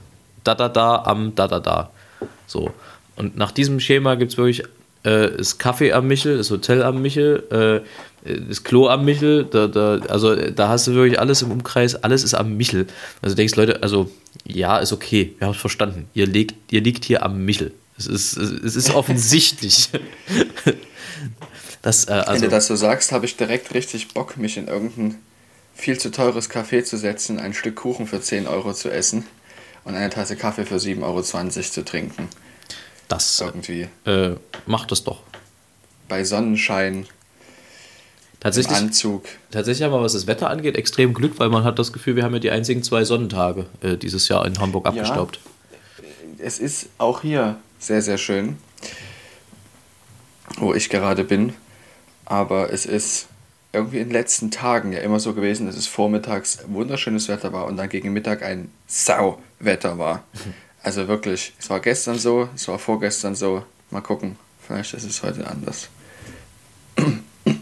da 0.43 0.55
da 0.55 0.69
da 0.69 1.03
am 1.03 1.35
da 1.35 1.47
da 1.47 1.59
da. 1.59 1.91
So. 2.47 2.71
Und 3.15 3.35
nach 3.35 3.51
diesem 3.51 3.79
Schema 3.79 4.15
gibt 4.15 4.31
es 4.31 4.37
wirklich 4.37 4.63
äh, 5.03 5.29
das 5.37 5.57
Kaffee 5.57 5.93
am 5.93 6.07
Michel, 6.07 6.37
das 6.37 6.49
Hotel 6.49 6.83
am 6.83 7.01
Michel, 7.01 7.43
äh, 7.51 7.87
das 8.47 8.63
Klo 8.63 8.87
am 8.87 9.05
Michel, 9.05 9.45
da, 9.45 9.67
da, 9.67 9.99
also 10.07 10.33
äh, 10.33 10.51
da 10.51 10.69
hast 10.69 10.87
du 10.87 10.93
wirklich 10.93 11.19
alles 11.19 11.41
im 11.41 11.51
Umkreis, 11.51 11.95
alles 11.95 12.23
ist 12.23 12.33
am 12.33 12.57
Michel. 12.57 12.87
Also 13.21 13.35
denkst 13.35 13.55
Leute, 13.55 13.81
also 13.83 14.09
ja, 14.45 14.77
ist 14.77 14.93
okay, 14.93 15.35
wir 15.37 15.47
haben 15.47 15.53
es 15.53 15.59
verstanden. 15.59 16.09
Ihr 16.13 16.27
liegt, 16.27 16.55
ihr 16.71 16.81
liegt 16.81 17.05
hier 17.05 17.23
am 17.23 17.45
Michel. 17.45 17.73
Es 17.97 18.05
ist, 18.05 18.37
es 18.37 18.75
ist 18.75 18.93
offensichtlich. 18.93 19.89
das, 21.81 22.05
äh, 22.05 22.09
Wenn 22.09 22.19
also, 22.19 22.45
du 22.45 22.51
das 22.51 22.67
so 22.67 22.75
sagst, 22.75 23.11
habe 23.11 23.25
ich 23.25 23.37
direkt 23.37 23.73
richtig 23.73 24.09
Bock, 24.09 24.37
mich 24.37 24.57
in 24.57 24.67
irgendein 24.67 25.15
viel 25.75 25.97
zu 25.99 26.11
teures 26.11 26.49
Café 26.49 26.83
zu 26.83 26.97
setzen, 26.97 27.39
ein 27.39 27.53
Stück 27.53 27.75
Kuchen 27.75 28.07
für 28.07 28.19
10 28.19 28.47
Euro 28.47 28.73
zu 28.73 28.89
essen 28.89 29.25
und 29.83 29.95
eine 29.95 30.09
Tasse 30.09 30.35
Kaffee 30.35 30.65
für 30.65 30.77
7,20 30.77 31.03
Euro 31.03 31.21
zu 31.21 31.85
trinken. 31.85 32.27
das 33.07 33.39
Irgendwie. 33.39 33.87
äh, 34.05 34.35
macht 34.65 34.91
das 34.91 35.03
doch. 35.03 35.21
Bei 36.09 36.23
Sonnenschein, 36.23 37.05
im 38.37 38.41
Tatsächlich, 38.41 38.77
Anzug. 38.77 39.25
tatsächlich 39.51 39.83
haben 39.83 39.91
wir, 39.91 40.01
was 40.01 40.13
das 40.13 40.27
Wetter 40.27 40.49
angeht, 40.49 40.77
extrem 40.77 41.13
Glück, 41.13 41.39
weil 41.39 41.49
man 41.49 41.63
hat 41.63 41.79
das 41.79 41.91
Gefühl, 41.91 42.15
wir 42.15 42.23
haben 42.23 42.33
ja 42.33 42.39
die 42.39 42.51
einzigen 42.51 42.83
zwei 42.83 43.03
Sonnentage 43.03 43.65
äh, 43.81 43.97
dieses 43.97 44.27
Jahr 44.27 44.45
in 44.45 44.59
Hamburg 44.59 44.85
abgestaubt. 44.85 45.39
Es 46.37 46.59
ist 46.59 46.89
auch 46.99 47.21
hier 47.21 47.57
sehr, 47.79 48.01
sehr 48.01 48.17
schön, 48.17 48.57
wo 50.57 50.73
ich 50.73 50.89
gerade 50.89 51.23
bin. 51.23 51.53
Aber 52.25 52.71
es 52.71 52.85
ist 52.85 53.27
irgendwie 53.73 53.97
in 53.97 54.09
den 54.09 54.13
letzten 54.13 54.51
Tagen 54.51 54.91
ja 54.93 54.99
immer 54.99 55.19
so 55.19 55.33
gewesen, 55.33 55.65
dass 55.65 55.75
es 55.75 55.87
vormittags 55.87 56.59
wunderschönes 56.67 57.27
Wetter 57.29 57.53
war 57.53 57.65
und 57.65 57.77
dann 57.77 57.89
gegen 57.89 58.13
Mittag 58.13 58.43
ein 58.43 58.71
Sauwetter 58.87 59.97
war. 59.97 60.23
Also 60.83 61.09
wirklich, 61.09 61.53
es 61.59 61.69
war 61.69 61.81
gestern 61.81 62.17
so, 62.17 62.47
es 62.55 62.65
war 62.69 62.79
vorgestern 62.79 63.35
so. 63.35 63.63
Mal 63.89 63.99
gucken, 63.99 64.37
vielleicht 64.65 64.93
ist 64.93 65.03
es 65.03 65.21
heute 65.21 65.45
anders. 65.45 65.89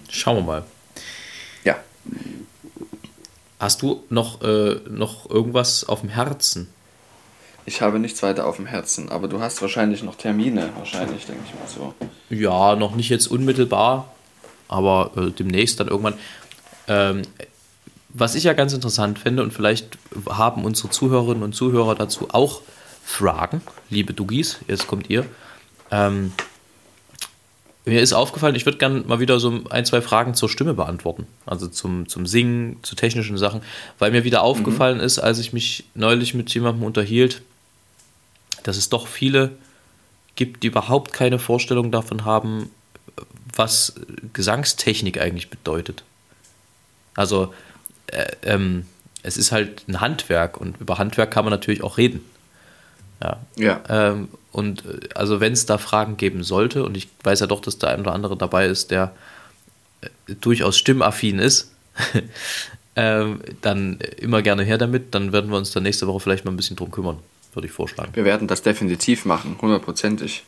Schauen 0.10 0.38
wir 0.38 0.44
mal. 0.44 0.64
Ja, 1.64 1.78
Hast 3.60 3.82
du 3.82 4.04
noch, 4.10 4.42
äh, 4.42 4.80
noch 4.90 5.30
irgendwas 5.30 5.84
auf 5.88 6.02
dem 6.02 6.10
Herzen? 6.10 6.68
ich 7.68 7.82
habe 7.82 7.98
nichts 7.98 8.22
weiter 8.22 8.46
auf 8.46 8.58
dem 8.58 8.68
Herzen, 8.68 9.10
aber 9.10 9.28
du 9.28 9.40
hast 9.42 9.60
wahrscheinlich 9.62 10.04
noch 10.04 10.16
Termine, 10.16 10.70
wahrscheinlich, 10.78 11.26
denke 11.26 11.42
ich 11.48 11.54
mal 11.60 11.68
so. 11.68 11.94
Ja, 12.30 12.76
noch 12.76 12.96
nicht 12.96 13.10
jetzt 13.10 13.26
unmittelbar, 13.26 14.14
aber 14.68 15.12
äh, 15.16 15.32
demnächst 15.32 15.80
dann 15.80 15.88
irgendwann. 15.88 16.14
Ähm, 16.88 17.24
was 18.10 18.36
ich 18.36 18.44
ja 18.44 18.54
ganz 18.54 18.74
interessant 18.74 19.18
finde, 19.18 19.42
und 19.42 19.52
vielleicht 19.52 19.98
haben 20.30 20.64
unsere 20.64 20.90
Zuhörerinnen 20.90 21.42
und 21.42 21.54
Zuhörer 21.56 21.96
dazu 21.96 22.28
auch 22.32 22.62
Fragen, 23.04 23.62
liebe 23.90 24.14
Dugis, 24.14 24.60
jetzt 24.68 24.86
kommt 24.86 25.10
ihr. 25.10 25.26
Ähm, 25.90 26.34
mir 27.86 28.02
ist 28.02 28.14
aufgefallen, 28.14 28.56
ich 28.56 28.66
würde 28.66 28.80
gerne 28.80 29.02
mal 29.02 29.20
wieder 29.20 29.40
so 29.40 29.62
ein, 29.70 29.86
zwei 29.86 30.02
Fragen 30.02 30.34
zur 30.34 30.50
Stimme 30.50 30.74
beantworten. 30.74 31.28
Also 31.46 31.68
zum, 31.68 32.08
zum 32.10 32.26
Singen, 32.26 32.78
zu 32.82 32.96
technischen 32.96 33.38
Sachen. 33.38 33.62
Weil 34.00 34.12
mir 34.12 34.24
wieder 34.24 34.42
aufgefallen 34.42 35.00
ist, 35.00 35.20
als 35.20 35.38
ich 35.38 35.54
mich 35.54 35.86
neulich 35.94 36.34
mit 36.34 36.54
jemandem 36.54 36.84
unterhielt, 36.84 37.42
dass 38.64 38.78
es 38.78 38.90
doch 38.90 39.08
viele 39.08 39.52
gibt, 40.36 40.64
die 40.64 40.68
überhaupt 40.68 41.14
keine 41.14 41.38
Vorstellung 41.38 41.92
davon 41.92 42.26
haben, 42.26 42.72
was 43.56 43.94
Gesangstechnik 44.34 45.22
eigentlich 45.22 45.50
bedeutet. 45.50 46.04
Also 47.16 47.54
äh, 48.08 48.26
ähm, 48.44 48.86
es 49.24 49.38
ist 49.38 49.52
halt 49.52 49.88
ein 49.88 50.02
Handwerk 50.02 50.58
und 50.60 50.80
über 50.82 50.98
Handwerk 50.98 51.32
kann 51.32 51.46
man 51.46 51.52
natürlich 51.52 51.84
auch 51.84 51.98
reden. 51.98 52.22
Ja. 53.24 53.40
Ja, 53.56 53.82
Ähm, 53.90 54.30
und 54.56 54.86
äh, 54.86 55.10
also 55.16 55.42
wenn 55.42 55.52
es 55.52 55.66
da 55.66 55.78
Fragen 55.78 56.16
geben 56.16 56.44
sollte, 56.44 56.86
und 56.86 56.96
ich 56.96 57.10
weiß 57.24 57.42
ja 57.42 57.48
doch, 57.48 57.60
dass 57.60 57.78
der 57.78 57.90
ein 57.90 58.00
oder 58.00 58.14
andere 58.14 58.38
dabei 58.38 58.68
ist, 58.68 58.90
der 58.90 59.14
äh, 60.02 60.08
durchaus 60.40 60.78
stimmaffin 60.78 61.40
ist, 61.40 61.74
ähm, 62.96 63.42
dann 63.62 64.00
immer 64.18 64.42
gerne 64.42 64.64
her 64.64 64.78
damit. 64.78 65.14
Dann 65.14 65.34
werden 65.34 65.52
wir 65.52 65.58
uns 65.58 65.72
dann 65.72 65.84
nächste 65.84 66.08
Woche 66.08 66.22
vielleicht 66.22 66.46
mal 66.46 66.52
ein 66.52 66.58
bisschen 66.58 66.78
drum 66.78 66.90
kümmern, 66.90 67.20
würde 67.54 67.68
ich 67.68 67.74
vorschlagen. 67.74 68.12
wir 68.14 68.24
werden 68.24 68.48
das 68.48 68.62
definitiv 68.62 69.26
machen, 69.26 69.58
hundertprozentig. 69.62 70.44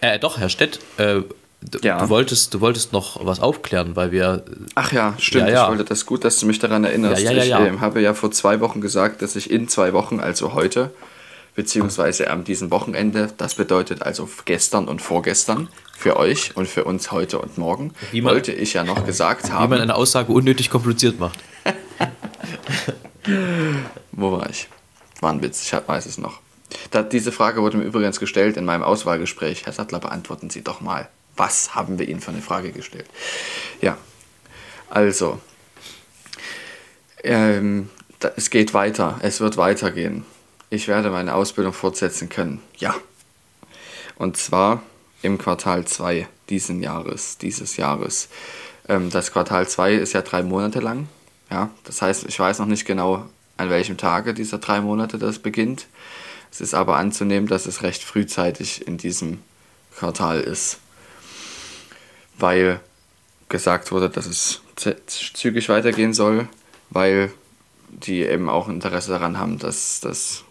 Äh, 0.00 0.18
doch, 0.18 0.38
Herr 0.38 0.48
Stett, 0.48 0.80
äh, 0.96 1.20
du, 1.60 1.78
Ja. 1.82 1.98
du, 1.98 2.08
wolltest, 2.08 2.54
du 2.54 2.62
wolltest 2.62 2.94
noch 2.94 3.22
was 3.26 3.40
aufklären, 3.40 3.96
weil 3.96 4.12
wir 4.12 4.46
Ach 4.76 4.92
ja, 4.92 5.14
stimmt. 5.18 5.48
Ja, 5.48 5.52
ja. 5.52 5.62
Ich 5.64 5.68
wollte 5.68 5.84
das 5.84 6.06
gut, 6.06 6.24
dass 6.24 6.40
du 6.40 6.46
mich 6.46 6.58
daran 6.58 6.84
erinnerst. 6.84 7.22
Ja, 7.22 7.32
ja, 7.32 7.44
ja, 7.44 7.60
ich 7.60 7.68
ähm, 7.68 7.82
habe 7.82 8.00
ja 8.00 8.14
vor 8.14 8.30
zwei 8.30 8.60
Wochen 8.60 8.80
gesagt, 8.80 9.20
dass 9.20 9.36
ich 9.36 9.50
in 9.50 9.68
zwei 9.68 9.92
Wochen, 9.92 10.20
also 10.20 10.54
heute, 10.54 10.90
beziehungsweise 11.54 12.30
am 12.30 12.44
diesem 12.44 12.70
Wochenende, 12.70 13.32
das 13.36 13.54
bedeutet 13.54 14.02
also 14.02 14.28
gestern 14.44 14.88
und 14.88 15.02
vorgestern, 15.02 15.68
für 15.96 16.16
euch 16.16 16.56
und 16.56 16.66
für 16.66 16.84
uns 16.84 17.12
heute 17.12 17.38
und 17.38 17.58
morgen, 17.58 17.92
Wie 18.10 18.22
man- 18.22 18.32
wollte 18.34 18.52
ich 18.52 18.72
ja 18.72 18.84
noch 18.84 19.04
gesagt 19.04 19.44
wie 19.44 19.50
man 19.50 19.58
haben. 19.58 19.72
eine 19.74 19.94
Aussage 19.94 20.32
unnötig 20.32 20.70
kompliziert 20.70 21.18
macht. 21.20 21.38
Wo 24.12 24.32
war 24.32 24.48
ich? 24.48 24.68
War 25.20 25.32
ein 25.32 25.42
Witz, 25.42 25.62
ich 25.64 25.72
weiß 25.86 26.06
es 26.06 26.18
noch. 26.18 26.40
Da, 26.90 27.02
diese 27.02 27.32
Frage 27.32 27.62
wurde 27.62 27.76
mir 27.76 27.84
übrigens 27.84 28.18
gestellt 28.20 28.56
in 28.56 28.64
meinem 28.64 28.82
Auswahlgespräch. 28.82 29.66
Herr 29.66 29.72
Sattler, 29.72 29.98
beantworten 30.00 30.50
Sie 30.50 30.62
doch 30.62 30.80
mal. 30.80 31.08
Was 31.36 31.74
haben 31.74 31.98
wir 31.98 32.08
Ihnen 32.08 32.20
für 32.20 32.30
eine 32.30 32.42
Frage 32.42 32.70
gestellt? 32.72 33.06
Ja, 33.80 33.98
also, 34.88 35.40
ähm, 37.22 37.90
da, 38.20 38.30
es 38.36 38.50
geht 38.50 38.72
weiter, 38.74 39.18
es 39.22 39.40
wird 39.40 39.56
weitergehen. 39.56 40.24
Ich 40.72 40.86
werde 40.86 41.10
meine 41.10 41.34
Ausbildung 41.34 41.72
fortsetzen 41.72 42.28
können. 42.28 42.62
Ja. 42.78 42.94
Und 44.14 44.36
zwar 44.36 44.82
im 45.20 45.36
Quartal 45.36 45.84
2 45.84 46.28
diesen 46.48 46.80
Jahres, 46.80 47.38
dieses 47.38 47.76
Jahres. 47.76 48.28
Ähm, 48.88 49.10
das 49.10 49.32
Quartal 49.32 49.68
2 49.68 49.94
ist 49.94 50.12
ja 50.12 50.22
drei 50.22 50.44
Monate 50.44 50.78
lang. 50.78 51.08
Ja, 51.50 51.70
das 51.82 52.00
heißt, 52.00 52.26
ich 52.26 52.38
weiß 52.38 52.60
noch 52.60 52.66
nicht 52.66 52.84
genau, 52.84 53.26
an 53.56 53.68
welchem 53.68 53.96
Tage 53.96 54.32
dieser 54.32 54.58
drei 54.58 54.80
Monate 54.80 55.18
das 55.18 55.40
beginnt. 55.40 55.88
Es 56.52 56.60
ist 56.60 56.74
aber 56.74 56.96
anzunehmen, 56.96 57.48
dass 57.48 57.66
es 57.66 57.82
recht 57.82 58.04
frühzeitig 58.04 58.86
in 58.86 58.96
diesem 58.96 59.42
Quartal 59.96 60.40
ist. 60.40 60.78
Weil 62.38 62.80
gesagt 63.48 63.90
wurde, 63.90 64.08
dass 64.08 64.26
es 64.26 64.60
zügig 65.06 65.68
weitergehen 65.68 66.14
soll, 66.14 66.48
weil 66.90 67.32
die 67.88 68.22
eben 68.22 68.48
auch 68.48 68.68
Interesse 68.68 69.10
daran 69.10 69.36
haben, 69.36 69.58
dass 69.58 70.00
das 70.00 70.44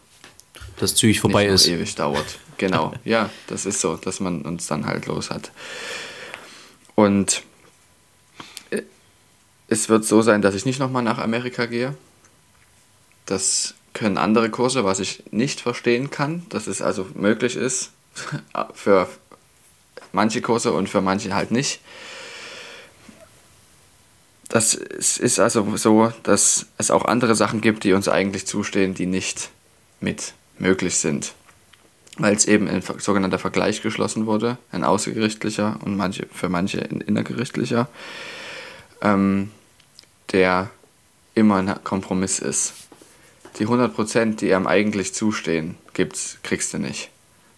Das 0.79 0.95
zügig 0.95 1.19
vorbei 1.19 1.45
ist. 1.45 1.67
ewig 1.67 1.93
dauert. 1.95 2.39
Genau, 2.57 2.93
ja, 3.03 3.29
das 3.47 3.65
ist 3.65 3.81
so, 3.81 3.97
dass 3.97 4.19
man 4.19 4.41
uns 4.41 4.67
dann 4.67 4.85
halt 4.85 5.05
los 5.05 5.29
hat. 5.29 5.51
Und 6.95 7.43
äh, 8.71 8.81
es 9.67 9.89
wird 9.89 10.05
so 10.05 10.21
sein, 10.21 10.41
dass 10.41 10.55
ich 10.55 10.65
nicht 10.65 10.79
nochmal 10.79 11.03
nach 11.03 11.19
Amerika 11.19 11.65
gehe. 11.65 11.95
Das 13.25 13.75
können 13.93 14.17
andere 14.17 14.49
Kurse, 14.49 14.83
was 14.85 14.99
ich 14.99 15.23
nicht 15.31 15.61
verstehen 15.61 16.09
kann, 16.09 16.45
dass 16.49 16.67
es 16.67 16.81
also 16.81 17.07
möglich 17.13 17.55
ist 17.55 17.91
für 18.73 19.09
manche 20.13 20.41
Kurse 20.41 20.71
und 20.71 20.89
für 20.89 21.01
manche 21.01 21.33
halt 21.33 21.51
nicht. 21.51 21.81
Das 24.47 24.73
ist 24.73 25.39
also 25.39 25.77
so, 25.77 26.11
dass 26.23 26.65
es 26.79 26.89
auch 26.89 27.05
andere 27.05 27.35
Sachen 27.35 27.61
gibt, 27.61 27.83
die 27.83 27.93
uns 27.93 28.07
eigentlich 28.07 28.47
zustehen, 28.47 28.95
die 28.95 29.05
nicht 29.05 29.49
mit 29.99 30.33
möglich 30.59 30.97
sind. 30.97 31.33
Weil 32.17 32.35
es 32.35 32.45
eben 32.45 32.67
ein 32.67 32.83
sogenannter 32.97 33.39
Vergleich 33.39 33.81
geschlossen 33.81 34.25
wurde, 34.25 34.57
ein 34.71 34.83
außergerichtlicher 34.83 35.79
und 35.83 35.95
manche, 35.95 36.27
für 36.31 36.49
manche 36.49 36.81
ein 36.81 37.01
innergerichtlicher, 37.01 37.87
ähm, 39.01 39.51
der 40.31 40.69
immer 41.33 41.57
ein 41.57 41.83
Kompromiss 41.83 42.39
ist. 42.39 42.73
Die 43.57 43.67
100%, 43.67 44.35
die 44.35 44.53
einem 44.53 44.67
eigentlich 44.67 45.13
zustehen, 45.13 45.75
gibt's, 45.93 46.37
kriegst 46.43 46.73
du 46.73 46.77
nicht. 46.77 47.09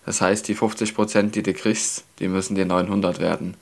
Das 0.06 0.22
heißt, 0.22 0.48
die 0.48 0.56
50%, 0.56 1.32
die 1.32 1.44
du 1.44 1.54
kriegst, 1.54 2.06
die 2.20 2.28
müssen 2.28 2.56
dir 2.56 2.66
900 2.66 3.20
werden. 3.20 3.56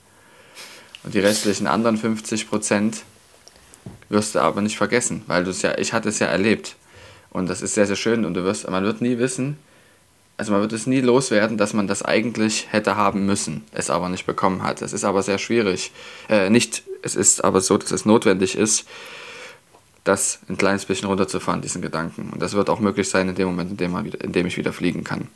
Und 1.02 1.14
die 1.14 1.20
restlichen 1.20 1.66
anderen 1.66 1.98
50%, 1.98 3.02
wirst 4.08 4.34
du 4.34 4.40
aber 4.40 4.60
nicht 4.60 4.76
vergessen, 4.76 5.22
weil 5.26 5.44
du 5.44 5.50
es 5.50 5.62
ja, 5.62 5.78
ich 5.78 5.92
hatte 5.92 6.08
es 6.08 6.18
ja 6.18 6.26
erlebt. 6.26 6.76
Und 7.30 7.48
das 7.48 7.62
ist 7.62 7.74
sehr, 7.74 7.86
sehr 7.86 7.96
schön 7.96 8.24
und 8.24 8.34
du 8.34 8.44
wirst, 8.44 8.68
man 8.68 8.84
wird 8.84 9.00
nie 9.00 9.18
wissen, 9.18 9.56
also 10.36 10.52
man 10.52 10.62
wird 10.62 10.72
es 10.72 10.86
nie 10.86 11.02
loswerden, 11.02 11.58
dass 11.58 11.74
man 11.74 11.86
das 11.86 12.02
eigentlich 12.02 12.68
hätte 12.70 12.96
haben 12.96 13.26
müssen, 13.26 13.62
es 13.72 13.90
aber 13.90 14.08
nicht 14.08 14.24
bekommen 14.24 14.62
hat. 14.62 14.80
Es 14.80 14.94
ist 14.94 15.04
aber 15.04 15.22
sehr 15.22 15.36
schwierig. 15.36 15.92
Äh, 16.30 16.48
nicht, 16.48 16.82
es 17.02 17.14
ist 17.14 17.44
aber 17.44 17.60
so, 17.60 17.76
dass 17.76 17.90
es 17.90 18.06
notwendig 18.06 18.56
ist, 18.56 18.86
das 20.02 20.38
ein 20.48 20.56
kleines 20.56 20.86
bisschen 20.86 21.08
runterzufahren, 21.08 21.60
diesen 21.60 21.82
Gedanken. 21.82 22.30
Und 22.30 22.40
das 22.40 22.54
wird 22.54 22.70
auch 22.70 22.80
möglich 22.80 23.10
sein 23.10 23.28
in 23.28 23.34
dem 23.34 23.48
Moment, 23.48 23.72
in 23.72 23.76
dem, 23.76 23.90
man 23.90 24.06
wieder, 24.06 24.24
in 24.24 24.32
dem 24.32 24.46
ich 24.46 24.56
wieder 24.56 24.72
fliegen 24.72 25.04
kann. 25.04 25.28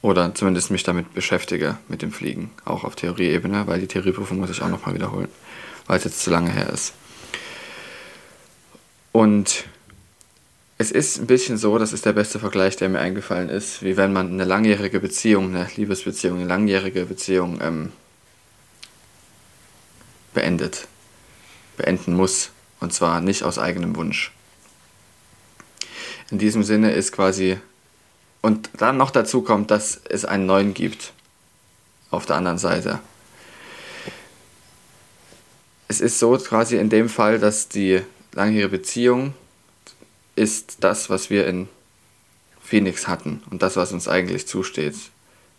Oder 0.00 0.34
zumindest 0.34 0.70
mich 0.70 0.82
damit 0.82 1.12
beschäftige, 1.12 1.76
mit 1.88 2.00
dem 2.00 2.12
Fliegen, 2.12 2.50
auch 2.64 2.84
auf 2.84 2.96
Theorieebene, 2.96 3.66
weil 3.66 3.80
die 3.80 3.86
Theorieprüfung 3.86 4.38
muss 4.38 4.50
ich 4.50 4.62
auch 4.62 4.68
nochmal 4.68 4.94
wiederholen, 4.94 5.28
weil 5.86 5.98
es 5.98 6.04
jetzt 6.04 6.20
zu 6.20 6.30
lange 6.30 6.50
her 6.50 6.70
ist. 6.70 6.94
Und 9.12 9.64
es 10.76 10.90
ist 10.90 11.18
ein 11.18 11.26
bisschen 11.26 11.56
so, 11.56 11.78
das 11.78 11.92
ist 11.92 12.04
der 12.04 12.12
beste 12.12 12.38
Vergleich, 12.38 12.76
der 12.76 12.88
mir 12.88 12.98
eingefallen 12.98 13.48
ist, 13.48 13.82
wie 13.82 13.96
wenn 13.96 14.12
man 14.12 14.32
eine 14.32 14.44
langjährige 14.44 14.98
Beziehung, 14.98 15.54
eine 15.54 15.68
Liebesbeziehung, 15.76 16.38
eine 16.38 16.48
langjährige 16.48 17.04
Beziehung 17.04 17.60
ähm, 17.62 17.92
beendet, 20.32 20.88
beenden 21.76 22.14
muss. 22.14 22.50
Und 22.80 22.92
zwar 22.92 23.20
nicht 23.20 23.44
aus 23.44 23.58
eigenem 23.58 23.94
Wunsch. 23.96 24.32
In 26.30 26.38
diesem 26.38 26.64
Sinne 26.64 26.92
ist 26.92 27.12
quasi, 27.12 27.58
und 28.42 28.68
dann 28.78 28.96
noch 28.96 29.10
dazu 29.10 29.42
kommt, 29.42 29.70
dass 29.70 30.00
es 30.08 30.24
einen 30.24 30.46
neuen 30.46 30.74
gibt. 30.74 31.12
Auf 32.10 32.26
der 32.26 32.36
anderen 32.36 32.58
Seite. 32.58 33.00
Es 35.88 36.00
ist 36.00 36.18
so 36.18 36.36
quasi 36.38 36.76
in 36.76 36.88
dem 36.88 37.08
Fall, 37.08 37.38
dass 37.38 37.68
die 37.68 38.02
langjährige 38.32 38.78
Beziehung 38.78 39.34
ist 40.36 40.78
das, 40.80 41.10
was 41.10 41.30
wir 41.30 41.46
in 41.46 41.68
Phoenix 42.62 43.06
hatten 43.06 43.42
und 43.50 43.62
das, 43.62 43.76
was 43.76 43.92
uns 43.92 44.08
eigentlich 44.08 44.46
zusteht, 44.46 44.94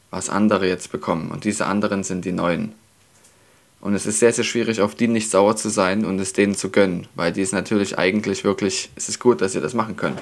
was 0.10 0.30
andere 0.30 0.68
jetzt 0.68 0.92
bekommen. 0.92 1.32
Und 1.32 1.44
diese 1.44 1.66
anderen 1.66 2.04
sind 2.04 2.26
die 2.26 2.32
Neuen. 2.32 2.74
Und 3.80 3.94
es 3.94 4.06
ist 4.06 4.20
sehr, 4.20 4.34
sehr 4.34 4.44
schwierig, 4.44 4.82
auf 4.82 4.96
die 4.96 5.08
nicht 5.08 5.30
sauer 5.30 5.56
zu 5.56 5.70
sein 5.70 6.06
und 6.06 6.20
es 6.20 6.34
denen 6.34 6.56
zu 6.56 6.72
gönnen, 6.72 7.08
weil 7.14 7.32
die 7.32 7.42
ist 7.42 7.54
natürlich 7.54 8.00
eigentlich 8.00 8.44
wirklich, 8.44 8.90
es 8.96 9.10
ist 9.10 9.20
gut, 9.20 9.42
dass 9.42 9.52
sie 9.52 9.62
das 9.62 9.76
machen 9.76 9.96
können. 9.96 10.18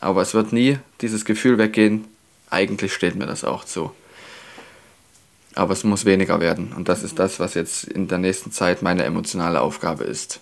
Aber 0.00 0.22
es 0.22 0.34
wird 0.34 0.52
nie 0.52 0.78
dieses 1.00 1.24
Gefühl 1.24 1.58
weggehen, 1.58 2.04
eigentlich 2.50 2.92
steht 2.92 3.16
mir 3.16 3.26
das 3.26 3.44
auch 3.44 3.64
zu. 3.64 3.90
Aber 5.54 5.72
es 5.72 5.82
muss 5.82 6.04
weniger 6.04 6.40
werden. 6.40 6.72
Und 6.76 6.88
das 6.88 7.02
ist 7.02 7.18
das, 7.18 7.40
was 7.40 7.54
jetzt 7.54 7.84
in 7.84 8.06
der 8.06 8.18
nächsten 8.18 8.52
Zeit 8.52 8.82
meine 8.82 9.04
emotionale 9.04 9.60
Aufgabe 9.60 10.04
ist. 10.04 10.40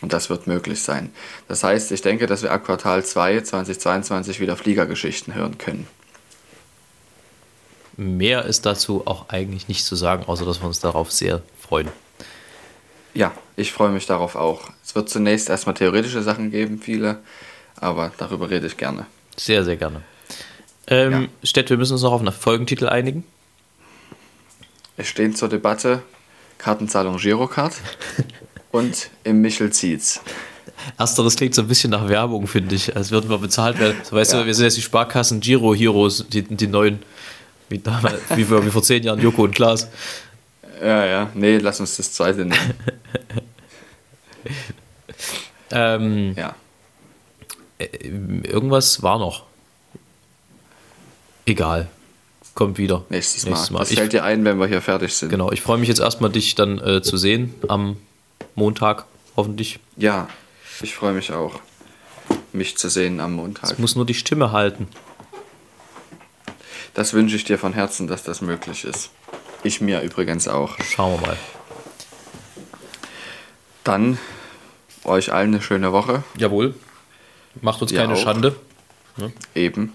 Und 0.00 0.12
das 0.12 0.30
wird 0.30 0.46
möglich 0.46 0.82
sein. 0.82 1.10
Das 1.48 1.64
heißt, 1.64 1.90
ich 1.90 2.02
denke, 2.02 2.26
dass 2.26 2.42
wir 2.42 2.52
ab 2.52 2.64
Quartal 2.64 3.04
2 3.04 3.40
2022 3.40 4.38
wieder 4.38 4.56
Fliegergeschichten 4.56 5.34
hören 5.34 5.58
können. 5.58 5.86
Mehr 7.96 8.44
ist 8.44 8.64
dazu 8.64 9.02
auch 9.06 9.28
eigentlich 9.28 9.66
nicht 9.66 9.84
zu 9.84 9.96
sagen, 9.96 10.24
außer 10.26 10.44
dass 10.44 10.60
wir 10.60 10.68
uns 10.68 10.78
darauf 10.78 11.10
sehr 11.10 11.42
freuen. 11.60 11.88
Ja, 13.12 13.32
ich 13.56 13.72
freue 13.72 13.90
mich 13.90 14.06
darauf 14.06 14.36
auch. 14.36 14.70
Es 14.84 14.94
wird 14.94 15.08
zunächst 15.08 15.48
erstmal 15.48 15.74
theoretische 15.74 16.22
Sachen 16.22 16.52
geben, 16.52 16.80
viele, 16.80 17.18
aber 17.74 18.12
darüber 18.16 18.50
rede 18.50 18.68
ich 18.68 18.76
gerne. 18.76 19.06
Sehr, 19.36 19.64
sehr 19.64 19.76
gerne. 19.76 20.02
Ähm, 20.86 21.12
ja. 21.12 21.28
Stett, 21.42 21.70
wir 21.70 21.76
müssen 21.76 21.94
uns 21.94 22.02
noch 22.02 22.12
auf 22.12 22.20
einen 22.20 22.32
Folgentitel 22.32 22.88
einigen. 22.88 23.24
Es 24.96 25.08
stehen 25.08 25.34
zur 25.34 25.48
Debatte 25.48 26.02
Kartenzahlung 26.58 27.16
Girocard 27.16 27.74
und 28.72 29.10
im 29.24 29.40
Michel 29.40 29.70
zieht's. 29.72 30.20
Ersteres 30.96 31.36
klingt 31.36 31.54
so 31.54 31.62
ein 31.62 31.68
bisschen 31.68 31.90
nach 31.90 32.08
Werbung, 32.08 32.46
finde 32.46 32.74
ich, 32.74 32.94
als 32.94 33.10
würden 33.10 33.28
wir 33.30 33.38
bezahlt 33.38 33.78
werden. 33.78 33.96
So, 34.04 34.16
weißt 34.16 34.32
ja. 34.32 34.40
du, 34.40 34.46
wir 34.46 34.54
sind 34.54 34.64
jetzt 34.64 34.76
die 34.76 34.82
Sparkassen 34.82 35.40
Giro 35.40 35.74
Heroes, 35.74 36.24
die, 36.28 36.42
die 36.42 36.66
neuen, 36.66 37.00
wie, 37.68 37.78
damals, 37.78 38.20
wie, 38.34 38.44
vor, 38.44 38.64
wie 38.64 38.70
vor 38.70 38.82
zehn 38.82 39.02
Jahren 39.02 39.20
Joko 39.20 39.44
und 39.44 39.54
Klaas. 39.54 39.88
Ja, 40.80 41.04
ja, 41.04 41.30
nee, 41.34 41.58
lass 41.58 41.80
uns 41.80 41.96
das 41.96 42.12
zweite 42.12 42.44
nehmen. 42.44 42.54
ähm, 45.72 46.34
ja. 46.36 46.54
Äh, 47.78 47.86
irgendwas 48.44 49.02
war 49.02 49.18
noch. 49.18 49.44
Egal. 51.46 51.88
Kommt 52.54 52.78
wieder. 52.78 53.04
Nächstes 53.08 53.44
Mal. 53.44 53.50
Nächstes 53.50 53.70
Mal. 53.70 53.78
Das 53.80 53.92
fällt 53.92 54.12
dir 54.12 54.24
ein, 54.24 54.44
wenn 54.44 54.58
wir 54.58 54.66
hier 54.66 54.80
fertig 54.80 55.14
sind. 55.14 55.30
Genau, 55.30 55.50
ich 55.50 55.62
freue 55.62 55.78
mich 55.78 55.88
jetzt 55.88 56.00
erstmal, 56.00 56.30
dich 56.30 56.54
dann 56.54 56.78
äh, 56.78 57.02
zu 57.02 57.16
sehen 57.16 57.54
am 57.68 57.96
Montag, 58.54 59.06
hoffentlich. 59.36 59.80
Ja, 59.96 60.28
ich 60.80 60.94
freue 60.94 61.12
mich 61.12 61.32
auch, 61.32 61.60
mich 62.52 62.76
zu 62.76 62.88
sehen 62.88 63.20
am 63.20 63.34
Montag. 63.34 63.70
Es 63.70 63.78
muss 63.78 63.96
nur 63.96 64.06
die 64.06 64.14
Stimme 64.14 64.52
halten. 64.52 64.88
Das 66.94 67.12
wünsche 67.12 67.36
ich 67.36 67.44
dir 67.44 67.58
von 67.58 67.72
Herzen, 67.72 68.08
dass 68.08 68.24
das 68.24 68.40
möglich 68.40 68.84
ist. 68.84 69.10
Ich 69.62 69.80
mir 69.80 70.02
übrigens 70.02 70.48
auch. 70.48 70.76
Schauen 70.82 71.20
wir 71.20 71.28
mal. 71.28 71.36
Dann 73.84 74.18
euch 75.04 75.32
allen 75.32 75.54
eine 75.54 75.62
schöne 75.62 75.92
Woche. 75.92 76.22
Jawohl. 76.36 76.74
Macht 77.60 77.82
uns 77.82 77.92
Ihr 77.92 77.98
keine 77.98 78.14
auch. 78.14 78.22
Schande. 78.22 78.56
Ne? 79.16 79.32
Eben. 79.54 79.94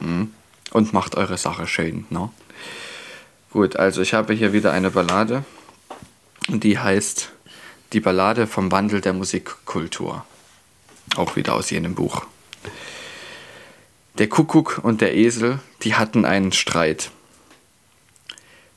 Mhm. 0.00 0.32
Und 0.72 0.92
macht 0.92 1.16
eure 1.16 1.38
Sache 1.38 1.66
schön. 1.66 2.06
Ne? 2.10 2.30
Gut, 3.50 3.76
also 3.76 4.02
ich 4.02 4.14
habe 4.14 4.32
hier 4.34 4.52
wieder 4.52 4.72
eine 4.72 4.90
Ballade. 4.90 5.44
Die 6.48 6.78
heißt 6.78 7.32
die 7.92 8.00
Ballade 8.00 8.46
vom 8.46 8.72
Wandel 8.72 9.00
der 9.00 9.12
Musikkultur. 9.12 10.24
Auch 11.16 11.36
wieder 11.36 11.54
aus 11.54 11.70
jenem 11.70 11.94
Buch. 11.94 12.26
Der 14.18 14.28
Kuckuck 14.28 14.80
und 14.82 15.00
der 15.00 15.14
Esel, 15.14 15.60
die 15.82 15.94
hatten 15.94 16.24
einen 16.24 16.52
Streit. 16.52 17.10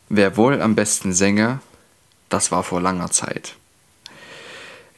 Wer 0.09 0.37
wohl 0.37 0.61
am 0.61 0.75
besten 0.75 1.13
sänge, 1.13 1.59
das 2.29 2.51
war 2.51 2.63
vor 2.63 2.81
langer 2.81 3.11
Zeit. 3.11 3.55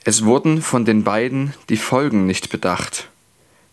Es 0.03 0.26
wurden 0.26 0.62
von 0.62 0.84
den 0.84 1.03
beiden 1.03 1.53
die 1.70 1.78
Folgen 1.78 2.26
nicht 2.26 2.49
bedacht. 2.49 3.07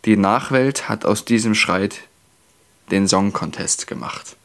Die 0.05 0.17
Nachwelt 0.17 0.89
hat 0.89 1.05
aus 1.05 1.25
diesem 1.25 1.55
Schreit 1.55 2.01
den 2.91 3.09
Song 3.09 3.33
Contest 3.33 3.87
gemacht. 3.87 4.37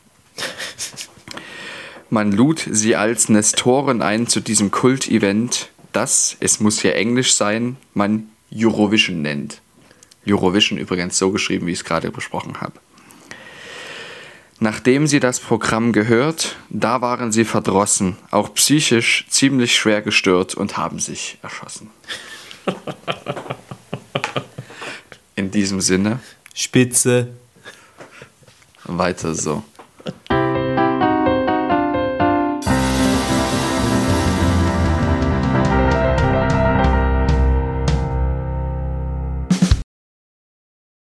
Man 2.10 2.32
lud 2.32 2.68
sie 2.70 2.96
als 2.96 3.28
Nestoren 3.28 4.02
ein 4.02 4.28
zu 4.28 4.40
diesem 4.40 4.72
Kult-Event, 4.72 5.70
das, 5.96 6.36
es 6.40 6.60
muss 6.60 6.82
hier 6.82 6.96
Englisch 6.96 7.34
sein, 7.36 7.78
man 7.94 8.30
Eurovision 8.54 9.22
nennt. 9.22 9.62
Eurovision 10.28 10.78
übrigens 10.78 11.18
so 11.18 11.32
geschrieben, 11.32 11.68
wie 11.68 11.72
ich 11.72 11.80
es 11.80 11.86
gerade 11.86 12.12
besprochen 12.12 12.62
habe. 12.62 12.74
Nachdem 14.60 15.08
sie 15.08 15.20
das 15.20 15.40
Programm 15.40 15.92
gehört, 15.92 16.56
da 16.70 17.02
waren 17.02 17.32
sie 17.32 17.44
verdrossen, 17.44 18.16
auch 18.32 18.54
psychisch 18.54 19.26
ziemlich 19.30 19.76
schwer 19.76 20.02
gestört 20.02 20.56
und 20.56 20.78
haben 20.78 21.00
sich 21.00 21.38
erschossen. 21.42 21.90
In 25.36 25.52
diesem 25.52 25.82
Sinne. 25.82 26.20
Spitze. 26.54 27.34
Weiter 28.86 29.34
so. 29.34 29.64